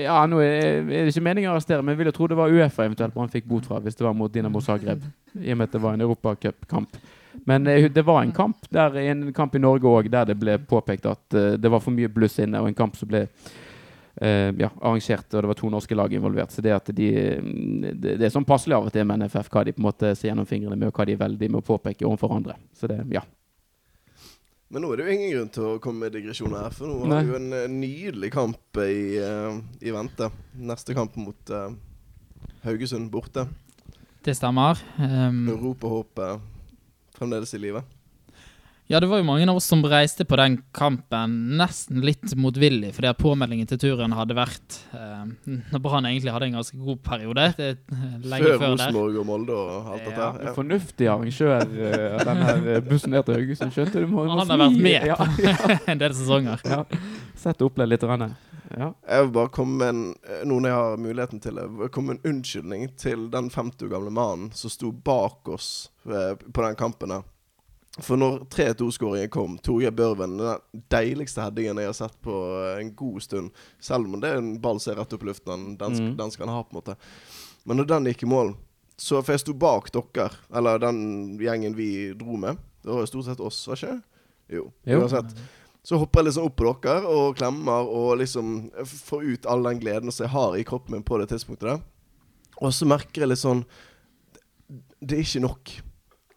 Ja, 0.03 0.19
nå 0.29 0.41
er 0.43 0.83
det 0.85 1.05
ikke 1.13 1.23
meningen 1.23 1.53
å 1.53 1.55
arrestere, 1.55 1.81
men 1.81 1.95
jeg 1.95 2.01
vil 2.01 2.11
jo 2.11 2.17
tro 2.19 2.27
det 2.29 2.37
var 2.37 2.51
Uefa 2.51 2.83
eventuelt 2.83 3.15
han 3.15 3.31
fikk 3.31 3.47
bot 3.49 3.65
fra 3.65 3.79
hvis 3.81 3.95
det 3.97 4.05
var 4.05 4.13
mot 4.13 4.33
Dinamo 4.33 4.59
Zagreb. 4.61 5.07
I 5.39 5.55
og 5.55 5.61
med 5.61 5.71
at 5.71 5.79
det 5.79 5.81
var 5.87 5.95
en 5.95 6.03
europacupkamp. 6.03 6.99
Men 7.45 7.67
eh, 7.67 7.91
det 7.91 8.01
var 8.01 8.21
en 8.21 8.31
kamp 8.31 8.69
der, 8.69 8.95
en 8.95 9.33
kamp 9.33 9.55
i 9.55 9.61
Norge 9.61 9.87
òg 9.87 10.09
der 10.11 10.27
det 10.29 10.37
ble 10.39 10.57
påpekt 10.59 11.05
at 11.09 11.37
uh, 11.37 11.53
det 11.59 11.71
var 11.71 11.83
for 11.83 11.95
mye 11.95 12.11
bluss 12.11 12.39
inne, 12.43 12.61
og 12.61 12.69
en 12.69 12.77
kamp 12.77 12.97
som 12.99 13.09
ble 13.09 13.23
uh, 13.27 14.51
ja, 14.57 14.69
arrangert, 14.81 15.27
og 15.31 15.43
det 15.43 15.51
var 15.51 15.59
to 15.59 15.71
norske 15.71 15.97
lag 15.97 16.13
involvert. 16.13 16.51
Så 16.51 16.63
det 16.65 16.75
at 16.75 16.91
de 16.95 17.09
mm, 17.39 17.87
Det, 17.93 18.17
det 18.19 18.27
er 18.27 18.33
sånn 18.33 18.47
passelig 18.47 18.77
av 18.77 18.89
og 18.89 18.95
til 18.95 19.07
med 19.07 19.23
NFF 19.23 19.51
hva 19.53 19.63
de 19.67 19.75
på 19.75 19.83
en 19.83 19.89
måte 19.89 20.13
ser 20.15 20.31
gjennom 20.31 20.49
fingrene 20.49 20.75
med, 20.77 20.89
og 20.89 20.97
hva 20.97 21.07
de 21.07 21.15
er 21.17 21.23
veldig 21.23 21.51
med 21.53 21.61
å 21.61 21.67
påpeke 21.67 22.07
overfor 22.07 22.35
andre. 22.39 22.57
Så 22.75 22.89
det, 22.91 22.99
ja. 23.13 23.23
Men 24.67 24.83
nå 24.83 24.89
er 24.91 24.99
det 24.99 25.05
jo 25.07 25.13
ingen 25.15 25.31
grunn 25.31 25.53
til 25.55 25.69
å 25.69 25.77
komme 25.79 26.05
med 26.05 26.17
digresjoner 26.17 26.65
her, 26.65 26.75
for 26.75 26.91
nå 26.91 27.07
Nei. 27.07 27.21
har 27.21 27.29
vi 27.29 27.31
jo 27.31 27.39
en 27.39 27.79
nydelig 27.79 28.33
kamp 28.35 28.81
i, 28.83 28.99
uh, 29.23 29.55
i 29.79 29.95
vente. 29.95 30.27
Neste 30.59 30.97
kamp 30.97 31.15
mot 31.21 31.55
Haugesund 32.65 33.07
borte. 33.13 33.45
Det 34.27 34.35
stemmer. 34.35 34.75
Um, 34.99 35.45
Europahåpet 35.53 36.56
fremdeles 37.17 37.53
i 37.53 37.57
live. 37.57 37.96
Ja, 38.87 38.99
det 39.03 39.07
var 39.11 39.19
jo 39.19 39.25
mange 39.27 39.43
av 39.51 39.57
oss 39.59 39.65
som 39.67 39.81
reiste 39.83 40.23
på 40.27 40.37
den 40.39 40.57
kampen 40.75 41.33
nesten 41.59 41.99
litt 42.05 42.31
motvillig, 42.39 42.93
fordi 42.95 43.11
påmeldingen 43.19 43.67
til 43.67 43.79
turen 43.81 44.13
hadde 44.15 44.35
vært 44.37 44.77
Når 44.93 45.81
Brann 45.83 46.07
egentlig 46.07 46.31
hadde 46.31 46.47
en 46.47 46.55
ganske 46.59 46.79
god 46.79 47.01
periode. 47.03 47.49
Det, 47.57 47.67
er 47.75 48.23
lenge 48.23 48.47
Før 48.53 48.57
før. 48.61 48.73
Rosenborg 48.77 49.19
og 49.21 49.27
Molde 49.27 49.57
og 49.59 49.91
alt 49.93 50.05
dette 50.07 50.17
Ja, 50.21 50.31
her. 50.31 50.47
Ja. 50.47 50.53
fornuftig 50.55 51.09
arrangør 51.11 51.67
eh, 51.67 52.17
av 52.17 52.25
den 52.31 52.43
her 52.47 52.67
eh, 52.77 52.81
bussen 52.87 53.11
ned 53.15 53.27
til 53.27 53.39
Haugesund, 53.41 53.75
skjønte 53.75 54.01
du? 54.03 54.07
Må, 54.07 54.23
må 54.25 54.39
Han 54.39 54.51
har 54.55 54.63
vært 54.65 54.81
med 54.87 55.07
Ja, 55.11 55.17
på 55.19 55.77
en 55.91 56.03
del 56.05 56.15
sesonger. 56.17 56.63
ja. 56.65 56.83
Sett 57.37 57.61
og 57.61 57.71
opplevd 57.73 57.91
litt. 57.93 58.03
Rann. 58.07 58.29
Ja. 58.77 58.89
Jeg 59.07 59.23
vil 59.27 59.31
bare 59.35 59.51
komme 59.55 59.77
med 59.79 59.89
en, 59.93 60.03
eh, 60.27 60.41
noen 60.47 60.65
jeg 60.67 60.75
har 60.79 60.97
muligheten 60.99 61.39
til 61.43 61.59
komme 61.93 62.13
med 62.15 62.19
en 62.25 62.33
unnskyldning 62.37 62.87
til 62.99 63.27
den 63.31 63.47
50 63.53 63.85
år 63.87 63.93
gamle 63.93 64.11
mannen 64.11 64.49
som 64.57 64.71
sto 64.73 64.91
bak 64.91 65.47
oss 65.53 65.89
eh, 66.07 66.33
på 66.39 66.63
den 66.65 66.75
kampen 66.79 67.13
her. 67.15 67.23
For 67.99 68.19
når 68.19 68.43
3-2-skåringen 68.53 69.29
kom, 69.33 69.55
Torgeir 69.65 69.91
Børven, 69.95 70.35
den 70.37 70.83
deiligste 70.93 71.41
headingen 71.41 71.79
jeg 71.81 71.89
har 71.89 71.95
sett 71.97 72.17
på 72.21 72.33
eh, 72.61 72.81
en 72.83 72.91
god 72.95 73.21
stund. 73.25 73.51
Selv 73.81 74.05
om 74.05 74.19
det 74.21 74.29
er 74.29 74.37
en 74.41 74.51
ball 74.61 74.77
som 74.83 74.93
er 74.93 74.99
rett 75.01 75.15
opp 75.17 75.23
i 75.25 75.29
luften, 75.31 75.53
den, 75.53 75.77
den, 75.81 75.97
Mm. 76.11 76.17
den 76.19 76.31
skal 76.31 76.47
han 76.47 76.55
ha, 76.59 76.63
på 76.63 76.75
en 76.75 76.81
måte. 76.81 76.95
Men 77.65 77.77
når 77.81 77.87
den 77.89 78.05
gikk 78.11 78.23
i 78.23 78.29
mål, 78.29 78.55
så 78.97 79.19
For 79.21 79.33
jeg 79.35 79.43
sto 79.43 79.53
bak 79.53 79.91
dere, 79.93 80.31
eller 80.57 80.79
den 80.81 81.37
gjengen 81.37 81.75
vi 81.77 82.13
dro 82.17 82.33
med. 82.37 82.57
Det 82.81 82.89
var 82.89 83.03
jo 83.03 83.09
stort 83.11 83.25
sett 83.27 83.39
oss, 83.45 83.59
var 83.67 83.75
ikke 83.77 83.91
det? 83.91 84.01
Jo. 84.57 84.63
Jo. 84.89 85.01
Uansett. 85.03 85.35
Så 85.85 85.99
hopper 86.01 86.19
jeg 86.23 86.25
liksom 86.31 86.47
opp 86.49 86.55
på 86.57 86.71
dere 86.83 87.05
og 87.05 87.35
klemmer 87.37 87.85
og 87.87 88.17
liksom 88.17 88.71
får 88.85 89.23
ut 89.23 89.45
all 89.45 89.61
den 89.63 89.79
gleden 89.79 90.11
som 90.11 90.25
jeg 90.25 90.33
har 90.33 90.57
i 90.57 90.63
kroppen 90.65 90.95
min 90.97 91.03
på 91.05 91.19
det 91.21 91.29
tidspunktet 91.29 91.69
der. 91.69 91.83
Og 92.57 92.73
så 92.73 92.87
merker 92.89 93.21
jeg 93.21 93.29
litt 93.29 93.39
sånn 93.43 93.61
Det 94.99 95.13
er 95.19 95.21
ikke 95.23 95.43
nok. 95.45 95.75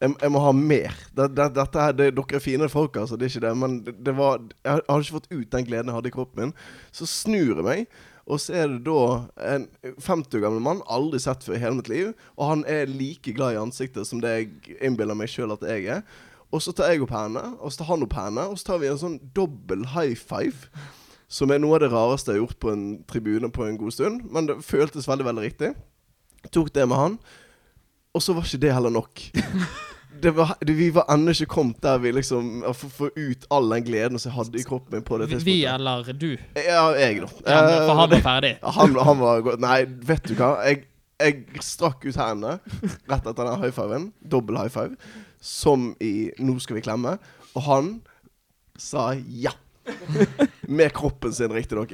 Jeg, 0.01 0.15
jeg 0.23 0.33
må 0.33 0.41
ha 0.41 0.53
mer. 0.57 0.95
Det, 1.13 1.27
det, 1.37 1.51
dette 1.59 1.83
her, 1.85 1.97
det, 1.97 2.13
dere 2.17 2.39
er 2.39 2.45
fine 2.45 2.69
folk, 2.73 2.97
altså. 2.97 3.19
Det 3.21 3.27
er 3.27 3.35
ikke 3.35 3.47
det. 3.47 3.57
Men 3.61 3.75
det, 3.85 3.97
det 4.07 4.15
var 4.17 4.39
Jeg 4.65 4.79
hadde 4.89 5.03
ikke 5.05 5.19
fått 5.19 5.35
ut 5.35 5.51
den 5.53 5.67
gleden 5.67 5.93
jeg 5.93 5.99
hadde 5.99 6.13
i 6.13 6.15
kroppen 6.15 6.47
min. 6.47 6.55
Så 6.97 7.09
snur 7.11 7.61
jeg 7.61 7.67
meg, 7.67 8.01
og 8.31 8.41
så 8.41 8.55
er 8.63 8.71
det 8.71 8.85
da 8.87 9.03
en 9.57 9.67
50 9.99 10.39
år 10.39 10.45
gammel 10.45 10.63
mann, 10.63 10.83
aldri 10.87 11.21
sett 11.23 11.45
før 11.45 11.59
i 11.59 11.63
hele 11.63 11.81
mitt 11.81 11.91
liv. 11.91 12.13
Og 12.39 12.53
han 12.53 12.65
er 12.71 12.91
like 12.91 13.35
glad 13.37 13.57
i 13.57 13.61
ansiktet 13.61 14.09
som 14.09 14.23
det 14.23 14.33
jeg 14.37 14.79
innbiller 14.81 15.19
meg 15.19 15.33
sjøl 15.33 15.57
at 15.57 15.67
jeg 15.67 15.89
er. 15.99 16.05
Og 16.51 16.63
så 16.63 16.75
tar 16.75 16.91
jeg 16.91 17.05
opp 17.05 17.13
hendene, 17.15 17.55
og 17.61 17.71
så 17.71 17.83
tar 17.83 17.93
han 17.93 18.07
opp 18.07 18.17
hendene, 18.19 18.49
og 18.51 18.59
så 18.59 18.73
tar 18.73 18.81
vi 18.83 18.89
en 18.91 19.03
sånn 19.03 19.21
dobbel 19.37 19.85
high 19.93 20.17
five. 20.19 20.71
Som 21.31 21.53
er 21.55 21.61
noe 21.63 21.77
av 21.77 21.85
det 21.85 21.93
rareste 21.93 22.33
jeg 22.33 22.41
har 22.41 22.47
gjort 22.47 22.63
på 22.63 22.73
en 22.73 22.87
tribune 23.11 23.53
på 23.55 23.67
en 23.67 23.79
god 23.79 23.95
stund. 23.95 24.25
Men 24.35 24.49
det 24.49 24.59
føltes 24.67 25.07
veldig, 25.11 25.29
veldig 25.29 25.47
riktig. 25.47 25.75
Tok 26.51 26.73
det 26.75 26.89
med 26.91 26.99
han. 26.99 27.21
Og 28.15 28.25
så 28.25 28.35
var 28.35 28.47
ikke 28.47 28.65
det 28.65 28.75
heller 28.75 28.95
nok. 28.95 29.23
Det 30.21 30.31
var, 30.37 30.55
det, 30.61 30.75
vi 30.77 30.91
var 30.93 31.07
ennå 31.13 31.33
ikke 31.33 31.47
kommet 31.55 31.79
der 31.83 31.99
vi 32.03 32.11
liksom 32.13 32.65
Får 32.77 33.13
ut 33.17 33.47
all 33.51 33.71
den 33.73 33.85
gleden 33.87 34.19
som 34.21 34.31
jeg 34.31 34.37
hadde 34.37 34.61
i 34.61 34.65
kroppen 34.67 34.99
min 34.99 35.07
på 35.07 35.19
det 35.21 35.31
Vi 35.45 35.63
eller 35.65 36.13
du? 36.13 36.37
Ja, 36.59 36.91
jeg, 36.99 37.23
da. 37.23 37.31
Ja, 37.47 37.61
for 37.87 37.95
han 37.95 38.13
Eh, 38.13 38.17
var 38.17 38.25
ferdig. 38.27 38.53
han, 38.79 38.97
han 39.09 39.19
var 39.23 39.41
godt 39.47 39.65
Nei, 39.65 39.85
vet 39.87 40.29
du 40.29 40.35
hva? 40.35 40.51
Jeg, 40.69 40.85
jeg 41.21 41.65
strakk 41.65 42.05
ut 42.05 42.17
hendene 42.17 42.59
rett 43.09 43.27
etter 43.27 43.45
den 43.45 43.61
high 43.63 43.73
fiven. 43.77 44.11
Dobbel 44.21 44.61
high 44.61 44.73
five. 44.73 44.97
Som 45.41 45.95
i 46.01 46.31
'nå 46.39 46.59
skal 46.61 46.77
vi 46.77 46.85
klemme'. 46.85 47.17
Og 47.55 47.63
han 47.65 47.91
sa 48.79 49.13
ja. 49.17 49.53
Med 50.71 50.93
kroppen 50.95 51.33
sin, 51.35 51.53
riktignok. 51.53 51.91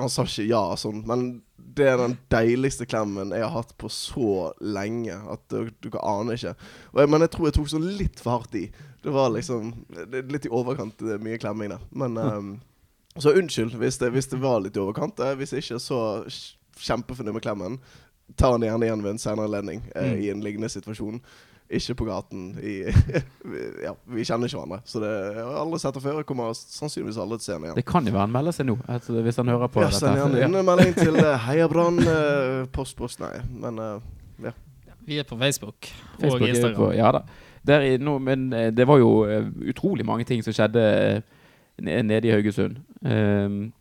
Han 0.00 0.10
sa 0.10 0.24
ikke 0.26 0.46
ja 0.48 0.60
og 0.72 0.78
sånn, 0.80 1.02
men 1.06 1.24
det 1.56 1.86
er 1.92 2.00
den 2.00 2.16
deiligste 2.32 2.86
klemmen 2.90 3.30
jeg 3.36 3.44
har 3.44 3.52
hatt 3.54 3.76
på 3.78 3.88
så 3.92 4.50
lenge 4.60 5.14
at 5.30 5.42
du, 5.52 5.68
du 5.84 5.90
kan 5.92 6.02
ane 6.02 6.34
ikke. 6.34 6.54
Jeg, 6.98 7.10
men 7.12 7.22
jeg 7.26 7.30
tror 7.36 7.46
jeg 7.50 7.56
tok 7.60 7.68
sånn 7.70 7.86
litt 8.00 8.18
for 8.22 8.38
hardt 8.40 8.56
i. 8.58 8.64
Det 9.04 9.12
var 9.14 9.30
liksom 9.32 9.70
det 10.10 10.24
Litt 10.32 10.48
i 10.48 10.52
overkant 10.52 11.00
er 11.06 11.22
mye 11.22 11.38
klemming 11.40 11.70
der. 11.72 11.84
Men 11.94 12.18
um, 12.18 12.50
Så 13.20 13.32
unnskyld 13.38 13.76
hvis 13.80 14.00
det, 14.02 14.10
hvis 14.16 14.28
det 14.32 14.40
var 14.42 14.58
litt 14.64 14.76
i 14.76 14.82
overkant. 14.82 15.22
Hvis 15.38 15.54
ikke, 15.56 15.78
så 15.82 16.00
kj- 16.26 16.56
kjempefornøyd 16.80 17.36
med 17.38 17.44
klemmen. 17.46 17.78
Ta 18.38 18.50
den 18.56 18.66
gjerne 18.66 18.86
igjen 18.88 19.00
ved 19.06 19.14
en 19.14 19.22
senere 19.22 19.46
anledning 19.48 19.80
eh, 19.94 20.10
Mm. 20.12 20.20
i 20.22 20.28
en 20.34 20.42
lignende 20.44 20.68
situasjon. 20.70 21.22
Ikke 21.70 21.94
på 22.00 22.06
gaten. 22.08 22.46
I, 22.66 22.80
ja, 23.86 23.92
vi 24.10 24.24
kjenner 24.26 24.50
ikke 24.50 24.58
hverandre. 24.58 24.80
Så 24.90 25.02
det 25.02 25.10
jeg 25.10 25.44
har 25.44 25.58
aldri 25.60 25.78
sett 25.82 25.94
det 25.94 26.02
før. 26.02 26.16
Jeg 26.18 26.26
kommer 26.26 26.56
sannsynligvis 26.58 27.20
aldri 27.22 27.38
til 27.38 27.44
å 27.44 27.46
se 27.46 27.58
ham 27.58 27.68
igjen. 27.68 27.76
Det 27.78 27.86
kan 27.86 28.08
jo 28.08 28.14
være 28.16 28.26
han 28.26 28.34
melder 28.34 28.56
seg 28.56 28.66
nå, 28.70 28.78
altså, 28.90 29.20
hvis 29.26 29.38
han 29.38 29.52
hører 29.54 29.70
på 29.70 29.84
Ja, 29.84 29.92
send 29.94 30.18
gjerne 30.18 30.40
inn 30.48 30.58
en 30.62 30.66
melding 30.66 30.96
til 30.98 31.20
eh, 31.22 31.36
Heia 31.46 31.68
Brann. 31.70 32.02
eh, 32.02 32.64
post, 32.74 32.96
post, 32.98 33.22
nei. 33.22 33.36
Men 33.62 33.78
ja. 34.42 34.56
Vi 35.06 35.18
er 35.18 35.28
på 35.28 35.38
Facebook, 35.38 35.86
Facebook 36.18 36.42
og 36.42 36.48
Instagram. 36.48 36.76
På, 36.80 36.90
ja 36.94 37.14
da. 37.14 37.22
Der 37.66 37.80
i, 37.80 37.96
nå, 38.00 38.18
men 38.18 38.52
eh, 38.52 38.70
det 38.72 38.86
var 38.88 38.98
jo 38.98 39.24
eh, 39.28 39.46
utrolig 39.68 40.06
mange 40.06 40.24
ting 40.24 40.44
som 40.44 40.54
skjedde 40.56 40.80
eh, 40.80 41.22
nede 41.82 42.28
i 42.28 42.32
Haugesund. 42.32 42.80
Um, 43.00 43.72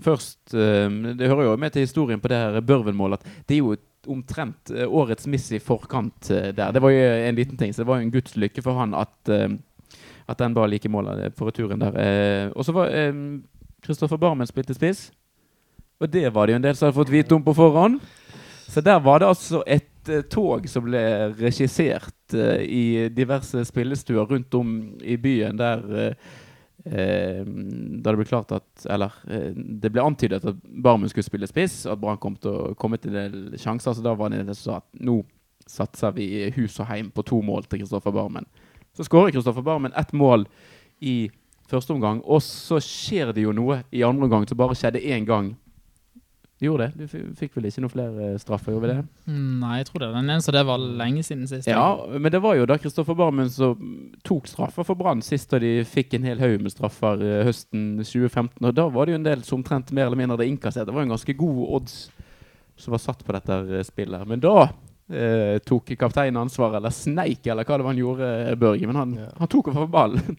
først 0.00 0.54
um, 0.54 1.16
Det 1.16 1.28
hører 1.28 1.44
jo 1.44 1.56
med 1.56 1.70
til 1.70 1.80
historien 1.80 2.20
på 2.20 2.28
det 2.28 2.36
her 2.36 2.60
Børven-målet 2.60 3.20
at 3.22 3.28
det 3.48 3.54
er 3.54 3.58
jo 3.58 3.72
et 3.72 3.80
omtrent 4.10 4.70
eh, 4.70 4.88
årets 4.88 5.26
miss 5.30 5.50
i 5.52 5.60
forkant 5.62 6.30
eh, 6.30 6.50
der. 6.54 6.72
Det 6.72 6.82
var 6.82 6.92
jo 6.94 7.04
en 7.28 7.38
liten 7.38 7.58
ting, 7.60 7.72
så 7.72 7.82
det 7.82 7.88
var 7.88 8.00
jo 8.00 8.06
en 8.06 8.14
guds 8.14 8.36
lykke 8.36 8.64
for 8.64 8.78
han 8.80 8.94
at, 8.98 9.14
eh, 9.32 9.48
at 10.28 10.40
den 10.40 10.56
var 10.56 10.70
like 10.70 10.88
målet 10.88 11.36
på 11.36 11.48
returen 11.48 11.82
der. 11.82 12.52
Og 12.56 12.64
så 12.64 12.72
var 12.72 12.92
Kristoffer 13.84 14.16
Barmen 14.16 14.48
spilte 14.48 14.74
spiss. 14.74 15.10
Og 16.00 16.08
det 16.10 16.30
var 16.34 16.46
det 16.46 16.54
jo 16.54 16.60
en 16.60 16.64
del 16.64 16.76
som 16.76 16.88
hadde 16.88 16.98
fått 16.98 17.12
vite 17.12 17.36
om 17.36 17.44
på 17.44 17.54
forhånd. 17.54 18.00
Så 18.68 18.80
der 18.80 18.98
var 19.04 19.20
det 19.20 19.28
altså 19.28 19.60
et 19.66 19.90
tog 20.32 20.64
som 20.68 20.86
ble 20.88 21.02
regissert 21.38 22.34
i 22.34 23.08
diverse 23.12 23.62
spillestuer 23.68 24.24
rundt 24.28 24.56
om 24.56 24.72
i 25.04 25.16
byen 25.20 25.60
der 25.60 26.16
Da 26.84 28.10
det 28.10 28.18
ble 28.18 28.26
klart 28.28 28.50
at 28.52 28.82
Eller 28.92 29.14
eh, 29.32 29.54
det 29.56 29.88
ble 29.88 30.02
antydet 30.04 30.44
at 30.44 30.58
Barmen 30.84 31.08
skulle 31.08 31.24
spille 31.24 31.48
spiss, 31.48 31.86
og 31.86 31.94
at 31.94 32.02
Brann 32.02 32.20
kom 32.20 32.36
til 32.36 32.52
å 32.52 32.74
komme 32.76 32.98
til 33.00 33.14
en 33.14 33.32
del 33.32 33.56
sjanser. 33.60 33.96
Så 33.96 34.04
da 34.04 34.12
var 34.18 34.32
det 34.32 34.42
en 34.42 34.52
som 34.52 34.60
sa 34.60 34.76
at 34.82 34.88
nå 35.00 35.22
satser 35.64 36.12
vi 36.12 36.50
hus 36.58 36.76
og 36.82 36.90
heim 36.90 37.08
på 37.14 37.24
to 37.24 37.40
mål 37.40 37.64
til 37.64 37.80
Kristoffer 37.80 38.12
Barmen. 38.12 38.44
Så 38.92 39.06
skårer 39.08 39.32
Kristoffer 39.32 39.64
Barmen 39.64 39.96
ett 39.96 40.12
mål 40.12 40.44
i 41.00 41.30
første 41.70 41.94
omgang, 41.94 42.20
og 42.24 42.42
så 42.44 42.76
skjer 42.82 43.32
det 43.32 43.46
jo 43.46 43.54
noe 43.56 43.80
i 43.88 44.04
andre 44.04 44.28
omgang 44.28 44.44
som 44.48 44.60
bare 44.60 44.76
skjedde 44.76 45.00
én 45.00 45.24
gang. 45.28 45.54
Det 46.60 46.68
gjorde 46.68 46.86
det. 46.86 47.08
Du 47.10 47.34
fikk 47.34 47.56
vel 47.56 47.64
ikke 47.66 47.82
noen 47.82 47.90
flere 47.92 48.26
eh, 48.28 48.36
straffer, 48.38 48.76
over 48.78 48.92
det? 48.92 48.96
Mm, 49.26 49.56
Nei, 49.60 49.72
jeg 49.80 49.88
tror 49.88 50.04
det. 50.04 50.10
Den 50.14 50.30
eneste 50.30 50.52
det 50.54 50.62
var 50.68 50.78
lenge 50.78 51.24
siden 51.26 51.48
sist. 51.50 51.66
Ja, 51.68 51.88
men 52.14 52.30
det 52.30 52.40
var 52.44 52.54
jo 52.54 52.66
da 52.70 52.76
Kristoffer 52.78 53.16
Barmen 53.18 53.50
som 53.50 53.80
tok 54.24 54.46
straffer 54.46 54.86
for 54.86 54.94
Brann 55.00 55.20
sist 55.26 55.50
da 55.50 55.58
de 55.58 55.72
fikk 55.88 56.14
en 56.14 56.28
hel 56.28 56.38
haug 56.38 56.62
med 56.62 56.70
straffer 56.72 57.18
eh, 57.26 57.42
høsten 57.48 57.98
2015. 58.04 58.62
Og 58.70 58.74
da 58.78 58.86
var 58.94 59.06
det 59.10 59.16
jo 59.16 59.20
en 59.20 59.26
del 59.26 59.42
som 59.44 59.58
omtrent 59.60 59.90
mer 59.92 60.06
eller 60.06 60.20
mindre 60.22 60.38
hadde 60.38 60.46
innkassert. 60.52 60.86
Det 60.86 60.94
var 60.94 61.02
jo 61.02 61.08
en 61.10 61.16
ganske 61.16 61.36
god 61.42 61.60
odds 61.80 61.98
som 62.78 62.94
var 62.94 63.02
satt 63.02 63.26
på 63.26 63.34
dette 63.34 63.58
eh, 63.80 63.84
spillet. 63.90 64.22
Men 64.30 64.42
da 64.46 64.54
eh, 65.10 65.58
tok 65.66 65.90
kapteinen 65.98 66.38
ansvar, 66.46 66.78
eller 66.78 66.94
sneik, 66.94 67.42
eller 67.50 67.66
hva 67.66 67.80
det 67.82 67.88
var 67.88 67.92
han 67.96 68.00
gjorde, 68.04 68.30
Børge. 68.62 68.86
Men 68.92 69.02
han, 69.02 69.18
Ja. 69.26 69.32
han 69.42 69.50
tok 69.52 69.74
over 69.74 69.90
ballen. 69.90 70.38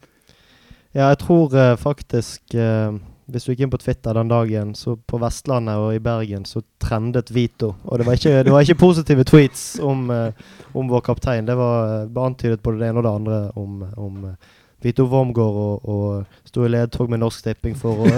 Ja, 0.95 1.09
jeg 1.11 1.19
tror 1.25 1.51
eh, 1.59 1.75
faktisk 1.75 2.55
eh, 2.55 2.95
Hvis 3.31 3.45
du 3.47 3.51
gikk 3.51 3.63
inn 3.65 3.71
på 3.73 3.79
Twitter 3.81 4.13
den 4.13 4.29
dagen, 4.29 4.73
så 4.77 4.93
på 4.97 5.17
Vestlandet 5.21 5.79
og 5.81 5.95
i 5.95 6.01
Bergen 6.03 6.43
så 6.45 6.61
trendet 6.81 7.31
Vito. 7.33 7.71
Og 7.89 7.97
det 7.97 8.05
var 8.05 8.19
ikke, 8.19 8.43
det 8.45 8.53
var 8.53 8.61
ikke 8.61 8.77
positive 8.83 9.25
tweets 9.25 9.63
om, 9.81 10.03
eh, 10.13 10.43
om 10.77 10.91
vår 10.91 11.01
kaptein. 11.07 11.47
Det 11.47 11.55
var 11.57 12.03
eh, 12.03 12.21
antydet 12.21 12.61
både 12.61 12.83
det 12.83 12.91
ene 12.91 13.01
og 13.01 13.07
det 13.07 13.15
andre 13.15 13.39
om, 13.57 13.81
om 13.97 14.19
eh, 14.29 14.53
Vito 14.85 15.07
Wormgård 15.09 15.57
og, 15.57 15.89
og 15.89 16.45
sto 16.45 16.67
i 16.67 16.69
ledtog 16.69 17.09
med 17.09 17.23
Norsk 17.23 17.47
Tipping 17.47 17.73
for 17.79 18.05
å 18.05 18.11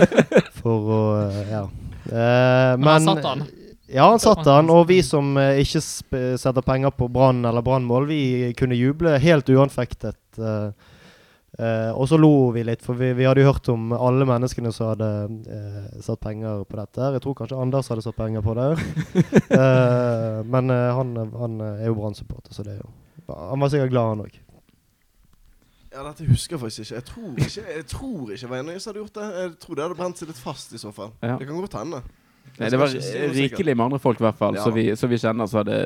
For 0.62 0.90
å 0.96 1.02
Ja. 1.50 1.62
Eh, 2.06 2.72
Men 2.80 2.88
han 2.94 3.08
satt 3.10 3.24
han. 3.28 3.44
Ja, 3.92 4.08
han 4.10 4.22
satt 4.22 4.46
han. 4.48 4.70
Og 4.72 4.88
vi 4.88 5.02
som 5.04 5.36
eh, 5.38 5.60
ikke 5.62 5.82
setter 6.40 6.64
penger 6.64 6.96
på 6.96 7.10
Brann 7.12 7.44
eller 7.44 7.62
Brannmål, 7.66 8.08
vi 8.08 8.20
kunne 8.58 8.78
juble 8.78 9.18
helt 9.22 9.52
uanfektet. 9.52 10.18
eh, 10.40 10.70
eh, 11.58 11.90
og 11.92 12.08
så 12.10 12.18
lo 12.20 12.50
vi 12.54 12.64
litt, 12.66 12.82
for 12.84 12.98
vi, 12.98 13.12
vi 13.16 13.26
hadde 13.28 13.44
jo 13.44 13.50
hørt 13.50 13.70
om 13.72 13.92
alle 13.96 14.26
menneskene 14.28 14.72
som 14.74 14.92
hadde 14.92 15.10
uh, 15.48 16.00
satt 16.04 16.20
penger 16.22 16.64
på 16.68 16.80
dette. 16.80 17.12
Jeg 17.16 17.24
tror 17.24 17.36
kanskje 17.38 17.60
Anders 17.60 17.90
hadde 17.92 18.04
satt 18.06 18.18
penger 18.18 18.44
på 18.46 18.56
det. 18.58 18.68
uh, 19.52 20.42
men 20.54 20.72
han, 20.72 21.14
han 21.36 21.62
er 21.76 21.86
jo 21.88 21.96
Brann-supporter, 22.00 22.54
så 22.56 22.66
det 22.66 22.76
er 22.76 22.82
jo 22.82 22.90
Han 23.26 23.60
var 23.60 23.72
sikkert 23.72 23.90
glad, 23.90 24.12
han 24.14 24.26
òg. 24.26 24.36
Ja, 25.96 26.02
dette 26.04 26.26
husker 26.28 26.56
jeg 26.56 26.60
faktisk 26.60 26.82
ikke. 26.84 26.94
Jeg 26.94 27.04
tror 27.08 27.38
ikke 27.40 27.72
Jeg 27.72 27.86
tror 27.88 28.30
ikke 28.34 28.50
Veinøys 28.50 28.84
hadde 28.84 29.00
gjort 29.00 29.16
det. 29.16 29.26
Jeg 29.40 29.52
tror 29.62 29.74
det 29.74 29.84
hadde 29.86 29.98
brent 29.98 30.20
seg 30.20 30.28
litt 30.30 30.40
fast, 30.40 30.74
i 30.76 30.80
så 30.80 30.92
fall. 30.92 31.14
Ja. 31.24 31.38
Det 31.40 31.48
kan 31.48 31.56
godt 31.56 31.78
hende. 31.78 32.02
Nei, 32.56 32.70
det 32.72 32.78
var 32.80 32.92
rikelig 33.34 33.74
med 33.76 33.84
andre 33.84 33.98
folk, 34.00 34.20
i 34.20 34.24
hvert 34.24 34.38
fall. 34.38 34.56
Ja. 34.56 34.64
Så, 34.64 34.70
vi, 34.72 34.86
så 34.96 35.08
vi 35.10 35.18
kjenner 35.20 35.48
så 35.50 35.60
hadde 35.60 35.80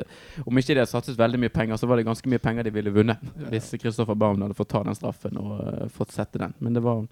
Om 0.45 0.61
ikke 0.61 0.71
de 0.71 0.79
hadde 0.79 0.91
satset 0.91 1.19
veldig 1.19 1.41
mye 1.43 1.53
penger, 1.53 1.79
så 1.79 1.89
var 1.89 1.99
det 1.99 2.07
ganske 2.07 2.31
mye 2.31 2.41
penger 2.43 2.67
de 2.67 2.73
ville 2.75 2.93
vunnet. 2.95 3.23
Hvis 3.51 3.73
Kristoffer 3.81 4.15
Baum 4.15 4.41
hadde 4.41 4.55
fått 4.57 4.71
ta 4.71 4.83
den 4.85 4.95
straffen 4.95 5.39
og 5.41 5.53
uh, 5.59 5.85
fått 5.91 6.15
sette 6.15 6.39
den. 6.39 6.55
Men 6.63 6.77
det 6.77 6.83
var 6.85 7.03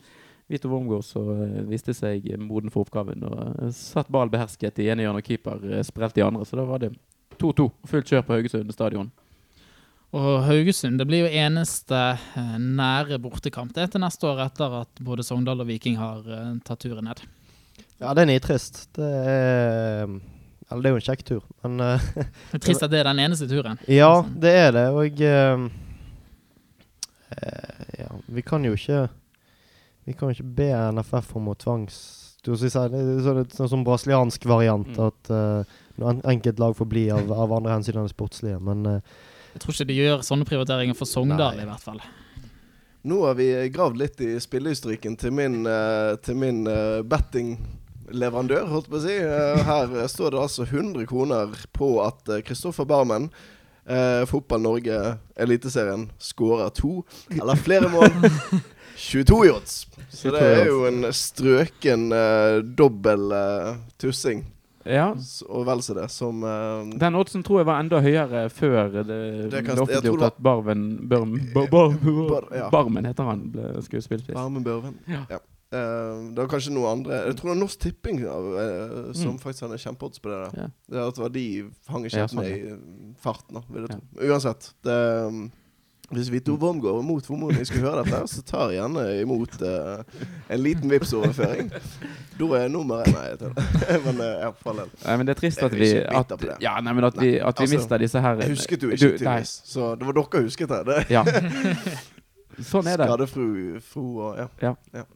Vito 0.49 0.71
Wormgård 0.71 1.03
som 1.05 1.27
uh, 1.27 1.61
viste 1.67 1.95
seg 1.97 2.29
moden 2.39 2.71
for 2.71 2.87
oppgaven. 2.87 3.25
Og 3.27 3.65
uh, 3.65 3.71
satt 3.75 4.11
ball 4.11 4.31
behersket 4.31 4.79
i 4.79 4.87
ene 4.93 5.03
hjørnet, 5.03 5.25
og 5.25 5.31
keeper 5.33 5.83
sprelte 5.87 6.23
i 6.23 6.27
andre. 6.27 6.47
Så 6.47 6.59
da 6.59 6.67
var 6.69 6.85
det 6.85 6.93
2-2. 7.41 7.67
Fullt 7.89 8.13
kjør 8.13 8.23
på 8.27 8.37
Haugesund 8.37 8.71
stadion. 8.75 9.11
Og 10.15 10.39
Haugesund 10.47 10.97
det 10.97 11.05
blir 11.05 11.27
jo 11.27 11.33
eneste 11.37 11.97
nære 12.57 13.19
bortekamp 13.21 13.75
det 13.75 13.83
er 13.83 13.91
til 13.93 14.01
neste 14.01 14.25
år, 14.25 14.47
etter 14.47 14.79
at 14.79 15.03
både 15.05 15.25
Sogndal 15.27 15.61
og 15.61 15.69
Viking 15.69 15.99
har 15.99 16.23
tatt 16.65 16.81
turen 16.81 17.05
ned. 17.05 17.21
Ja, 17.99 18.13
det 18.15 18.23
er 18.23 18.29
nitrist. 18.29 18.85
Det 18.95 19.07
er 19.07 20.07
Eller 20.69 20.83
det 20.83 20.89
er 20.89 20.93
jo 20.93 20.99
en 20.99 21.07
kjekk 21.07 21.23
tur, 21.27 21.43
men 21.63 21.79
eh, 21.83 22.03
Det 22.15 22.59
er 22.59 22.63
trist 22.63 22.83
at 22.85 22.91
det 22.93 23.01
er 23.01 23.09
den 23.09 23.19
eneste 23.25 23.47
turen. 23.49 23.79
Ja, 24.01 24.23
det 24.23 24.53
er 24.55 24.71
det, 24.75 24.85
og 24.93 25.23
uh, 25.25 25.65
eh, 27.35 28.03
Ja, 28.03 28.09
vi 28.27 28.45
kan 28.45 28.63
jo 28.65 28.77
ikke 28.77 29.07
Vi 30.05 30.13
kan 30.13 30.29
jo 30.29 30.37
ikke 30.37 30.55
be 30.61 30.69
NFF 30.95 31.35
om 31.37 31.51
å 31.51 31.57
tvangs... 31.59 31.99
Du 32.45 32.53
si, 32.55 32.69
det 32.71 32.95
er 32.95 33.19
sånn, 33.25 33.43
sånn 33.51 33.71
som 33.73 33.81
brasiliansk 33.83 34.45
variant, 34.47 34.87
Mm. 34.87 35.09
at 35.09 35.33
uh, 35.33 35.75
en, 35.99 36.21
enkelt 36.23 36.61
lag 36.61 36.77
får 36.77 36.87
bli 36.87 37.09
av, 37.11 37.27
av 37.35 37.51
andre 37.51 37.75
hensyn 37.75 37.97
enn 37.99 38.07
det 38.07 38.13
sportslige, 38.13 38.61
men 38.63 38.87
uh, 38.87 39.19
Jeg 39.51 39.65
tror 39.65 39.75
ikke 39.75 39.89
de 39.89 39.97
gjør 39.97 40.23
sånne 40.23 40.47
prioriteringer 40.47 40.95
for 40.95 41.09
Sogndal, 41.09 41.59
i 41.59 41.67
hvert 41.67 41.83
fall. 41.83 41.99
Nå 43.01 43.25
har 43.25 43.35
vi 43.35 43.69
gravd 43.73 43.97
litt 43.97 44.21
i 44.21 44.33
spillehistorikken 44.39 45.15
til 45.19 45.31
min, 45.31 45.61
eh, 45.67 46.15
til 46.23 46.35
min 46.35 46.65
eh, 46.67 46.99
bettingleverandør, 48.09 48.67
holdt 48.69 48.89
på 48.89 48.97
å 48.97 49.03
si. 49.03 49.15
Eh, 49.21 49.61
her 49.65 49.93
eh, 50.01 50.07
står 50.09 50.31
det 50.33 50.41
altså 50.41 50.65
100 50.65 51.05
kroner 51.09 51.53
på 51.75 51.89
at 52.03 52.29
eh, 52.29 52.41
Kristoffer 52.45 52.85
Barmen, 52.89 53.29
eh, 53.87 54.25
Fotball 54.29 54.61
Norge, 54.61 55.17
Eliteserien, 55.37 56.09
skårer 56.19 56.69
to 56.73 57.03
eller 57.31 57.55
flere 57.55 57.89
mål. 57.89 58.09
22 58.99 59.45
i 59.45 59.51
odds. 59.53 59.75
Så 60.11 60.31
det 60.33 60.41
er 60.43 60.65
jo 60.67 60.81
en 60.89 61.05
strøken 61.15 62.09
eh, 62.11 62.57
dobbel 62.75 63.31
eh, 63.31 63.75
tussing. 64.01 64.45
Ja. 64.89 65.11
og 65.51 65.65
vel 65.67 65.81
så 65.83 65.93
det, 65.93 66.05
som 66.09 66.39
uh, 66.41 66.87
Den 66.97 67.13
oddsen 67.19 67.43
tror 67.45 67.59
jeg 67.59 67.67
var 67.67 67.81
enda 67.83 67.99
høyere 68.01 68.45
før 68.49 68.87
det, 68.95 69.03
Det 69.51 69.59
ble 69.67 69.75
offentliggjort 69.83 70.23
at 70.29 70.37
Barven 70.41 70.85
Børm, 71.11 71.35
bar, 71.53 71.67
bar, 71.69 71.91
Bar- 72.31 72.47
ja. 72.55 72.69
Barmen 72.73 73.05
heter 73.05 73.27
han, 73.27 73.43
ble 73.53 73.83
skuespillspiss. 73.85 74.33
Barmen 74.39 74.63
Børven. 74.65 74.95
Ja. 75.11 75.25
Eh, 75.71 76.21
det 76.33 76.41
var 76.41 76.47
kanskje 76.49 76.71
noe 76.73 76.89
andre 76.89 77.17
Jeg 77.27 77.35
tror 77.37 77.51
det 77.51 77.55
er 77.55 77.59
Norsk 77.61 77.79
Tipping 77.83 78.23
uh, 78.25 79.11
som 79.13 79.35
Mm. 79.35 79.39
faktisk 79.43 79.67
hadde 79.67 79.77
kjempeodds 79.77 80.19
på 80.23 80.31
det. 80.31 80.39
der 80.41 80.61
Ja. 80.63 80.67
Det 80.89 81.07
at 81.07 81.15
det 81.15 81.21
var 81.21 81.29
de 81.29 81.45
hang 81.87 82.05
ikke 82.05 82.17
Ja, 82.17 82.27
sånn, 82.27 82.41
med 82.41 82.51
i 82.57 82.71
eh, 82.71 83.15
farten, 83.21 83.53
da. 83.53 83.61
Men 83.69 84.01
Uansett. 84.17 84.73
Det, 84.83 84.95
um, 85.27 85.51
hvis 86.09 86.31
Vito 86.33 86.55
Wormgård 86.57 87.03
mot 87.05 87.21
formodning 87.23 87.61
skulle 87.69 87.85
høre 87.85 88.01
dette, 88.03 88.23
så 88.33 88.41
tar 88.41 88.71
jeg 88.71 88.79
gjerne 88.81 89.03
imot 89.21 89.61
uh, 89.61 90.01
en 90.49 90.63
liten 90.63 90.89
Vipps-overføring. 90.89 91.69
Da 92.39 92.45
er 92.57 92.67
nummeret 92.73 93.13
Nei, 93.13 93.27
jeg 93.29 93.37
det. 93.43 93.53
Men 94.07 94.21
eh, 94.25 94.39
ja, 94.41 94.49
for. 94.57 94.73
Nei, 94.73 95.17
men 95.17 95.27
det 95.27 95.35
er 95.35 95.39
trist 95.43 95.61
at 95.61 95.71
vi 95.77 95.91
at. 96.01 96.33
Ja, 96.65 96.79
nei, 96.81 96.93
men 96.97 97.03
at 97.05 97.13
vi, 97.13 97.35
at 97.37 97.59
vi 97.61 97.67
altså, 97.67 97.75
mister 97.75 97.97
disse 98.01 98.19
her 98.25 98.41
Jeg 98.41 98.55
husket 98.55 98.81
jo 98.81 98.89
Du, 98.89 98.95
ikke, 98.95 99.05
nei. 99.05 99.17
tydeligvis. 99.19 99.61
Så 99.69 99.93
det 99.99 100.07
var 100.09 100.17
dere 100.17 100.43
husket 100.47 100.69
det. 100.73 100.85
det. 100.89 101.05
Ja. 101.13 101.23
Sånn 102.65 102.87
er 102.89 102.99
det. 102.99 103.07
Skadefru 103.09 103.47
fru 103.83 104.05
og 104.25 104.39
ja. 104.61 104.73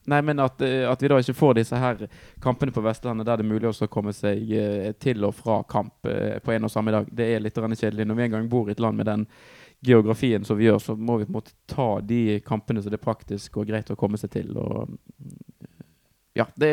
Nei, 0.09 0.19
men 0.25 0.41
at, 0.43 0.61
eh, 0.65 0.83
at 0.89 1.01
vi 1.03 1.09
da 1.11 1.19
ikke 1.21 1.35
får 1.37 1.57
disse 1.59 1.79
her 1.79 2.05
kampene 2.43 2.73
på 2.75 2.83
Vestlandet 2.85 3.27
der 3.27 3.41
det 3.41 3.45
er 3.45 3.51
mulig 3.51 3.69
også 3.69 3.87
å 3.89 3.91
komme 3.93 4.13
seg 4.15 4.51
eh, 4.57 4.91
til 5.01 5.25
og 5.27 5.35
fra 5.37 5.61
kamp 5.69 6.07
eh, 6.09 6.39
på 6.43 6.55
en 6.55 6.67
og 6.67 6.73
samme 6.73 6.93
dag, 6.95 7.09
det 7.11 7.29
er 7.33 7.43
litt 7.43 7.57
kjedelig. 7.57 8.07
Når 8.07 8.19
vi 8.19 8.25
en 8.27 8.35
gang 8.37 8.49
bor 8.51 8.69
i 8.69 8.75
et 8.75 8.83
land 8.83 8.99
med 8.99 9.09
den 9.09 9.27
geografien 9.83 10.45
som 10.47 10.57
vi 10.57 10.69
gjør, 10.69 10.79
så 10.79 10.95
må 10.95 11.17
vi 11.19 11.27
på 11.27 11.33
en 11.33 11.39
måte 11.39 11.55
ta 11.67 11.89
de 12.01 12.39
kampene 12.45 12.81
som 12.81 12.91
det 12.91 13.01
er 13.01 13.03
praktisk 13.03 13.59
og 13.59 13.67
greit 13.67 13.91
å 13.91 13.99
komme 13.99 14.19
seg 14.19 14.31
til. 14.31 14.55
Og 14.55 14.93
ja, 16.37 16.47
det, 16.55 16.71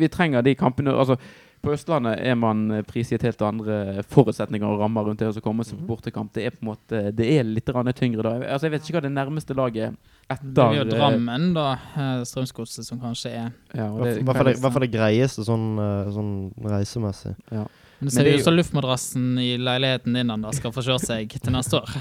vi 0.00 0.10
trenger 0.12 0.42
de 0.42 0.56
kampene. 0.58 0.94
Altså, 0.94 1.16
på 1.62 1.72
Østlandet 1.76 2.18
er 2.26 2.34
man 2.38 2.64
prisgitt 2.88 3.22
helt 3.22 3.42
andre 3.46 4.02
forutsetninger 4.10 4.66
og 4.66 4.80
rammer 4.82 5.06
rundt 5.06 5.20
det 5.22 5.28
å 5.30 5.42
komme 5.44 5.64
seg 5.64 5.78
på 5.78 5.86
bortekamp. 5.92 6.32
Det 6.34 6.46
er 6.48 6.56
på 6.56 6.64
en 6.64 6.70
måte 6.72 7.02
Det 7.14 7.28
er 7.38 7.44
litt 7.46 7.70
tyngre 7.98 8.22
da. 8.26 8.32
Altså, 8.54 8.66
jeg 8.66 8.74
vet 8.74 8.82
ikke 8.88 8.96
hva 8.98 9.04
det 9.06 9.12
nærmeste 9.14 9.54
laget 9.54 9.94
etter 10.28 10.48
Det 10.56 10.66
blir 10.72 10.80
jo 10.80 10.86
eh, 10.88 10.90
Drammen, 10.96 11.46
da. 11.54 11.66
eh, 11.94 12.24
Strømsgodset, 12.26 12.84
som 12.86 13.00
kanskje 13.00 13.30
er 13.30 13.52
Ja, 13.74 13.88
det, 14.02 14.16
hva 14.26 14.34
for 14.34 14.44
det, 14.80 14.88
det 14.88 14.90
greieste 14.98 15.44
sånn, 15.46 15.70
eh, 15.78 16.10
sånn 16.14 16.34
reisemessig? 16.66 17.36
ja. 17.52 17.66
Men 18.02 18.08
det 18.10 18.12
ser 18.16 18.26
er 18.26 18.32
ut 18.34 18.38
jo- 18.40 18.44
som 18.48 18.56
luftmadrassen 18.56 19.26
i 19.38 19.56
leiligheten 19.62 20.12
din 20.18 20.30
Anders, 20.34 20.56
skal 20.58 20.72
få 20.74 20.82
kjørt 20.82 21.06
seg 21.06 21.30
til 21.38 21.52
neste 21.54 21.78
år. 21.78 21.92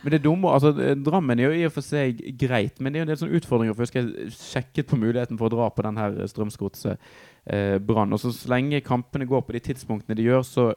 Men 0.00 0.14
det 0.14 0.22
dumme, 0.24 0.48
altså 0.48 0.72
eh, 0.80 0.96
Drammen 0.96 1.40
er 1.40 1.50
jo 1.50 1.56
i 1.58 1.66
og 1.68 1.74
for 1.74 1.84
seg 1.84 2.20
greit, 2.40 2.80
men 2.80 2.92
det 2.92 2.98
er 2.98 3.02
jo 3.02 3.06
en 3.08 3.12
del 3.12 3.20
sånne 3.20 3.40
utfordringer. 3.40 3.76
For 3.76 3.84
jeg 3.84 3.90
husker 3.90 4.06
jeg 4.06 4.36
sjekket 4.36 4.88
på 4.90 4.98
muligheten 5.00 5.40
for 5.40 5.50
å 5.50 5.54
dra 5.54 5.68
på 5.74 5.84
den 5.86 6.00
her 6.00 6.16
Strømsgodset 6.30 6.96
eh, 7.52 7.76
Og 7.80 8.18
så 8.20 8.32
så 8.32 8.52
lenge 8.54 8.80
kampene 8.86 9.28
går 9.28 9.44
på 9.44 9.56
de 9.56 9.64
tidspunktene 9.70 10.16
de 10.16 10.28
gjør, 10.28 10.42
så 10.46 10.70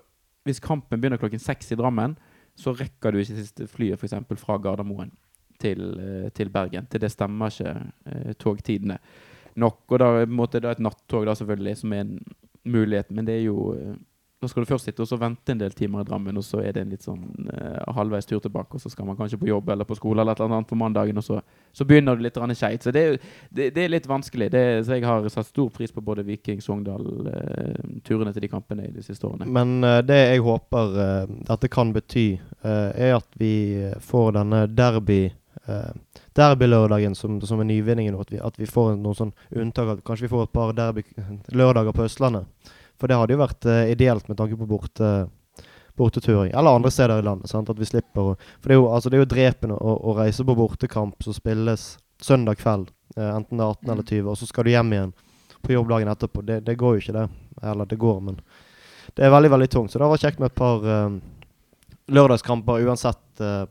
hvis 0.43 0.59
kampen 0.59 0.99
begynner 0.99 1.21
klokken 1.21 1.39
seks 1.39 1.71
i 1.71 1.79
Drammen, 1.79 2.17
så 2.59 2.73
rekker 2.75 3.13
du 3.13 3.21
ikke 3.21 3.39
siste 3.39 3.67
flyet 3.67 3.97
f.eks. 3.97 4.41
fra 4.41 4.57
Gardermoen 4.61 5.13
til, 5.61 5.85
eh, 5.99 6.29
til 6.35 6.51
Bergen. 6.51 6.87
Til 6.91 7.01
det 7.01 7.11
stemmer 7.13 7.53
ikke 7.53 7.75
eh, 8.05 8.33
togtidene 8.37 8.99
nok. 9.55 9.85
Og 9.87 9.99
da 9.99 10.09
er 10.23 10.59
det 10.59 10.71
et 10.75 10.83
nattog 10.83 11.25
da 11.27 11.35
selvfølgelig 11.37 11.77
som 11.79 11.93
er 11.93 12.03
en 12.03 12.17
mulighet, 12.63 13.11
men 13.11 13.27
det 13.27 13.39
er 13.39 13.45
jo 13.47 13.71
da 14.43 14.49
skal 14.51 14.65
du 14.65 14.69
først 14.69 14.89
sitte 14.89 15.05
og 15.05 15.19
vente 15.21 15.53
en 15.53 15.61
del 15.61 15.73
timer 15.75 16.03
i 16.03 16.07
Drammen, 16.07 16.37
og 16.39 16.45
så 16.45 16.61
er 16.63 16.75
det 16.75 16.83
en 16.83 16.93
litt 16.93 17.05
sånn 17.05 17.49
eh, 17.53 17.93
halvveis 17.95 18.27
tur 18.29 18.41
tilbake, 18.43 18.75
og 18.75 18.83
så 18.83 18.91
skal 18.91 19.07
man 19.07 19.17
kanskje 19.19 19.39
på 19.41 19.49
jobb 19.49 19.71
eller 19.73 19.87
på 19.87 19.97
skole 19.97 20.21
eller 20.21 20.35
et 20.35 20.41
eller 20.43 20.57
annet 20.59 20.69
på 20.69 20.79
mandagen, 20.79 21.19
og 21.21 21.25
så, 21.25 21.39
så 21.71 21.87
begynner 21.87 22.17
du 22.19 22.25
litt 22.25 22.39
skeit. 22.57 22.83
Så 22.83 22.91
det, 22.91 23.03
er 23.03 23.19
det, 23.49 23.69
det 23.75 23.85
er 23.85 23.93
litt 23.93 24.09
vanskelig. 24.09 24.49
Det, 24.51 24.63
så 24.85 24.97
jeg 24.97 25.07
har 25.07 25.29
satt 25.31 25.47
stor 25.47 25.69
pris 25.73 25.91
på 25.91 26.01
både 26.01 26.25
Viking, 26.27 26.61
Sogndal, 26.61 27.07
eh, 27.31 27.83
turene 28.03 28.33
til 28.33 28.45
de 28.45 28.51
kampene 28.51 28.89
de 28.91 29.05
siste 29.05 29.27
årene. 29.27 29.47
Men 29.47 29.83
eh, 29.83 30.01
det 30.03 30.19
jeg 30.19 30.43
håper 30.43 30.99
dette 31.47 31.69
kan 31.71 31.93
bety, 31.93 32.27
er 32.63 33.15
at 33.15 33.39
vi 33.39 33.53
får 34.01 34.35
denne 34.37 34.65
derby 34.71 35.27
uh, 35.69 35.91
Derbylørdagen 36.33 37.15
som, 37.15 37.41
som 37.41 37.59
er 37.61 37.69
nyvinningen. 37.69 38.15
At 38.19 38.31
vi, 38.33 38.39
at 38.41 38.57
vi 38.59 38.65
får 38.69 38.95
noen 38.97 39.17
sånn 39.17 39.33
unntak. 39.53 39.97
At 39.97 40.05
kanskje 40.07 40.27
vi 40.27 40.33
får 40.33 40.47
et 40.47 40.55
par 40.55 40.73
derby-lørdager 40.77 41.93
på 41.93 42.07
Østlandet. 42.07 42.73
For 43.03 43.11
det 43.11 43.19
hadde 43.19 43.35
jo 43.35 43.41
vært 43.43 43.67
uh, 43.67 43.81
ideelt 43.91 44.29
med 44.31 44.39
tanke 44.39 44.55
på 44.55 44.67
borte, 44.69 45.11
borteturing. 45.99 46.53
Eller 46.55 46.79
andre 46.79 46.91
steder 46.95 47.19
i 47.19 47.27
landet. 47.27 47.51
Sant? 47.51 47.67
At 47.67 47.81
vi 47.81 47.89
slipper 47.89 48.31
å 48.31 48.35
For 48.39 48.71
det 48.71 48.77
er 48.77 48.79
jo, 48.79 48.87
altså, 48.95 49.11
det 49.11 49.19
er 49.19 49.25
jo 49.25 49.31
drepende 49.35 49.75
å, 49.75 49.97
å 49.99 50.15
reise 50.21 50.45
på 50.47 50.55
bortekamp 50.55 51.27
som 51.27 51.35
spilles 51.35 51.83
søndag 52.23 52.63
kveld. 52.63 52.93
Uh, 53.17 53.33
enten 53.35 53.59
det 53.59 53.67
er 53.67 53.75
18 53.75 53.91
eller 53.91 54.07
20, 54.07 54.31
og 54.31 54.39
så 54.39 54.47
skal 54.47 54.63
du 54.69 54.71
hjem 54.71 54.95
igjen 54.95 55.15
på 55.63 55.75
jobb 55.75 55.91
dagen 55.91 56.11
etterpå. 56.15 56.47
Det, 56.47 56.61
det 56.63 56.79
går 56.79 56.95
jo 56.95 57.03
ikke, 57.03 57.17
det. 57.19 57.27
Eller 57.63 57.91
det 57.91 57.99
går, 57.99 58.19
men 58.23 58.39
det 59.15 59.27
er 59.27 59.35
veldig, 59.35 59.51
veldig 59.53 59.69
tungt. 59.71 59.91
Så 59.91 59.99
det 59.99 60.09
var 60.09 60.21
kjekt 60.23 60.39
med 60.41 60.49
et 60.49 60.57
par 60.57 60.87
eh, 60.87 61.17
lørdagskamper 62.15 62.83
uansett 62.87 63.43
uh, 63.43 63.65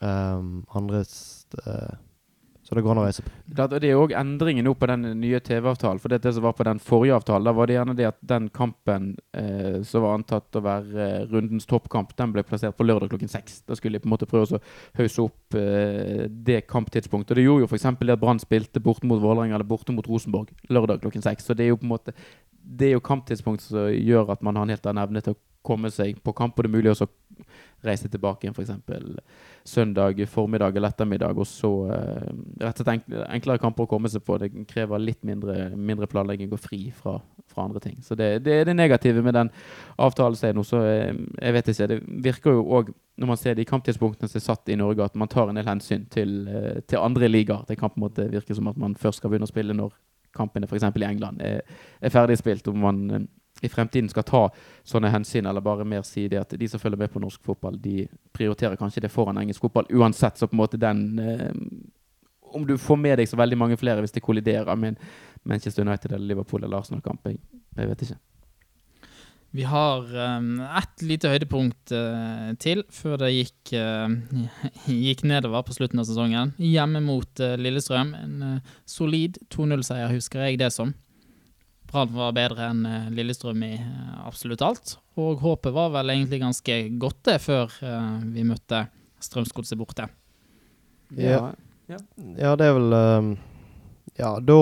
um, 0.00 0.62
andre 0.78 1.02
st- 1.04 1.60
eh, 1.66 1.92
Så 2.68 2.76
det 2.76 2.82
går 2.84 2.92
an 2.92 2.98
å 3.00 3.04
reise 3.06 3.22
på. 3.24 3.30
Det, 3.48 3.78
er 3.80 3.96
òg 3.96 4.10
endringer 4.12 4.66
nå 4.66 4.74
på 4.76 4.90
den 4.90 5.06
nye 5.22 5.38
TV-avtalen. 5.40 6.00
For 6.02 6.12
det 6.12 6.34
som 6.36 6.44
var 6.44 6.52
på 6.52 6.66
den 6.68 6.80
forrige 6.84 7.16
avtalen, 7.16 7.46
da 7.48 7.54
var 7.56 7.70
det 7.70 7.78
gjerne 7.78 7.94
det 7.96 8.08
at 8.10 8.18
den 8.28 8.50
kampen 8.52 9.06
eh, 9.32 9.78
som 9.88 10.04
var 10.04 10.18
antatt 10.18 10.58
å 10.58 10.62
være 10.66 11.06
eh, 11.06 11.22
rundens 11.30 11.64
toppkamp, 11.70 12.12
den 12.18 12.34
ble 12.34 12.44
plassert 12.44 12.76
på 12.76 12.84
lørdag 12.84 13.08
klokken 13.14 13.32
seks. 13.32 13.62
Da 13.64 13.78
skulle 13.78 13.96
de 13.96 14.04
på 14.04 14.10
en 14.10 14.12
måte 14.12 14.28
prøve 14.28 14.58
å 14.58 14.60
hausse 15.00 15.24
opp 15.24 15.56
eh, 15.56 16.26
det 16.28 16.60
kamptidspunktet. 16.68 17.32
Og 17.32 17.40
det 17.40 17.46
gjorde 17.46 17.64
jo 17.64 17.70
f.eks. 17.72 17.88
det 18.04 18.18
at 18.18 18.20
Brann 18.26 18.44
spilte 18.44 18.84
borte 18.84 19.08
mot 19.08 19.24
Vålerenga 19.24 19.56
eller 19.56 19.72
borte 19.72 19.96
mot 19.96 20.12
Rosenborg 20.12 20.52
lørdag 20.68 21.00
klokken 21.06 21.24
seks. 21.24 21.48
Så 21.48 21.56
det 21.56 21.64
er 21.64 21.72
jo 21.72 21.80
på 21.80 21.88
en 21.88 21.94
måte 21.96 22.16
det 22.68 22.90
er 22.90 22.98
jo 22.98 23.04
kamptidspunkt 23.04 23.64
som 23.64 23.88
gjør 23.88 24.34
at 24.34 24.44
man 24.44 24.58
har 24.58 24.66
en 24.66 24.74
helt 24.74 24.86
annen 24.90 25.06
evne 25.06 25.24
til 25.24 25.32
å 25.32 25.40
komme 25.64 25.90
seg 25.92 26.20
på 26.24 26.34
kamp, 26.36 26.56
og 26.56 26.64
det 26.64 26.70
er 26.70 26.76
mulig 26.76 26.92
også 26.92 27.08
å 27.08 27.12
reise 27.84 28.08
tilbake 28.10 28.46
igjen 28.46 28.54
f.eks. 28.56 28.72
søndag 29.68 30.18
formiddag 30.28 30.76
eller 30.76 30.88
ettermiddag, 30.88 31.38
og 31.38 31.46
så 31.46 31.70
eh, 31.92 32.30
rett 32.62 32.80
og 32.80 32.82
slett 32.82 32.92
enk- 32.94 33.18
enklere 33.28 33.60
kamper 33.62 33.84
å 33.84 33.90
komme 33.90 34.10
seg 34.10 34.24
på. 34.26 34.38
Det 34.40 34.50
krever 34.70 35.02
litt 35.02 35.20
mindre, 35.28 35.68
mindre 35.76 36.08
planlegging 36.10 36.50
og 36.56 36.62
fri 36.62 36.80
fra, 36.96 37.18
fra 37.52 37.66
andre 37.68 37.82
ting. 37.84 37.98
Så 38.02 38.16
det, 38.18 38.30
det 38.46 38.56
er 38.60 38.64
det 38.70 38.76
negative 38.78 39.22
med 39.22 39.36
den 39.38 39.52
avtalen 40.00 40.38
som 40.38 40.48
er 40.48 40.58
nå. 40.58 40.64
Så 40.66 40.82
eh, 40.88 41.12
jeg 41.42 41.56
vet 41.58 41.70
ikke. 41.74 41.90
Det 41.92 42.00
virker 42.28 42.58
jo 42.58 42.66
òg, 42.80 42.92
når 43.18 43.32
man 43.32 43.40
ser 43.40 43.58
de 43.58 43.68
kamptidspunktene 43.68 44.30
som 44.30 44.40
er 44.40 44.46
satt 44.48 44.72
i 44.74 44.78
Norge, 44.78 45.04
at 45.04 45.18
man 45.18 45.30
tar 45.30 45.50
en 45.52 45.58
del 45.58 45.68
hensyn 45.68 46.06
til, 46.10 46.40
eh, 46.48 46.80
til 46.88 47.02
andre 47.02 47.30
ligaer. 47.30 47.66
Det 47.68 47.78
kan 47.78 47.92
på 47.92 48.00
en 48.00 48.08
måte 48.08 48.28
virke 48.32 48.56
som 48.56 48.70
at 48.72 48.78
man 48.80 48.96
først 48.98 49.22
skal 49.22 49.30
begynne 49.32 49.48
å 49.48 49.52
spille 49.54 49.76
når 49.76 49.94
kampene 50.36 50.68
f.eks. 50.68 50.84
i 50.84 51.04
England 51.08 51.40
er, 51.42 51.62
er 52.04 52.12
ferdig 52.14 52.36
spilt. 52.38 52.68
Om 52.70 52.82
man 52.84 53.04
eh, 53.10 53.28
i 53.62 53.68
fremtiden 53.68 54.08
skal 54.10 54.26
ta 54.26 54.42
sånne 54.86 55.10
hensyn, 55.12 55.46
eller 55.46 55.64
bare 55.64 55.86
mer 55.88 56.04
si 56.06 56.28
det 56.30 56.40
at 56.40 56.54
de 56.58 56.68
som 56.70 56.80
følger 56.80 57.00
med 57.00 57.12
på 57.12 57.22
norsk 57.22 57.42
fotball, 57.44 57.78
de 57.82 58.06
prioriterer 58.36 58.78
kanskje 58.78 59.02
det 59.04 59.12
foran 59.12 59.40
engelsk 59.40 59.64
fotball 59.66 59.88
uansett. 59.90 60.38
Så 60.38 60.46
på 60.46 60.56
en 60.56 60.62
måte 60.62 60.80
den 60.80 61.18
eh, 61.18 61.52
Om 62.48 62.64
du 62.66 62.78
får 62.78 62.96
med 62.96 63.18
deg 63.18 63.28
så 63.28 63.36
veldig 63.36 63.58
mange 63.60 63.76
flere 63.76 64.00
hvis 64.00 64.14
det 64.14 64.24
kolliderer 64.24 64.76
med 64.76 64.96
Manchester 65.44 65.84
United 65.84 66.12
eller 66.12 66.26
Liverpool 66.26 66.64
eller 66.64 66.78
Arsenal-kamp, 66.78 67.26
jeg, 67.26 67.36
jeg 67.76 67.88
vet 67.90 68.02
ikke. 68.06 68.16
Vi 69.50 69.64
har 69.64 70.04
um, 70.38 70.60
ett 70.60 71.02
lite 71.02 71.28
høydepunkt 71.28 71.92
uh, 71.92 72.54
til 72.60 72.82
før 72.92 73.16
det 73.20 73.30
gikk, 73.32 73.74
uh, 73.76 74.08
gikk 75.08 75.24
nedover 75.28 75.64
på 75.64 75.76
slutten 75.76 76.00
av 76.00 76.08
sesongen. 76.08 76.54
Hjemme 76.56 77.00
mot 77.04 77.44
uh, 77.44 77.54
Lillestrøm. 77.60 78.14
En 78.16 78.60
solid 78.88 79.36
2-0-seier, 79.52 80.12
husker 80.12 80.44
jeg 80.44 80.60
det 80.60 80.72
som. 80.72 80.92
Brann 81.88 82.12
var 82.12 82.34
bedre 82.36 82.68
enn 82.68 82.84
eh, 82.86 83.10
Lillestrøm 83.16 83.62
i 83.64 83.74
eh, 83.78 84.16
absolutt 84.28 84.64
alt. 84.64 84.96
Og 85.18 85.40
håpet 85.42 85.74
var 85.74 85.92
vel 85.94 86.12
egentlig 86.12 86.42
ganske 86.42 86.78
godt 87.00 87.22
det 87.30 87.38
før 87.44 87.72
eh, 87.80 88.16
vi 88.34 88.46
møtte 88.46 88.86
Strømsgodset 89.24 89.78
borte. 89.80 90.06
Ja. 91.16 91.48
Ja, 91.88 92.52
det 92.60 92.66
er 92.68 92.74
vel 92.76 92.92
Ja, 94.18 94.34
da 94.44 94.56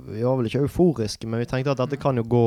Vi 0.00 0.22
var 0.24 0.38
vel 0.38 0.48
ikke 0.48 0.62
euforiske, 0.64 1.28
men 1.28 1.42
vi 1.42 1.48
tenkte 1.50 1.74
at 1.74 1.82
dette 1.82 1.98
kan 2.00 2.16
jo 2.16 2.24
gå 2.24 2.46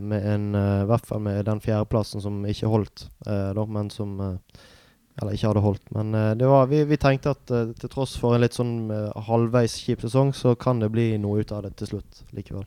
med 0.00 0.28
en 0.32 0.46
I 0.56 0.86
hvert 0.88 1.04
fall 1.06 1.20
med 1.20 1.44
den 1.44 1.60
fjerdeplassen 1.60 2.24
som 2.24 2.40
ikke 2.48 2.70
holdt, 2.72 3.04
eh, 3.26 3.50
da, 3.52 3.66
men 3.68 3.92
som 3.92 4.16
Eller 4.22 5.36
ikke 5.36 5.50
hadde 5.50 5.66
holdt. 5.66 5.84
Men 5.92 6.16
det 6.40 6.48
var, 6.48 6.70
vi, 6.72 6.86
vi 6.88 6.96
tenkte 6.96 7.36
at 7.36 7.52
uh, 7.52 7.74
til 7.76 7.92
tross 7.92 8.16
for 8.16 8.32
en 8.32 8.40
litt 8.40 8.56
sånn 8.56 8.88
uh, 8.88 9.12
halvveis 9.28 9.76
kjip 9.84 10.00
sesong, 10.00 10.32
så 10.32 10.54
kan 10.56 10.80
det 10.80 10.88
bli 10.94 11.10
noe 11.20 11.44
ut 11.44 11.52
av 11.52 11.66
det 11.66 11.74
til 11.76 11.92
slutt 11.92 12.22
likevel. 12.32 12.64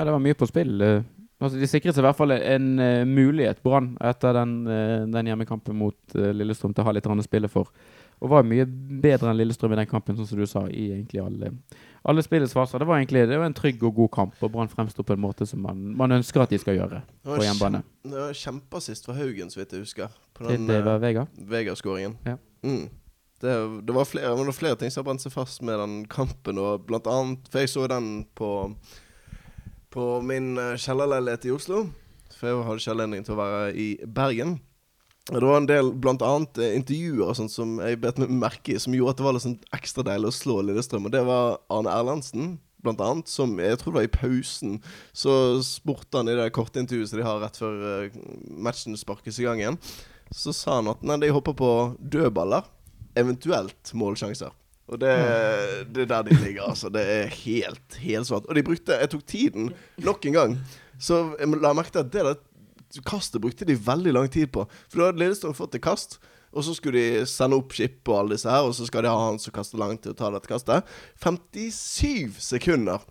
Ja, 0.00 0.04
det 0.04 0.12
var 0.14 0.22
mye 0.24 0.34
på 0.34 0.46
spill. 0.48 0.80
eh. 0.80 1.02
Altså, 1.40 1.58
de 1.60 1.66
sikret 1.68 1.92
seg 1.92 2.00
i 2.00 2.06
hvert 2.06 2.16
fall 2.16 2.32
en 2.32 2.68
uh, 2.80 3.04
mulighet, 3.08 3.58
Brann, 3.64 3.90
etter 4.00 4.32
den, 4.36 4.54
uh, 4.64 5.04
den 5.12 5.28
hjemmekampen 5.28 5.76
mot 5.76 6.14
uh, 6.16 6.30
Lillestrøm, 6.36 6.72
til 6.72 6.84
å 6.84 6.86
ha 6.88 6.94
litt 6.96 7.08
annet 7.08 7.24
å 7.24 7.28
spille 7.28 7.50
for. 7.52 7.68
Og 8.20 8.32
var 8.32 8.48
mye 8.48 8.64
bedre 8.64 9.28
enn 9.28 9.36
Lillestrøm 9.36 9.74
i 9.76 9.78
den 9.82 9.90
kampen, 9.90 10.16
sånn 10.16 10.28
som 10.28 10.40
du 10.40 10.46
sa, 10.48 10.62
i 10.72 10.86
egentlig 10.94 11.20
alle, 11.20 11.52
alle 12.08 12.24
spillets 12.24 12.56
faser. 12.56 12.80
Det 12.80 12.88
var 12.88 13.00
egentlig 13.00 13.26
det 13.28 13.40
var 13.40 13.48
en 13.48 13.56
trygg 13.56 13.84
og 13.88 14.00
god 14.00 14.12
kamp, 14.16 14.40
og 14.40 14.54
Brann 14.56 14.72
fremsto 14.72 15.04
på 15.04 15.16
en 15.16 15.24
måte 15.24 15.48
som 15.48 15.60
man, 15.64 15.82
man 16.00 16.16
ønsker 16.16 16.46
at 16.46 16.52
de 16.52 16.60
skal 16.60 16.80
gjøre 16.80 17.02
på 17.28 17.42
hjemmebane. 17.44 17.82
Det 18.08 18.16
var 18.16 18.40
kjempeassist 18.40 19.08
fra 19.08 19.18
Haugen, 19.20 19.52
så 19.52 19.60
vidt 19.60 19.76
jeg 19.76 19.84
husker. 19.84 20.16
På 20.36 20.48
den 20.48 20.64
Vega. 21.04 21.28
Vega-skåringen. 21.36 22.16
Ja. 22.28 22.38
Mm. 22.64 22.88
Det, 23.40 23.52
det, 23.84 23.92
var 23.92 24.08
flere, 24.08 24.32
men 24.32 24.44
det 24.44 24.52
var 24.52 24.60
flere 24.64 24.80
ting 24.80 24.92
som 24.92 25.00
har 25.00 25.12
brent 25.12 25.24
seg 25.24 25.32
fast 25.32 25.62
med 25.64 25.80
den 25.80 26.00
kampen. 26.12 26.60
Og 26.60 26.84
blant 26.88 27.08
annet 27.08 27.48
For 27.48 27.64
jeg 27.64 27.72
så 27.72 27.86
den 27.88 28.10
på 28.36 28.50
på 29.94 30.06
min 30.24 30.54
eh, 30.58 30.78
kjellerleilighet 30.80 31.46
i 31.48 31.54
Oslo. 31.54 31.84
For 32.36 32.48
jeg 32.48 32.64
hadde 32.64 32.82
ikke 32.82 32.94
anledning 32.94 33.24
til 33.26 33.36
å 33.36 33.40
være 33.40 33.62
i 33.74 33.88
Bergen. 34.06 34.58
Det 35.30 35.44
var 35.44 35.60
en 35.60 35.68
del 35.68 35.92
blant 36.02 36.22
annet 36.26 36.58
eh, 36.58 36.74
intervjuer 36.78 37.28
og 37.28 37.36
sånt 37.38 37.52
som 37.52 37.76
jeg 37.82 38.00
bet 38.02 38.18
meg 38.22 38.32
merke 38.34 38.74
i, 38.74 38.80
som 38.82 38.94
gjorde 38.96 39.14
at 39.14 39.20
det 39.20 39.26
var 39.26 39.40
sånn 39.44 39.60
ekstra 39.76 40.06
deilig 40.06 40.30
å 40.30 40.36
slå 40.38 40.58
Lillestrøm. 40.64 41.06
Og 41.06 41.14
det 41.14 41.22
var 41.28 41.60
Arne 41.70 41.92
Erlandsen, 41.92 42.54
blant 42.80 43.02
annet, 43.04 43.28
som 43.28 43.52
jeg 43.60 43.78
tror 43.80 43.92
det 43.94 43.98
var 43.98 44.08
i 44.08 44.14
pausen. 44.14 44.78
Så 45.12 45.32
spurte 45.66 46.22
han 46.22 46.30
i 46.30 46.38
det 46.38 46.48
korte 46.56 46.82
intervjuet 46.82 47.12
som 47.12 47.20
de 47.20 47.26
har 47.26 47.42
rett 47.42 47.60
før 47.60 47.84
eh, 47.90 48.22
matchen 48.50 48.98
sparkes 48.98 49.40
i 49.42 49.46
gang 49.46 49.62
igjen. 49.62 49.80
Så 50.34 50.54
sa 50.56 50.78
han 50.78 50.90
at 50.92 51.02
nei, 51.04 51.18
de 51.22 51.32
hopper 51.34 51.56
på 51.58 51.70
dødballer, 51.98 52.66
eventuelt 53.18 53.92
målsjanser. 53.98 54.54
Og 54.90 54.98
det, 54.98 55.10
det 55.94 56.04
er 56.04 56.10
der 56.10 56.26
de 56.26 56.36
ligger, 56.42 56.66
altså. 56.66 56.90
Det 56.90 57.02
er 57.02 57.34
helt, 57.44 57.98
helt 58.02 58.26
svart. 58.26 58.48
Og 58.50 58.58
de 58.58 58.64
brukte 58.66 58.96
Jeg 58.98 59.10
tok 59.12 59.26
tiden 59.26 59.70
nok 60.02 60.26
en 60.26 60.36
gang. 60.36 60.56
Så 60.98 61.22
jeg 61.38 61.60
la 61.62 61.72
merke 61.76 61.94
til 61.94 62.02
at 62.02 62.12
det 62.12 62.26
der 62.26 62.40
kastet 63.06 63.40
brukte 63.42 63.64
de 63.68 63.78
veldig 63.78 64.12
lang 64.16 64.30
tid 64.32 64.50
på. 64.50 64.66
For 64.90 64.98
da 64.98 65.10
hadde 65.10 65.22
Lillestrøm 65.22 65.54
fått 65.54 65.78
et 65.78 65.84
kast, 65.84 66.18
og 66.50 66.66
så 66.66 66.74
skulle 66.74 66.98
de 66.98 67.26
sende 67.30 67.54
opp 67.60 67.74
skip 67.76 68.08
og 68.10 68.16
alle 68.18 68.34
disse 68.34 68.50
her, 68.50 68.66
og 68.66 68.74
så 68.74 68.88
skal 68.88 69.06
de 69.06 69.12
ha 69.12 69.26
han 69.28 69.38
som 69.38 69.54
kaster 69.54 69.78
langt 69.78 70.02
til 70.02 70.14
å 70.14 70.18
ta 70.18 70.32
dette 70.34 70.50
kastet. 70.50 70.88
57 71.22 72.40
sekunder 72.42 73.04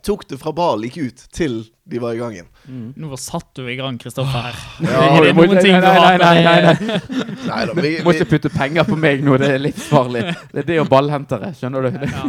tok 0.00 0.24
det 0.30 0.38
fra 0.40 0.52
ballen 0.56 0.88
gikk 0.88 1.12
ut 1.12 1.22
til 1.36 1.62
de 1.84 1.98
var 1.98 2.14
i 2.14 2.18
gang 2.18 2.32
igjen. 2.32 2.48
Nå 2.96 3.16
satt 3.18 3.48
du 3.58 3.66
i 3.68 3.74
gang, 3.76 3.98
Kristoffer. 4.00 4.46
her. 4.46 4.58
Ja, 4.86 5.02
er 5.18 5.26
det 5.26 5.32
noen 5.34 5.58
ting 5.58 5.74
du 5.74 5.82
nei, 5.82 5.90
har 5.98 6.22
nei, 6.22 6.30
nei, 6.46 6.54
nei, 6.62 6.74
nei. 6.86 7.26
Nei 7.48 7.58
da, 7.66 7.74
vi, 7.74 7.90
Må 8.06 8.14
ikke 8.14 8.28
putte 8.30 8.52
penger 8.54 8.86
på 8.86 8.96
meg 8.96 9.24
nå, 9.26 9.34
det 9.42 9.48
er 9.56 9.60
livsfarlig. 9.60 10.22
Det 10.52 10.62
er 10.62 10.68
det 10.70 10.78
å 10.78 10.86
ballhentere, 10.88 11.50
skjønner 11.58 11.88
du. 11.88 12.00
Ja. 12.06 12.22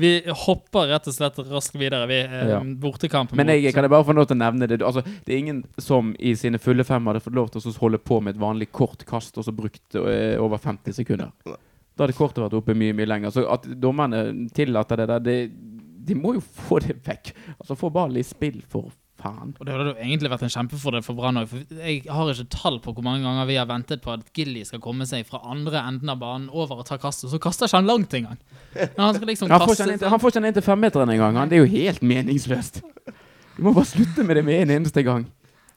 Vi 0.00 0.12
hopper 0.46 0.88
rett 0.94 1.10
og 1.12 1.14
slett 1.14 1.38
raskt 1.52 1.76
videre. 1.76 2.08
Vi 2.10 2.22
eh, 2.24 2.54
Ja. 2.54 2.60
Bortekamp 2.80 3.36
Men 3.36 3.52
jeg, 3.52 3.74
kan 3.76 3.84
jeg 3.84 3.92
bare 3.92 4.08
få 4.08 4.16
lov 4.16 4.30
til 4.30 4.40
å 4.40 4.42
nevne 4.42 4.66
det? 4.70 4.80
Altså, 4.80 5.04
det 5.04 5.36
er 5.36 5.42
ingen 5.44 5.62
som 5.78 6.14
i 6.18 6.32
sine 6.40 6.58
fulle 6.62 6.86
fem 6.88 7.12
hadde 7.12 7.22
fått 7.22 7.36
lov 7.36 7.52
til 7.52 7.60
å 7.62 7.76
holde 7.84 8.00
på 8.00 8.22
med 8.24 8.34
et 8.34 8.42
vanlig 8.42 8.72
kort 8.72 9.04
kast 9.08 9.36
og 9.36 9.46
så 9.46 9.54
brukt 9.54 10.00
eh, 10.00 10.40
over 10.40 10.58
50 10.58 10.96
sekunder. 11.02 11.36
Da 12.00 12.06
hadde 12.06 12.16
kortet 12.16 12.40
vært 12.40 12.54
oppe 12.56 12.72
mye, 12.72 12.94
mye 12.96 13.04
lenger. 13.04 13.32
Så 13.34 13.42
at 13.52 13.66
dommerne 13.76 14.48
tillater 14.56 15.02
det 15.02 15.06
der, 15.10 15.24
det, 15.26 15.34
de 16.06 16.16
må 16.18 16.34
jo 16.38 16.42
få 16.42 16.80
det 16.84 16.98
vekk. 17.06 17.34
Altså, 17.58 17.76
få 17.78 17.90
ballen 17.94 18.20
i 18.20 18.26
spill, 18.26 18.60
for 18.70 18.90
faen. 19.20 19.54
Og 19.58 19.66
Det 19.66 19.74
hadde 19.74 19.90
jo 19.90 19.96
egentlig 19.98 20.30
vært 20.32 20.44
en 20.46 20.52
kjempefordel 20.54 21.02
for 21.04 21.18
Brann 21.18 21.40
òg. 21.42 21.50
Jeg 21.76 22.04
har 22.08 22.30
ikke 22.32 22.46
tall 22.54 22.78
på 22.80 22.94
hvor 22.96 23.04
mange 23.04 23.24
ganger 23.26 23.48
vi 23.50 23.58
har 23.60 23.68
ventet 23.68 24.02
på 24.04 24.14
at 24.14 24.24
Gilly 24.36 24.62
skal 24.68 24.80
komme 24.84 25.06
seg 25.08 25.26
fra 25.28 25.42
andre 25.44 25.82
enden 25.90 26.12
av 26.12 26.20
banen 26.22 26.48
over 26.48 26.80
og 26.80 26.88
ta 26.88 26.96
kastet. 27.00 27.28
Så 27.32 27.40
kaster 27.42 27.68
ikke 27.68 27.82
han 27.82 27.90
langt 27.90 28.16
engang. 28.16 28.38
Men 28.74 29.02
han 29.04 29.18
skal 29.18 29.28
liksom 29.32 29.50
Han 29.52 29.60
får 29.60 29.66
ikke 29.66 29.76
kaste 29.76 29.88
han 29.90 29.96
inn 29.98 30.14
han 30.14 30.22
får 30.22 30.32
ikke 30.32 30.40
han 30.40 30.48
inn 30.50 30.56
til 30.56 30.66
femmeteren 30.70 31.12
engang. 31.16 31.42
Det 31.50 31.58
er 31.58 31.64
jo 31.66 31.74
helt 31.74 32.02
meningsløst. 32.14 32.80
Du 33.56 33.62
må 33.66 33.74
bare 33.76 33.90
slutte 33.92 34.24
med 34.24 34.40
det 34.40 34.46
med 34.46 34.62
en 34.64 34.74
eneste 34.80 35.04
gang. 35.04 35.28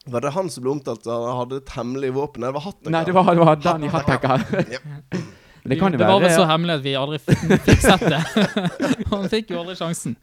var 0.06 0.20
det 0.20 0.34
han 0.34 0.48
som 0.52 0.64
ble 0.64 0.72
omtalt 0.72 1.04
at 1.06 1.12
han 1.12 1.38
hadde 1.42 1.60
et 1.62 1.70
hemmelig 1.76 2.14
våpen? 2.16 2.44
Det 2.44 2.54
var 2.56 2.64
hatten. 2.70 2.92
Nei, 2.92 3.04
det 3.04 3.14
var, 3.16 3.28
det 3.34 3.44
var 3.44 3.56
Danny 3.60 3.88
Hatteka. 3.92 4.38
Men 4.50 5.26
det 5.64 5.78
det 5.80 6.04
var 6.04 6.20
vel 6.20 6.28
så 6.30 6.42
være 6.42 6.50
hemmelig 6.50 6.74
at 6.76 6.84
vi 6.84 6.92
aldri 7.00 7.18
fikk 7.24 7.80
sett 7.80 8.04
det. 8.04 8.20
han 9.12 9.26
fikk 9.32 9.54
jo 9.54 9.62
aldri 9.62 9.76
sjansen. 9.78 10.16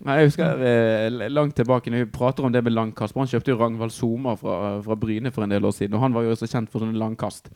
Nei, 0.00 0.16
Jeg 0.20 0.30
husker 0.30 0.62
eh, 0.64 1.28
langt 1.28 1.58
tilbake 1.58 1.92
når 1.92 2.06
vi 2.06 2.12
prater 2.14 2.46
om 2.46 2.52
det 2.54 2.62
med 2.64 2.72
langkast. 2.72 3.16
Han 3.18 3.28
kjøpte 3.28 3.52
jo 3.52 3.58
Ragnvald 3.60 3.92
Soma 3.92 4.32
fra, 4.38 4.78
fra 4.84 4.96
Bryne 4.96 5.32
for 5.34 5.44
en 5.44 5.52
del 5.52 5.66
år 5.66 5.74
siden, 5.76 5.98
og 5.98 6.04
han 6.06 6.14
var 6.16 6.24
jo 6.24 6.32
også 6.32 6.48
kjent 6.48 6.72
for 6.72 6.80
sånne 6.80 6.96
langkast. 7.00 7.50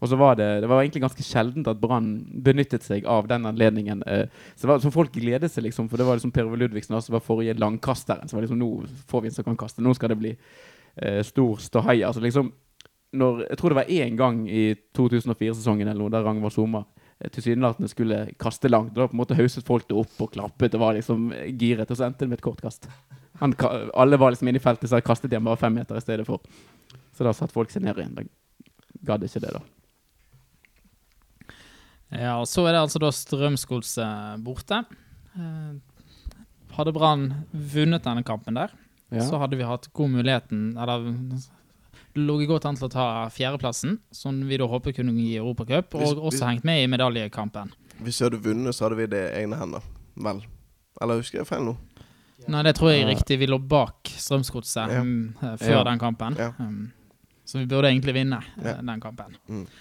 Og 0.00 0.08
så 0.08 0.16
var 0.16 0.38
det, 0.38 0.48
det 0.62 0.70
var 0.70 0.80
egentlig 0.80 1.02
ganske 1.04 1.26
sjeldent 1.26 1.68
at 1.68 1.80
Brann 1.82 2.14
benyttet 2.46 2.86
seg 2.86 3.04
av 3.04 3.28
den 3.28 3.44
anledningen. 3.50 4.00
Eh, 4.08 4.30
så, 4.56 4.70
var, 4.70 4.80
så 4.80 4.92
folk 4.94 5.12
gledet 5.12 5.52
seg, 5.52 5.66
liksom, 5.66 5.90
for 5.92 6.00
det 6.00 6.06
var 6.08 6.16
liksom 6.16 6.32
Per 6.32 6.48
Ove 6.48 6.62
Ludvigsen 6.62 6.96
som 6.96 7.18
var 7.18 7.26
forrige 7.26 7.58
langkasteren. 7.60 8.30
Så 8.30 8.38
var 8.38 8.46
det 8.46 8.48
liksom, 8.48 8.62
nå 8.62 9.04
får 9.10 9.26
vi 9.26 9.32
en 9.32 9.36
som 9.36 9.50
kan 9.50 9.60
kaste. 9.60 9.84
Nå 9.84 9.92
skal 9.98 10.14
det 10.14 10.20
bli 10.22 10.32
eh, 10.32 11.20
stor 11.26 11.60
ståhei. 11.60 12.00
Altså 12.06 12.24
liksom 12.24 12.48
når, 13.12 13.46
Jeg 13.48 13.58
tror 13.58 13.72
det 13.72 13.76
var 13.80 13.90
én 13.90 14.16
gang 14.16 14.42
i 14.48 14.74
2004-sesongen 14.94 15.88
eller 15.88 15.98
noe 16.04 16.10
der 16.14 16.22
Ragnvald 16.22 16.52
Soma 16.54 16.84
eh, 17.18 17.28
tilsynelatende 17.34 17.88
skulle 17.90 18.20
kaste 18.38 18.70
langt. 18.70 18.94
Da 18.94 19.06
på 19.08 19.16
en 19.16 19.22
måte 19.22 19.34
hauset 19.38 19.66
folk 19.66 19.88
det 19.88 19.96
opp 19.98 20.20
og 20.22 20.30
klappet 20.36 20.74
og 20.78 20.80
var 20.84 20.94
liksom 20.94 21.32
giret, 21.58 21.90
og 21.90 21.96
så 21.98 22.06
endte 22.06 22.24
det 22.24 22.28
med 22.30 22.38
et 22.38 22.44
kort 22.46 22.60
kast. 22.62 22.86
Han, 23.40 23.54
alle 23.94 24.18
var 24.20 24.30
liksom 24.34 24.48
inne 24.52 24.60
i 24.60 24.62
feltet, 24.62 24.90
så 24.90 24.98
jeg 25.00 25.06
kastet 25.08 25.32
igjen 25.32 25.44
bare 25.46 25.56
fem 25.58 25.74
meter 25.74 25.96
i 25.98 26.04
stedet 26.04 26.26
for. 26.28 26.38
Så 27.16 27.24
da 27.26 27.32
satt 27.34 27.52
folk 27.52 27.70
seg 27.72 27.82
ned 27.82 27.98
igjen. 27.98 28.14
Da 28.14 28.26
gadd 29.10 29.24
ikke 29.26 29.40
det, 29.42 29.54
da. 29.56 29.62
Ja, 32.10 32.34
og 32.40 32.48
Så 32.50 32.64
er 32.66 32.74
det 32.74 32.80
altså 32.82 32.98
da 33.02 33.10
Strømsgods 33.14 33.94
borte. 34.42 34.82
Eh, 35.38 35.72
hadde 36.76 36.92
Brann 36.94 37.26
vunnet 37.52 38.04
denne 38.06 38.22
kampen 38.26 38.54
der, 38.58 38.70
Ja. 39.10 39.24
så 39.26 39.38
hadde 39.38 39.56
vi 39.58 39.64
hatt 39.66 39.88
god 39.92 40.10
muligheten 40.10 40.76
Eller 40.78 41.02
lå 42.16 42.46
godt 42.46 42.64
an 42.66 42.76
til 42.76 42.88
å 42.88 42.90
ta 42.90 43.28
fjerdeplassen, 43.30 43.98
som 44.12 44.40
vi 44.48 44.56
da 44.56 44.66
håper 44.66 44.92
kunne 44.96 45.12
gi 45.14 45.36
Europacup, 45.38 45.90
Hvis- 45.94 46.12
og 46.16 46.16
hvis- 46.16 46.40
også 46.40 46.46
hengt 46.48 46.64
med 46.64 46.82
i 46.84 46.86
medaljekampen. 46.86 47.70
Hvis 48.02 48.18
vi 48.20 48.24
hadde 48.28 48.42
vunnet, 48.42 48.74
så 48.74 48.84
hadde 48.88 48.96
vi 48.96 49.06
det 49.06 49.22
i 49.34 49.42
egne 49.44 49.56
hender. 49.58 49.82
Vel. 50.16 50.42
Eller 51.00 51.16
husker 51.20 51.38
jeg 51.38 51.46
feil 51.46 51.62
nå? 51.62 51.76
Nei, 52.48 52.62
det 52.62 52.74
tror 52.76 52.90
jeg 52.90 53.02
er 53.04 53.14
riktig. 53.14 53.38
Vi 53.38 53.46
lå 53.46 53.58
bak 53.68 54.04
Strømsgodset 54.04 54.88
Ja. 54.90 55.02
mm, 55.02 55.34
før 55.58 55.68
Ja. 55.70 55.84
den 55.84 55.98
kampen. 55.98 56.36
Ja. 56.38 56.52
Um, 56.58 56.92
så 57.46 57.58
vi 57.58 57.66
burde 57.66 57.84
egentlig 57.90 58.14
vinne 58.14 58.42
eh, 58.58 58.64
Ja. 58.64 58.74
den 58.82 59.00
kampen. 59.00 59.36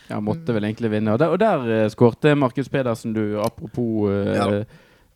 Ja, 0.09 0.19
måtte 0.19 0.47
vel 0.53 0.63
egentlig 0.63 0.91
vinne. 0.91 1.13
Og 1.13 1.19
der, 1.19 1.27
og 1.29 1.39
der 1.39 1.83
eh, 1.85 1.89
skårte 1.89 2.35
Markus 2.37 2.67
Pedersen, 2.67 3.13
du, 3.13 3.39
apropos 3.39 4.09
Ja. 4.35 4.63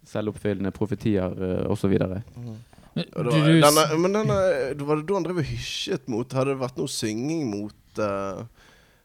selvoppfyllende 0.05 0.71
profetier 0.71 1.25
uh, 1.31 1.71
osv. 1.71 1.97
Men, 2.93 3.07
da, 3.15 3.23
du, 3.25 3.53
denne, 3.63 3.85
men 3.97 4.19
denne, 4.19 4.35
var 4.85 4.99
det 4.99 5.07
da 5.09 5.15
han 5.17 5.23
drev 5.25 5.39
og 5.41 5.47
hysjet 5.49 6.05
mot 6.13 6.35
Hadde 6.37 6.53
det 6.53 6.61
vært 6.61 6.77
noe 6.77 6.91
synging 6.93 7.47
mot 7.49 8.01
uh, 8.03 8.43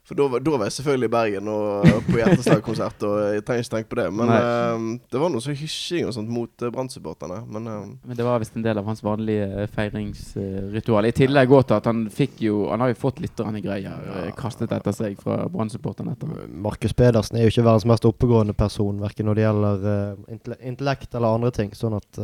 For 0.08 0.16
da, 0.16 0.26
var- 0.28 0.66
jeg 0.66 0.74
selvfølgelig 0.78 1.08
i 1.08 1.12
Bergen 1.12 1.48
og 1.52 1.86
på 2.06 2.16
Hjerteslag-konsert, 2.16 3.02
og 3.04 3.16
jeg 3.34 3.42
trenger 3.44 3.64
ikke 3.64 3.72
tenke 3.74 3.90
på 3.92 3.98
det. 3.98 4.06
Men 4.16 4.30
eh, 4.32 4.84
det 5.12 5.20
var 5.20 5.28
noe 5.28 5.44
sånn 5.44 5.56
hysjing 5.58 6.06
og 6.08 6.14
sånt 6.16 6.30
mot 6.32 6.64
uh, 6.64 6.70
Brann-supporterne. 6.72 7.42
Men 7.44 7.68
uh, 7.68 7.82
Men 8.08 8.16
det 8.16 8.24
var 8.24 8.40
visst 8.40 8.56
en 8.56 8.64
del 8.64 8.80
av 8.80 8.88
hans 8.88 9.04
vanlige 9.04 9.66
feiringsritual. 9.74 11.08
I 11.08 11.12
tillegg 11.12 11.52
også 11.52 11.68
til 11.68 11.76
at 11.76 11.90
han 11.90 12.00
fikk 12.08 12.40
jo 12.46 12.70
Han 12.72 12.80
har 12.84 12.94
jo 12.94 13.00
fått 13.02 13.20
litt 13.20 13.44
greier 13.64 14.32
kastet 14.40 14.72
etter 14.72 14.96
seg 14.96 15.20
fra 15.20 15.42
Brann-supporterne 15.52 16.16
etter. 16.16 16.32
Markus 16.48 16.96
Pedersen 16.96 17.36
er 17.36 17.44
jo 17.44 17.52
ikke 17.52 17.68
verdens 17.68 17.88
mest 17.92 18.08
oppegående 18.08 18.56
person, 18.56 19.00
verken 19.04 19.28
når 19.28 19.36
det 19.40 19.44
gjelder 19.44 20.56
intellekt 20.72 21.12
eller 21.12 21.36
andre 21.36 21.52
ting. 21.52 21.76
Sånn 21.76 22.00
at 22.00 22.22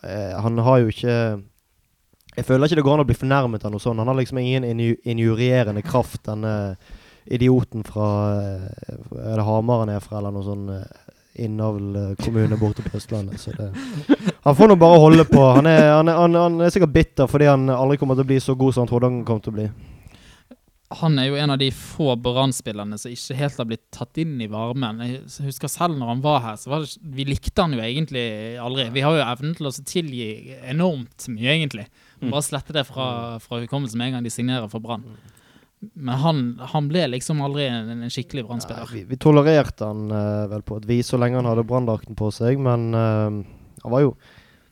han 0.00 0.58
har 0.64 0.78
jo 0.80 0.88
ikke 0.88 1.14
Jeg 2.36 2.46
føler 2.48 2.64
ikke 2.66 2.78
det 2.78 2.84
går 2.86 2.94
an 2.94 3.02
å 3.02 3.08
bli 3.08 3.16
fornærmet 3.18 3.64
av 3.66 3.72
noe 3.74 3.82
sånt. 3.82 4.00
Han 4.00 4.08
har 4.08 4.16
liksom 4.16 4.38
ingen 4.40 4.64
injurierende 4.64 5.82
kraft, 5.84 6.22
denne 6.24 6.76
idioten 7.30 7.84
fra 7.84 8.08
eh, 8.42 9.30
Er 9.30 9.36
det 9.36 9.46
Hamar 9.46 9.84
han 9.84 9.94
er 9.94 10.02
fra, 10.04 10.18
eller 10.18 10.34
noe 10.34 10.46
sånn 10.46 10.68
uh, 10.72 10.82
Innavl 11.40 11.96
eh, 11.96 12.14
kommune 12.20 12.56
borte 12.58 12.82
på 12.84 12.96
Østlandet. 12.98 13.38
Så 13.40 13.54
det, 13.54 13.70
han 14.42 14.56
får 14.56 14.68
nå 14.72 14.76
bare 14.80 14.98
holde 15.00 15.24
på. 15.28 15.40
Han 15.56 15.68
er, 15.70 15.92
han, 15.94 16.10
er, 16.10 16.18
han 16.36 16.58
er 16.60 16.72
sikkert 16.74 16.92
bitter 16.96 17.30
fordi 17.30 17.46
han 17.48 17.70
aldri 17.70 18.00
kommer 18.00 18.18
til 18.18 18.26
å 18.26 18.30
bli 18.32 18.40
så 18.42 18.56
god 18.58 18.74
som 18.74 18.84
han 18.84 18.90
trodde 18.90 19.08
han 19.08 19.22
kom 19.28 19.40
til 19.40 19.54
å 19.54 19.58
bli. 19.60 19.68
Han 20.90 21.18
er 21.22 21.28
jo 21.28 21.36
en 21.38 21.52
av 21.54 21.58
de 21.60 21.68
få 21.70 22.16
Brann-spillerne 22.18 22.96
som 22.98 23.12
ikke 23.14 23.36
helt 23.38 23.58
har 23.62 23.66
blitt 23.70 23.84
tatt 23.94 24.18
inn 24.18 24.40
i 24.42 24.48
varmen. 24.50 24.98
Jeg 25.06 25.46
husker 25.46 25.70
selv 25.70 25.94
når 25.94 26.08
han 26.10 26.22
var 26.24 26.40
her, 26.42 26.56
så 26.58 26.72
var 26.72 26.82
det, 26.82 26.96
vi 27.14 27.26
likte 27.28 27.62
han 27.62 27.76
jo 27.76 27.82
egentlig 27.84 28.24
aldri. 28.58 28.88
Vi 28.96 29.04
har 29.04 29.14
jo 29.14 29.22
evnen 29.22 29.54
til 29.54 29.70
å 29.70 29.72
tilgi 29.86 30.30
enormt 30.72 31.28
mye, 31.30 31.52
egentlig. 31.52 31.86
Bare 32.24 32.42
slette 32.42 32.74
det 32.74 32.84
fra, 32.88 33.38
fra 33.42 33.60
hukommelsen 33.62 34.02
med 34.02 34.10
en 34.10 34.18
gang 34.18 34.26
de 34.26 34.34
signerer 34.34 34.66
for 34.72 34.82
Brann. 34.82 35.06
Men 35.94 36.20
han, 36.24 36.42
han 36.74 36.90
ble 36.90 37.06
liksom 37.14 37.38
aldri 37.46 37.68
en, 37.70 37.94
en 37.94 38.10
skikkelig 38.12 38.48
Brann-spiller. 38.48 38.90
vi, 38.90 39.06
vi 39.12 39.20
tolererte 39.22 39.92
han 39.92 40.10
uh, 40.10 40.50
vel 40.50 40.66
på 40.66 40.80
et 40.82 40.90
vis 40.90 41.14
så 41.14 41.22
lenge 41.22 41.38
han 41.38 41.48
hadde 41.48 41.68
branndrakten 41.70 42.18
på 42.18 42.34
seg, 42.34 42.58
men 42.60 42.90
uh, 42.98 43.30
han 43.84 43.94
var 43.94 44.08
jo 44.08 44.16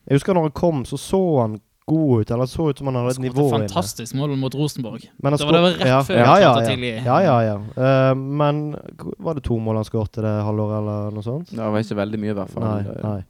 Jeg 0.08 0.18
husker 0.18 0.34
når 0.34 0.50
han 0.50 0.58
kom, 0.58 0.82
så 0.88 0.98
så 0.98 1.22
han 1.44 1.60
god 1.88 2.22
ut. 2.22 2.30
Eller 2.36 2.50
så 2.50 2.68
ut 2.70 2.78
som 2.80 2.90
han 2.90 2.98
hadde 3.00 3.14
et 3.16 3.22
nivå 3.24 3.46
inne. 3.48 3.66
fantastisk 3.66 4.16
mål 4.18 4.36
mot 4.40 4.54
Rosenborg. 4.54 5.08
Men 5.22 5.32
han 5.32 5.38
Det 5.38 5.46
var- 5.48 5.56
det 5.56 5.62
var 5.66 5.76
rett 5.78 5.92
ja, 5.92 6.00
før 6.02 6.16
ja, 6.20 6.38
ja, 6.38 6.52
ja. 6.60 6.68
tidlig. 6.68 6.92
ja, 7.04 7.18
ja, 7.24 7.36
ja. 7.48 7.56
Uh, 7.74 8.14
men 8.14 8.76
var 9.18 9.34
det 9.34 9.44
to 9.44 9.58
mål 9.58 9.80
han 9.80 9.84
skåret 9.88 10.20
det 10.20 10.34
halvåret, 10.44 10.78
eller 10.82 11.10
noe 11.16 11.22
sånt? 11.22 11.50
Det 11.50 11.58
var 11.58 11.78
ikke 11.78 12.00
veldig 12.02 12.18
mye, 12.20 12.30
i 12.30 12.38
hvert 12.38 12.50
fall. 12.50 12.62
Nei. 12.62 13.02
Nei. 13.02 13.22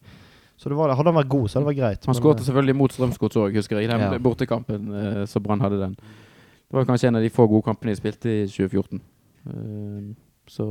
Så 0.59 0.69
det 0.69 0.77
var, 0.77 0.91
hadde 0.91 1.13
han 1.13 1.23
vært 1.23 1.29
god, 1.31 1.49
så 1.49 1.59
hadde 1.59 1.69
det 1.69 1.77
vært 1.77 1.83
greit. 1.85 2.07
Han 2.07 2.15
skåret 2.19 2.41
eh, 2.41 2.47
selvfølgelig 2.47 2.77
mot 2.77 2.93
Strømsgods 2.93 3.37
òg, 3.39 3.55
husker 3.55 3.79
jeg. 3.79 3.89
I 3.89 3.93
den 3.93 4.01
Ja. 4.01 4.19
bortekampen 4.19 4.89
uh, 4.91 5.25
så 5.25 5.41
Brann 5.41 5.61
hadde 5.61 5.79
den. 5.79 5.95
Det 5.95 6.75
var 6.75 6.85
kanskje 6.85 7.09
en 7.09 7.17
av 7.17 7.23
de 7.23 7.31
få 7.31 7.47
gode 7.49 7.63
kampene 7.63 7.95
de 7.95 8.01
spilte 8.01 8.27
i 8.29 8.47
2014. 8.47 9.01
Uh, 9.47 10.15
så, 10.49 10.65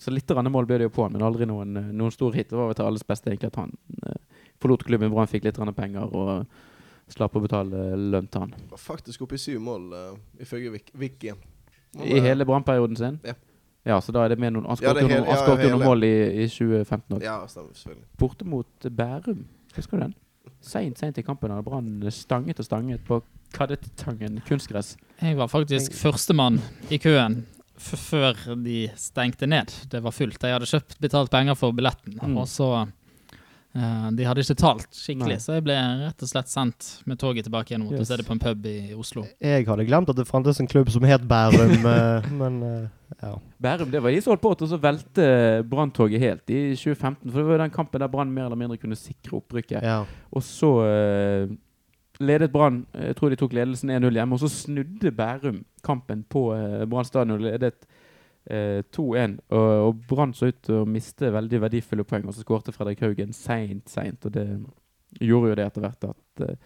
så 0.00 0.12
litt 0.12 0.28
mål 0.28 0.66
ble 0.68 0.78
det 0.78 0.88
jo 0.88 0.92
på 0.94 1.06
han, 1.06 1.14
men 1.16 1.24
aldri 1.24 1.48
noen, 1.48 1.72
noen 1.96 2.12
stor 2.12 2.32
hit. 2.36 2.50
Det 2.50 2.58
var 2.58 2.70
vel 2.70 2.78
til 2.78 2.88
alles 2.88 3.06
beste 3.08 3.30
egentlig 3.30 3.50
at 3.52 3.60
han 3.62 3.72
eh, 4.04 4.20
forlot 4.62 4.84
klubben. 4.84 5.12
Brann 5.12 5.30
fikk 5.30 5.46
litt 5.48 5.60
penger 5.76 6.12
og 6.12 6.46
slapp 7.12 7.34
å 7.36 7.42
betale 7.44 7.96
lønn 7.96 8.26
til 8.32 8.40
han. 8.46 8.54
var 8.70 8.80
faktisk 8.80 9.22
oppe 9.26 9.34
i 9.36 9.42
syv 9.42 9.60
mål, 9.60 9.90
uh, 9.92 10.40
ifølge 10.40 10.72
Wiki. 10.94 11.32
I 12.02 12.20
hele 12.20 12.44
Brann-perioden 12.48 12.96
sin? 12.96 13.20
Ja. 13.24 13.34
Ja, 13.84 13.98
så 14.00 14.12
da 14.16 14.22
er 14.24 14.32
det 14.32 14.38
med 14.40 14.54
noen 14.54 14.64
Han 14.64 14.78
skåret 14.80 15.02
jo, 15.04 15.08
noen, 15.10 15.26
ja, 15.28 15.56
noen 15.68 15.82
mål 15.84 16.06
i, 16.08 16.14
i 16.44 16.48
2015 16.48 17.18
òg. 17.18 17.22
Ja, 17.22 17.34
stemmer 17.50 17.74
selvfølgelig. 17.76 18.06
Borte 18.18 18.46
mot 18.48 18.86
Bærum. 18.96 19.42
Husker 19.76 20.00
du 20.00 20.06
den? 20.06 20.14
Seint, 20.64 20.96
seint 20.98 21.18
i 21.20 21.24
kampen 21.26 21.52
hadde 21.52 21.66
Brann 21.66 21.90
stanget 22.14 22.62
og 22.62 22.64
stanget 22.64 23.04
på 23.04 23.18
Kadettangen 23.54 24.40
kunstgress. 24.48 24.94
Jeg 25.20 25.36
var 25.36 25.50
faktisk 25.52 25.92
førstemann 25.98 26.56
i 26.90 26.98
køen 26.98 27.42
f 27.76 27.92
før 27.98 28.38
de 28.64 28.86
stengte 28.96 29.46
ned. 29.50 29.72
Det 29.92 30.00
var 30.02 30.14
fullt. 30.14 30.40
Jeg 30.42 30.56
hadde 30.56 30.68
kjøpt 30.70 30.96
betalt 31.02 31.30
penger 31.30 31.56
for 31.58 31.74
billetten, 31.76 32.16
Mm. 32.22 32.38
og 32.38 32.48
så 32.48 32.88
De 33.74 34.22
hadde 34.22 34.42
ikke 34.44 34.54
talt 34.60 34.86
skikkelig, 34.94 35.34
Nei. 35.34 35.42
så 35.42 35.56
jeg 35.56 35.64
ble 35.66 35.74
rett 36.04 36.22
og 36.22 36.28
slett 36.30 36.50
sendt 36.52 36.90
med 37.10 37.18
toget 37.18 37.48
tilbake 37.48 37.72
igjen 37.72 37.82
og 37.82 37.88
måtte 37.90 38.04
Yes. 38.04 38.10
stedet 38.12 38.26
på 38.28 38.36
en 38.36 38.42
pub 38.44 38.66
i 38.70 38.94
Oslo. 38.94 39.24
Jeg 39.42 39.66
hadde 39.66 39.86
glemt 39.88 40.12
at 40.12 40.20
det 40.20 40.28
fantes 40.28 40.60
en 40.62 40.70
klubb 40.70 40.92
som 40.94 41.02
het 41.08 41.24
Bærum, 41.26 41.72
eh, 41.94 42.28
men 42.38 42.60
eh, 42.62 42.84
ja. 43.18 43.32
Bærum 43.66 43.90
det 43.90 44.02
var 44.04 44.14
de 44.14 44.20
som 44.22 44.30
holdt 44.34 44.44
på 44.44 44.54
til 44.60 44.76
å 44.76 44.80
velte 44.84 45.26
Branntoget 45.70 46.22
helt 46.22 46.54
i 46.54 46.60
2015. 46.78 47.30
For 47.30 47.40
det 47.40 47.46
var 47.48 47.56
jo 47.58 47.62
den 47.64 47.74
kampen 47.74 48.04
der 48.04 48.12
Brann 48.14 48.30
mer 48.34 48.46
eller 48.46 48.60
mindre 48.62 48.78
kunne 48.78 48.98
sikre 48.98 49.40
opprykket. 49.40 49.82
ja. 49.82 50.04
Og 50.30 50.42
så 50.42 50.70
uh, 50.82 51.50
ledet 52.20 52.52
Brann 52.52 52.84
Jeg 52.94 53.16
tror 53.18 53.30
de 53.30 53.36
tok 53.38 53.52
ledelsen 53.54 53.90
1-0 53.90 54.14
hjemme. 54.18 54.34
Og 54.34 54.42
så 54.42 54.50
snudde 54.50 55.10
Bærum 55.14 55.64
kampen 55.82 56.22
på 56.30 56.52
uh, 56.54 56.84
Brann 56.86 57.04
stadion 57.06 57.36
og 57.36 57.44
ledet 57.46 57.74
eh, 57.74 57.93
2-1. 58.44 59.38
Og, 59.56 59.68
og 59.88 60.00
Brann 60.08 60.34
så 60.36 60.50
ut 60.50 60.58
til 60.66 60.82
å 60.82 60.88
miste 60.88 61.30
veldig 61.32 61.62
verdifulle 61.62 62.04
poeng, 62.04 62.26
og 62.28 62.36
så 62.36 62.44
skårte 62.44 62.74
Fredrik 62.76 63.00
Haugen 63.04 63.32
seint, 63.32 63.86
seint. 63.88 64.26
Og 64.26 64.34
det 64.34 64.46
gjorde 65.20 65.52
jo 65.52 65.58
det 65.58 65.66
etter 65.68 65.84
hvert 65.84 66.08
at 66.10 66.44
eh, 66.44 66.56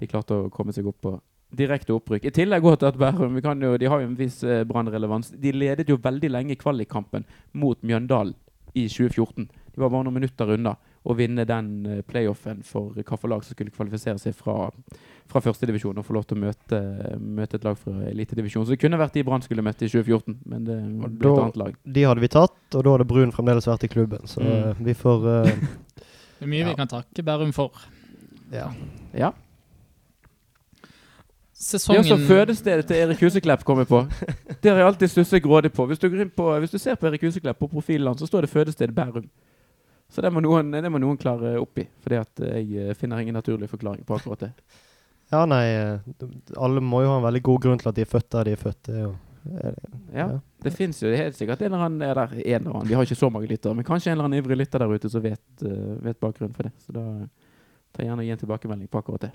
de 0.00 0.08
klarte 0.10 0.36
å 0.36 0.50
komme 0.52 0.74
seg 0.76 0.88
opp 0.88 1.00
på 1.04 1.14
direkte 1.56 1.94
opprykk. 1.94 2.26
I 2.26 2.34
tillegg 2.34 2.64
godt 2.64 2.84
at 2.86 2.98
Bærum 3.00 3.36
vi 3.36 3.44
kan 3.44 3.60
jo, 3.62 3.76
de 3.78 3.88
har 3.90 4.02
jo 4.02 4.08
en 4.10 4.18
viss 4.18 4.42
eh, 4.44 4.64
Brann-relevans. 4.68 5.32
De 5.40 5.54
ledet 5.54 5.88
jo 5.90 6.00
veldig 6.02 6.32
lenge 6.32 6.58
kvalikkampen 6.60 7.26
mot 7.56 7.80
Mjøndalen 7.86 8.34
i 8.76 8.86
2014. 8.92 9.46
De 9.46 9.80
var 9.80 9.92
bare 9.92 10.06
noen 10.08 10.18
minutter 10.18 10.52
unna 10.56 10.76
å 11.06 11.14
vinne 11.14 11.44
den 11.46 11.66
eh, 11.86 12.00
playoffen 12.02 12.64
for 12.66 12.90
hvilket 12.96 13.28
lag 13.30 13.44
som 13.46 13.54
skulle 13.54 13.70
kvalifisere 13.70 14.18
seg 14.18 14.34
fra, 14.34 14.70
fra 15.30 15.42
førstedivisjon 15.44 15.98
og 16.00 16.06
få 16.08 16.16
lov 16.16 16.26
til 16.26 16.38
å 16.38 16.42
møte, 16.48 16.80
møte 17.22 17.60
et 17.60 17.66
lag 17.68 17.78
fra 17.78 17.94
elitedivisjon. 18.10 18.66
Så 18.66 18.74
det 18.74 18.80
kunne 18.82 18.98
vært 18.98 19.14
de 19.14 19.22
Brann 19.26 19.44
skulle 19.46 19.62
møtt 19.62 19.84
i 19.86 19.90
2014, 19.92 20.40
men 20.50 20.66
det 20.66 20.76
ble 20.82 21.12
ble 21.20 21.32
et 21.32 21.42
annet 21.44 21.60
lag. 21.62 21.78
De 21.86 22.06
hadde 22.08 22.24
vi 22.26 22.32
tatt, 22.34 22.58
og 22.74 22.82
da 22.82 22.96
hadde 22.96 23.06
Brun 23.12 23.34
fremdeles 23.34 23.68
vært 23.70 23.86
i 23.86 23.92
klubben. 23.92 24.26
Så 24.26 24.42
Mm. 24.42 24.52
eh, 24.52 24.84
vi 24.90 24.94
får 24.94 25.26
uh, 25.26 25.50
Det 26.38 26.44
er 26.44 26.50
mye 26.50 26.64
Ja. 26.64 26.68
vi 26.68 26.78
kan 26.82 26.88
takke 26.88 27.22
Bærum 27.24 27.52
for. 27.54 27.70
Ja. 28.52 28.72
Ja. 29.14 29.32
Det 31.56 31.80
er 31.88 31.98
også 32.02 32.18
fødestedet 32.28 32.86
til 32.86 32.96
Erik 33.00 33.20
Huseklepp 33.24 33.64
kommer 33.64 33.84
på. 33.88 34.02
Det 34.62 34.70
har 34.70 34.76
jeg 34.82 34.86
alltid 34.86 35.08
stusset 35.08 35.42
grådig 35.42 35.72
på. 35.72 35.86
Hvis 35.86 35.98
du, 35.98 36.08
på. 36.36 36.58
hvis 36.60 36.70
du 36.70 36.78
ser 36.78 36.94
på 37.00 37.06
Erik 37.08 37.22
Huseklepp 37.24 37.58
på 37.58 37.68
profilen 37.72 38.06
hans, 38.06 38.20
så 38.20 38.26
står 38.28 38.44
det 38.44 38.50
fødested 38.52 38.92
Bærum. 38.94 39.24
Så 40.12 40.22
det 40.22 40.30
må 40.30 40.40
noen, 40.44 40.70
det 40.70 40.90
må 40.92 41.00
noen 41.02 41.18
klare 41.20 41.56
opp 41.60 41.80
i. 41.82 41.86
Fordi 42.04 42.18
at 42.20 42.42
jeg 42.46 42.90
eh, 42.90 42.96
finner 42.98 43.22
ingen 43.22 43.36
naturlig 43.36 43.68
forklaring 43.70 44.04
på 44.06 44.18
akkurat 44.18 44.46
det. 44.46 44.50
ja, 45.34 45.42
nei 45.50 45.64
eh, 45.72 46.10
Alle 46.56 46.82
må 46.84 47.02
jo 47.04 47.14
ha 47.14 47.20
en 47.20 47.26
veldig 47.26 47.42
god 47.48 47.64
grunn 47.64 47.82
til 47.82 47.90
at 47.90 47.98
de 47.98 48.04
er 48.06 48.10
født 48.10 48.28
der 48.36 48.50
de 48.50 48.54
er 48.54 48.60
født. 48.62 48.82
Det 48.86 48.94
er 48.94 49.02
jo, 49.02 49.14
er 49.56 49.74
det, 49.74 49.90
Ja, 50.14 50.28
det 50.66 50.72
fins 50.74 51.02
jo 51.02 51.10
helt 51.10 51.38
sikkert 51.38 51.64
en 51.64 51.72
eller 51.72 51.88
annen 51.88 52.06
er 52.06 52.14
der, 52.18 52.38
en 52.38 52.60
eller 52.60 52.78
annen. 52.78 52.90
Vi 52.90 52.96
har 52.98 53.08
ikke 53.08 53.18
så 53.18 53.32
mange 53.32 53.50
lyttere, 53.50 53.74
men 53.78 53.86
kanskje 53.86 54.12
en 54.12 54.18
eller 54.18 54.30
annen 54.30 54.40
ivrig 54.42 54.60
lytter 54.62 54.82
der 54.82 54.94
ute 54.94 55.10
som 55.10 55.24
vet, 55.26 55.44
eh, 55.66 55.90
vet 56.06 56.22
bakgrunnen 56.22 56.54
for 56.56 56.70
det. 56.70 56.74
Så 56.86 56.94
da 56.96 57.04
tar 57.90 58.04
jeg 58.04 58.10
gjerne 58.10 58.22
og 58.24 58.30
gi 58.30 58.34
en 58.36 58.42
tilbakemelding 58.44 58.90
på 58.92 59.02
akkurat 59.02 59.28
det. 59.28 59.34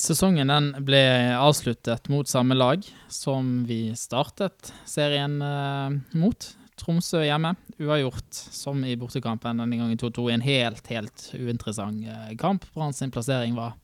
Sesongen 0.00 0.48
den 0.48 0.70
ble 0.86 1.02
avsluttet 1.36 2.08
mot 2.08 2.28
samme 2.28 2.56
lag 2.56 2.86
som 3.12 3.58
vi 3.68 3.90
startet 4.00 4.72
serien 4.88 5.36
eh, 5.44 5.98
mot. 6.16 6.46
Tromsø 6.80 7.20
hjemme, 7.24 7.54
uavgjort 7.78 8.32
som 8.32 8.80
i 8.84 8.96
bortekampen 8.96 9.60
denne 9.60 9.76
gangen 9.80 10.00
2-2. 10.00 10.30
En 10.32 10.44
helt, 10.44 10.86
helt 10.88 11.28
uinteressant 11.36 12.08
eh, 12.08 12.32
kamp. 12.40 12.64
Brann 12.74 12.96
sin 12.96 13.12
plassering 13.12 13.54
var 13.58 13.76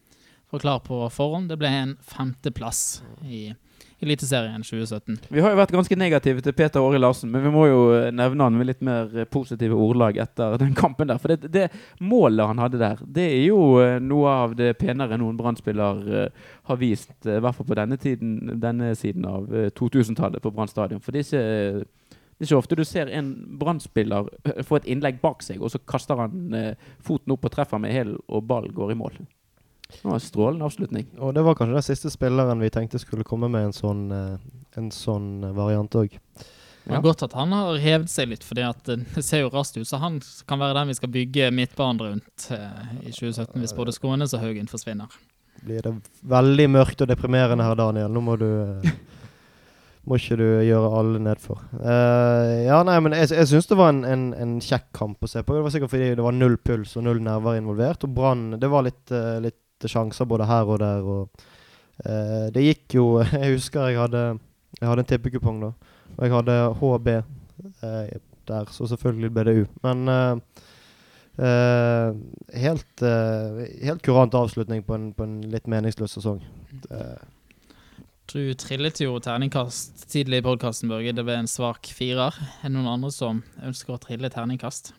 forklart 0.50 0.86
på 0.88 1.04
forhånd. 1.12 1.50
Det 1.50 1.58
ble 1.60 1.72
en 1.82 1.96
femteplass 2.00 3.02
i 3.26 3.48
Eliteserien 4.00 4.60
2017. 4.60 5.16
Vi 5.32 5.40
har 5.40 5.54
jo 5.54 5.56
vært 5.56 5.72
ganske 5.72 5.96
negative 5.96 6.42
til 6.44 6.52
Peter 6.56 6.84
Åre 6.84 6.98
Larsen, 7.00 7.30
men 7.32 7.44
vi 7.46 7.52
må 7.52 7.64
jo 7.68 7.78
eh, 7.96 8.10
nevne 8.12 8.48
han 8.48 8.56
med 8.56 8.68
litt 8.68 8.82
mer 8.84 9.12
eh, 9.12 9.28
positive 9.28 9.76
ordlag 9.76 10.20
etter 10.20 10.58
den 10.60 10.74
kampen 10.76 11.08
der. 11.08 11.20
For 11.20 11.32
det, 11.32 11.52
det 11.52 11.68
målet 12.04 12.48
han 12.48 12.60
hadde 12.60 12.80
der, 12.82 13.00
det 13.00 13.24
er 13.24 13.46
jo 13.46 13.60
noe 14.04 14.34
av 14.44 14.56
det 14.56 14.74
penere 14.80 15.16
noen 15.20 15.38
Brann-spiller 15.40 16.02
har 16.68 16.80
vist, 16.80 17.14
i 17.24 17.38
hvert 17.40 17.56
fall 17.56 17.68
på 17.68 17.78
denne, 17.78 17.96
tiden, 18.00 18.58
denne 18.60 18.92
siden 18.98 19.24
av 19.28 19.48
eh, 19.52 19.70
2000-tallet 19.76 20.44
på 20.44 20.52
Brann 20.52 20.72
stadion. 20.72 21.00
For 21.00 21.16
det 21.16 21.24
er 21.24 21.30
ikke 21.30 22.05
det 22.36 22.44
er 22.44 22.50
ikke 22.50 22.58
ofte 22.60 22.76
du 22.76 22.84
ser 22.84 23.08
en 23.16 23.30
Brann-spiller 23.60 24.28
eh, 24.44 24.60
få 24.66 24.80
et 24.80 24.90
innlegg 24.92 25.22
bak 25.22 25.44
seg, 25.44 25.62
og 25.64 25.72
så 25.72 25.80
kaster 25.80 26.20
han 26.20 26.52
eh, 26.56 26.90
foten 27.04 27.32
opp 27.32 27.48
og 27.48 27.54
treffer 27.54 27.80
med 27.80 27.94
hælen, 27.96 28.18
og 28.28 28.44
ball 28.50 28.68
går 28.76 28.92
i 28.92 28.98
mål. 29.00 29.16
Det 29.86 30.02
var 30.02 30.18
en 30.18 30.20
strålende 30.20 30.66
avslutning. 30.66 31.06
og 31.18 31.34
det 31.34 31.42
var 31.46 31.54
kanskje 31.54 31.78
den 31.78 31.86
siste 31.86 32.10
spilleren 32.10 32.60
vi 32.60 32.70
tenkte 32.74 32.98
skulle 32.98 33.24
komme 33.24 33.48
med 33.48 33.68
en 33.68 33.76
sånn, 33.76 34.04
eh, 34.12 34.36
en 34.76 34.90
sånn 34.92 35.44
eh, 35.44 35.56
variant 35.56 35.94
òg. 35.96 36.18
Det 36.86 36.94
er 36.94 37.02
godt 37.02 37.24
at 37.26 37.32
han 37.34 37.50
har 37.50 37.80
hevet 37.82 38.10
seg 38.10 38.28
litt, 38.30 38.44
for 38.46 38.54
det 38.54 39.24
ser 39.24 39.40
jo 39.42 39.50
raskt 39.50 39.78
ut. 39.78 39.88
Så 39.88 39.98
han 39.98 40.20
kan 40.46 40.60
være 40.60 40.76
den 40.78 40.92
vi 40.92 40.94
skal 40.94 41.10
bygge 41.10 41.48
midtbanen 41.50 42.02
rundt 42.02 42.46
eh, 42.54 42.84
i 43.00 43.10
2017, 43.10 43.56
hvis 43.58 43.74
både 43.74 43.94
Skånes 43.96 44.36
og 44.36 44.44
Haugen 44.44 44.70
forsvinner. 44.70 45.10
Blir 45.66 45.82
det 45.82 45.94
veldig 46.22 46.68
mørkt 46.70 47.02
og 47.02 47.10
deprimerende 47.10 47.66
her, 47.66 47.74
Daniel. 47.78 48.12
Nå 48.12 48.22
må 48.22 48.36
du 48.38 48.46
eh, 48.46 48.92
Må 50.06 50.20
ikke 50.20 50.36
du 50.38 50.44
gjøre 50.62 50.90
alle 51.00 51.18
nedfor. 51.18 51.58
Uh, 51.74 52.62
ja, 52.62 52.78
nei, 52.86 52.94
men 53.02 53.16
jeg, 53.16 53.32
jeg 53.34 53.48
syns 53.50 53.66
det 53.66 53.78
var 53.78 53.90
en, 53.90 54.04
en, 54.06 54.26
en 54.38 54.52
kjekk 54.62 54.86
kamp 54.94 55.26
å 55.26 55.30
se 55.30 55.42
på. 55.42 55.56
Det 55.56 55.64
var 55.64 55.72
sikkert 55.74 55.92
fordi 55.96 56.12
det 56.14 56.26
var 56.26 56.36
null 56.36 56.54
puls 56.62 56.94
og 56.98 57.08
null 57.08 57.18
nerver 57.26 57.58
involvert. 57.58 58.06
Og 58.06 58.12
Brann 58.14 58.52
Det 58.62 58.70
var 58.70 58.86
litt, 58.86 59.02
uh, 59.10 59.40
litt 59.42 59.88
sjanser 59.90 60.28
både 60.30 60.46
her 60.46 60.70
og 60.70 60.78
der. 60.82 61.10
Og 61.10 61.48
uh, 62.06 62.46
det 62.54 62.68
gikk 62.68 62.98
jo 63.00 63.08
Jeg 63.32 63.56
husker 63.56 63.90
jeg 63.90 63.98
hadde 64.04 64.24
Jeg 64.78 64.86
hadde 64.86 65.02
en 65.02 65.10
tippekupong, 65.10 65.58
da. 65.64 65.72
Og 66.14 66.22
jeg 66.22 66.36
hadde 66.36 66.60
HB 66.78 67.12
der, 68.46 68.68
så 68.70 68.86
selvfølgelig 68.86 69.30
ble 69.34 69.42
det 69.48 69.54
U. 69.58 69.62
Men 69.82 70.10
helt, 72.54 73.02
helt 73.02 74.04
kurant 74.06 74.36
avslutning 74.38 74.84
på 74.86 74.94
en, 74.94 75.08
på 75.16 75.26
en 75.26 75.40
litt 75.50 75.66
meningsløs 75.72 76.14
sesong. 76.14 76.38
Eh, 76.90 77.16
Du 78.26 78.40
trillet 78.58 78.98
jo 78.98 79.12
terningkast 79.22 80.08
tidlig 80.10 80.40
i 80.40 80.44
podkasten, 80.46 80.90
Børge. 80.90 81.12
Det 81.14 81.22
ble 81.22 81.36
en 81.38 81.50
svak 81.50 81.86
firer. 81.94 82.34
Er 82.34 82.66
det 82.66 82.74
noen 82.74 82.88
andre 82.96 83.10
som 83.14 83.44
ønsker 83.62 83.94
å 83.94 84.00
trille 84.02 84.30
terningkast? 84.34 84.90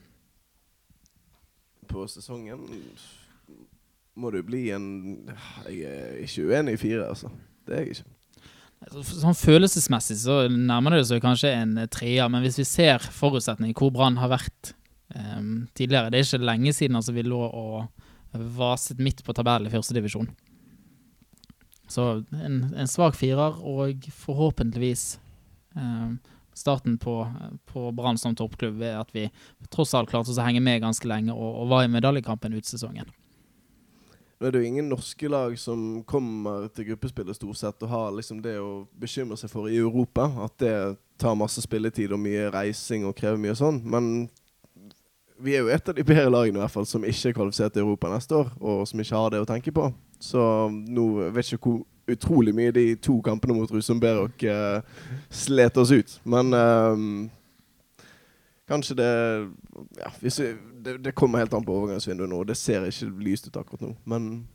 På 1.92 2.06
sesongen 2.08 2.64
må 4.18 4.32
det 4.32 4.42
jo 4.42 4.48
bli 4.48 4.62
en 4.76 4.88
Jeg 5.68 5.84
er 5.92 6.16
ikke 6.24 6.48
uenig 6.48 6.78
i 6.78 6.82
fire, 6.82 7.10
altså. 7.12 7.34
Det 7.68 7.76
er 7.76 7.84
jeg 7.84 7.98
ikke. 7.98 8.16
Altså, 8.88 9.04
Sånn 9.26 9.38
Følelsesmessig 9.38 10.20
så 10.24 10.40
nærmer 10.48 10.96
det 10.96 11.06
seg 11.10 11.22
kanskje 11.24 11.52
en 11.52 11.78
eh, 11.82 11.92
treer, 11.92 12.32
men 12.32 12.44
hvis 12.46 12.62
vi 12.62 12.68
ser 12.70 13.04
forutsetningen, 13.04 13.76
hvor 13.78 13.92
Brann 13.92 14.20
har 14.22 14.32
vært 14.32 14.74
um, 15.16 15.66
tidligere 15.76 16.14
Det 16.14 16.22
er 16.22 16.28
ikke 16.30 16.48
lenge 16.48 16.74
siden 16.78 17.00
altså, 17.00 17.16
vi 17.16 17.28
lå 17.28 17.42
og 17.44 17.88
vaset 18.56 19.00
midt 19.02 19.24
på 19.26 19.34
tabellen 19.36 19.68
i 19.68 19.74
førstedivisjon. 19.74 20.30
Så 21.88 22.24
en, 22.36 22.58
en 22.76 22.90
svak 22.90 23.16
firer, 23.16 23.60
og 23.64 24.10
forhåpentligvis 24.12 25.20
eh, 25.76 26.34
starten 26.58 26.98
på, 26.98 27.20
på 27.72 27.92
Brann 27.96 28.18
som 28.18 28.36
toppklubb 28.36 28.80
ved 28.82 28.98
at 28.98 29.14
vi 29.16 29.30
tross 29.70 29.94
alt 29.96 30.10
klarte 30.10 30.34
oss 30.34 30.42
å 30.42 30.48
henge 30.48 30.64
med 30.64 30.82
ganske 30.84 31.08
lenge 31.08 31.36
og, 31.36 31.62
og 31.64 31.72
var 31.72 31.86
i 31.86 31.94
medaljekampen 31.94 32.58
ut 32.58 32.68
sesongen. 32.68 33.10
Nå 34.38 34.46
er 34.46 34.54
det 34.54 34.60
jo 34.62 34.70
ingen 34.70 34.90
norske 34.92 35.30
lag 35.34 35.56
som 35.58 36.04
kommer 36.06 36.68
til 36.70 36.92
gruppespillet 36.92 37.40
stort 37.40 37.58
sett 37.58 37.82
og 37.82 37.90
har 37.90 38.12
liksom 38.14 38.44
det 38.46 38.60
å 38.62 38.84
bekymre 39.00 39.38
seg 39.40 39.50
for 39.50 39.70
i 39.70 39.80
Europa. 39.82 40.28
At 40.46 40.60
det 40.62 40.74
tar 41.18 41.40
masse 41.40 41.64
spilletid 41.64 42.14
og 42.14 42.22
mye 42.22 42.52
reising 42.54 43.08
og 43.10 43.16
krever 43.18 43.42
mye 43.42 43.56
sånn. 43.58 43.80
Men 43.82 44.28
vi 45.42 45.56
er 45.58 45.66
jo 45.66 45.72
et 45.74 45.90
av 45.90 45.98
de 45.98 46.06
bedre 46.06 46.30
lagene 46.30 46.60
i 46.60 46.62
hvert 46.62 46.74
fall 46.76 46.86
som 46.90 47.06
ikke 47.06 47.32
er 47.32 47.38
kvalifisert 47.38 47.74
til 47.74 47.86
Europa 47.86 48.12
neste 48.14 48.38
år, 48.38 48.54
og 48.62 48.86
som 48.90 49.02
ikke 49.02 49.24
har 49.24 49.34
det 49.34 49.42
å 49.42 49.50
tenke 49.50 49.74
på. 49.74 49.90
Så 50.20 50.42
nå 50.72 51.08
vet 51.30 51.52
jeg 51.52 51.60
ikke 51.60 51.70
hvor 51.70 51.86
utrolig 52.08 52.54
mye 52.56 52.72
de 52.72 52.96
to 53.04 53.18
kampene 53.22 53.56
mot 53.58 53.72
Rosenberg 53.72 54.46
uh, 54.48 54.82
slet 55.30 55.78
oss 55.78 55.92
ut. 55.92 56.20
Men 56.24 56.54
uh, 56.54 57.28
kanskje 58.68 58.96
det 58.96 59.12
ja, 60.00 60.12
vi, 60.22 60.32
det, 60.86 60.98
det 61.06 61.16
kommer 61.16 61.44
helt 61.44 61.54
an 61.54 61.66
på 61.66 61.76
overgangsvinduet 61.76 62.32
nå. 62.32 62.44
Det 62.48 62.58
ser 62.58 62.88
ikke 62.88 63.12
lyst 63.24 63.48
ut 63.48 63.60
akkurat 63.60 63.90
nå. 63.90 63.94
Men 64.06 64.48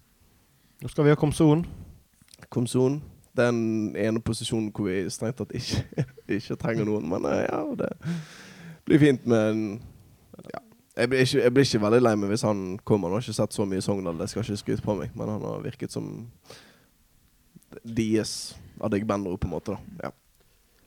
nå 0.83 0.89
skal 0.91 1.05
vi 1.05 1.15
ha 1.15 1.17
Komson. 1.17 1.67
Komson 2.51 3.03
Den 3.37 3.97
ene 3.97 4.21
posisjonen 4.21 4.73
hvor 4.75 4.91
vi 4.91 5.05
strengt 5.11 5.39
tatt 5.39 5.55
ikke, 5.57 6.07
ikke 6.39 6.59
trenger 6.61 6.89
noen. 6.89 7.09
Men 7.09 7.29
uh, 7.29 7.39
ja, 7.45 7.63
det 7.79 7.93
blir 8.89 9.03
fint 9.03 9.27
med 9.27 9.51
en. 9.51 9.65
Jeg, 10.97 11.09
blir 11.09 11.25
ikke, 11.25 11.43
jeg 11.43 11.55
blir 11.55 11.69
ikke 11.69 11.83
veldig 11.85 12.01
lei 12.03 12.15
meg 12.21 12.33
hvis 12.35 12.45
han 12.47 12.65
kommer. 12.85 13.09
Han 13.09 13.19
har 13.19 13.27
ikke 13.27 13.41
sett 13.41 13.57
så 13.57 13.67
mye 13.69 13.85
Sogndal, 13.85 14.19
det 14.21 14.29
skal 14.31 14.45
ikke 14.45 14.61
skryte 14.61 14.85
på 14.85 14.97
meg. 14.99 15.15
Men 15.17 15.35
han 15.35 15.47
har 15.47 15.63
virket 15.65 15.95
som 15.95 16.11
deres 17.83 18.57
Adegbenro, 18.83 19.37
på 19.37 19.49
en 19.49 19.55
måte. 19.55 19.77
da 19.77 20.09
ja. 20.09 20.13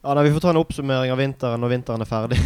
Ja, 0.05 0.13
nei, 0.13 0.23
Vi 0.27 0.33
får 0.35 0.43
ta 0.43 0.49
en 0.53 0.59
oppsummering 0.61 1.11
av 1.11 1.17
vinteren 1.17 1.61
når 1.63 1.71
vinteren 1.71 2.03
er 2.03 2.09
ferdig. 2.09 2.37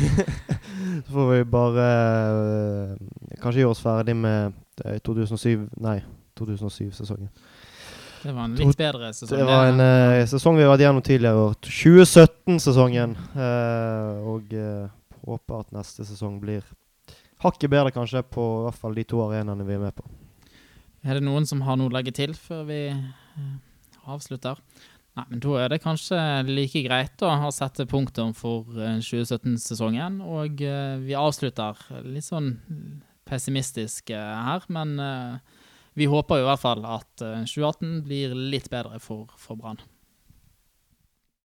Så 1.05 1.11
får 1.11 1.31
vi 1.31 1.43
bare 1.51 1.87
øh, 2.31 2.93
kanskje 3.41 3.63
gjøre 3.63 3.73
oss 3.73 3.81
ferdig 3.83 4.15
med 4.15 4.53
eh, 4.85 4.99
2007 5.03 5.65
Nei, 5.83 5.97
2007-sesongen. 6.39 7.27
Det 8.23 8.35
var 8.35 8.47
en 8.47 8.55
litt 8.55 8.79
bedre 8.79 9.11
sesong. 9.15 9.39
Det 9.39 9.47
var 9.47 9.73
en 9.73 9.83
øh, 9.83 10.23
sesong 10.27 10.57
vi 10.59 10.63
har 10.63 10.71
vært 10.71 10.85
gjennom 10.85 11.03
tidligere. 11.03 11.43
år. 11.49 11.59
2017-sesongen. 11.67 13.15
Øh, 13.35 14.27
og 14.33 14.55
eh, 14.55 14.87
håper 15.27 15.59
at 15.63 15.75
neste 15.75 16.07
sesong 16.07 16.39
blir 16.39 16.63
hakket 17.43 17.71
bedre, 17.71 17.93
kanskje, 17.95 18.23
på 18.27 18.45
i 18.59 18.63
hvert 18.67 18.79
fall 18.81 18.97
de 18.97 19.05
to 19.07 19.21
arenaene 19.25 19.67
vi 19.67 19.75
er 19.77 19.83
med 19.83 19.95
på. 19.97 20.05
Er 21.07 21.17
det 21.17 21.25
noen 21.25 21.47
som 21.47 21.63
har 21.63 21.79
noe 21.79 21.91
å 21.91 21.95
legge 21.95 22.13
til 22.15 22.33
før 22.35 22.65
vi 22.67 22.79
eh, 22.91 23.51
avslutter? 24.11 24.59
Nei, 25.17 25.25
men 25.31 25.43
da 25.43 25.55
er 25.59 25.71
det 25.71 25.81
kanskje 25.83 26.17
like 26.47 26.83
greit 26.85 27.23
å 27.25 27.31
ha 27.43 27.51
sette 27.55 27.87
punktum 27.89 28.35
for 28.37 28.67
eh, 28.75 28.99
2017-sesongen. 28.99 30.19
Og 30.25 30.61
eh, 30.65 30.97
vi 31.03 31.15
avslutter 31.17 31.79
litt 32.07 32.27
sånn 32.27 32.53
pessimistisk 33.29 34.09
her, 34.09 34.63
men 34.73 34.97
vi 35.99 36.07
håper 36.07 36.39
i 36.39 36.45
hvert 36.47 36.61
fall 36.61 36.85
at 36.87 37.23
eh, 37.25 37.41
2018 37.43 38.03
blir 38.05 38.35
litt 38.35 38.69
bedre 38.71 39.01
for, 39.03 39.31
for 39.39 39.59
Brann. 39.59 39.81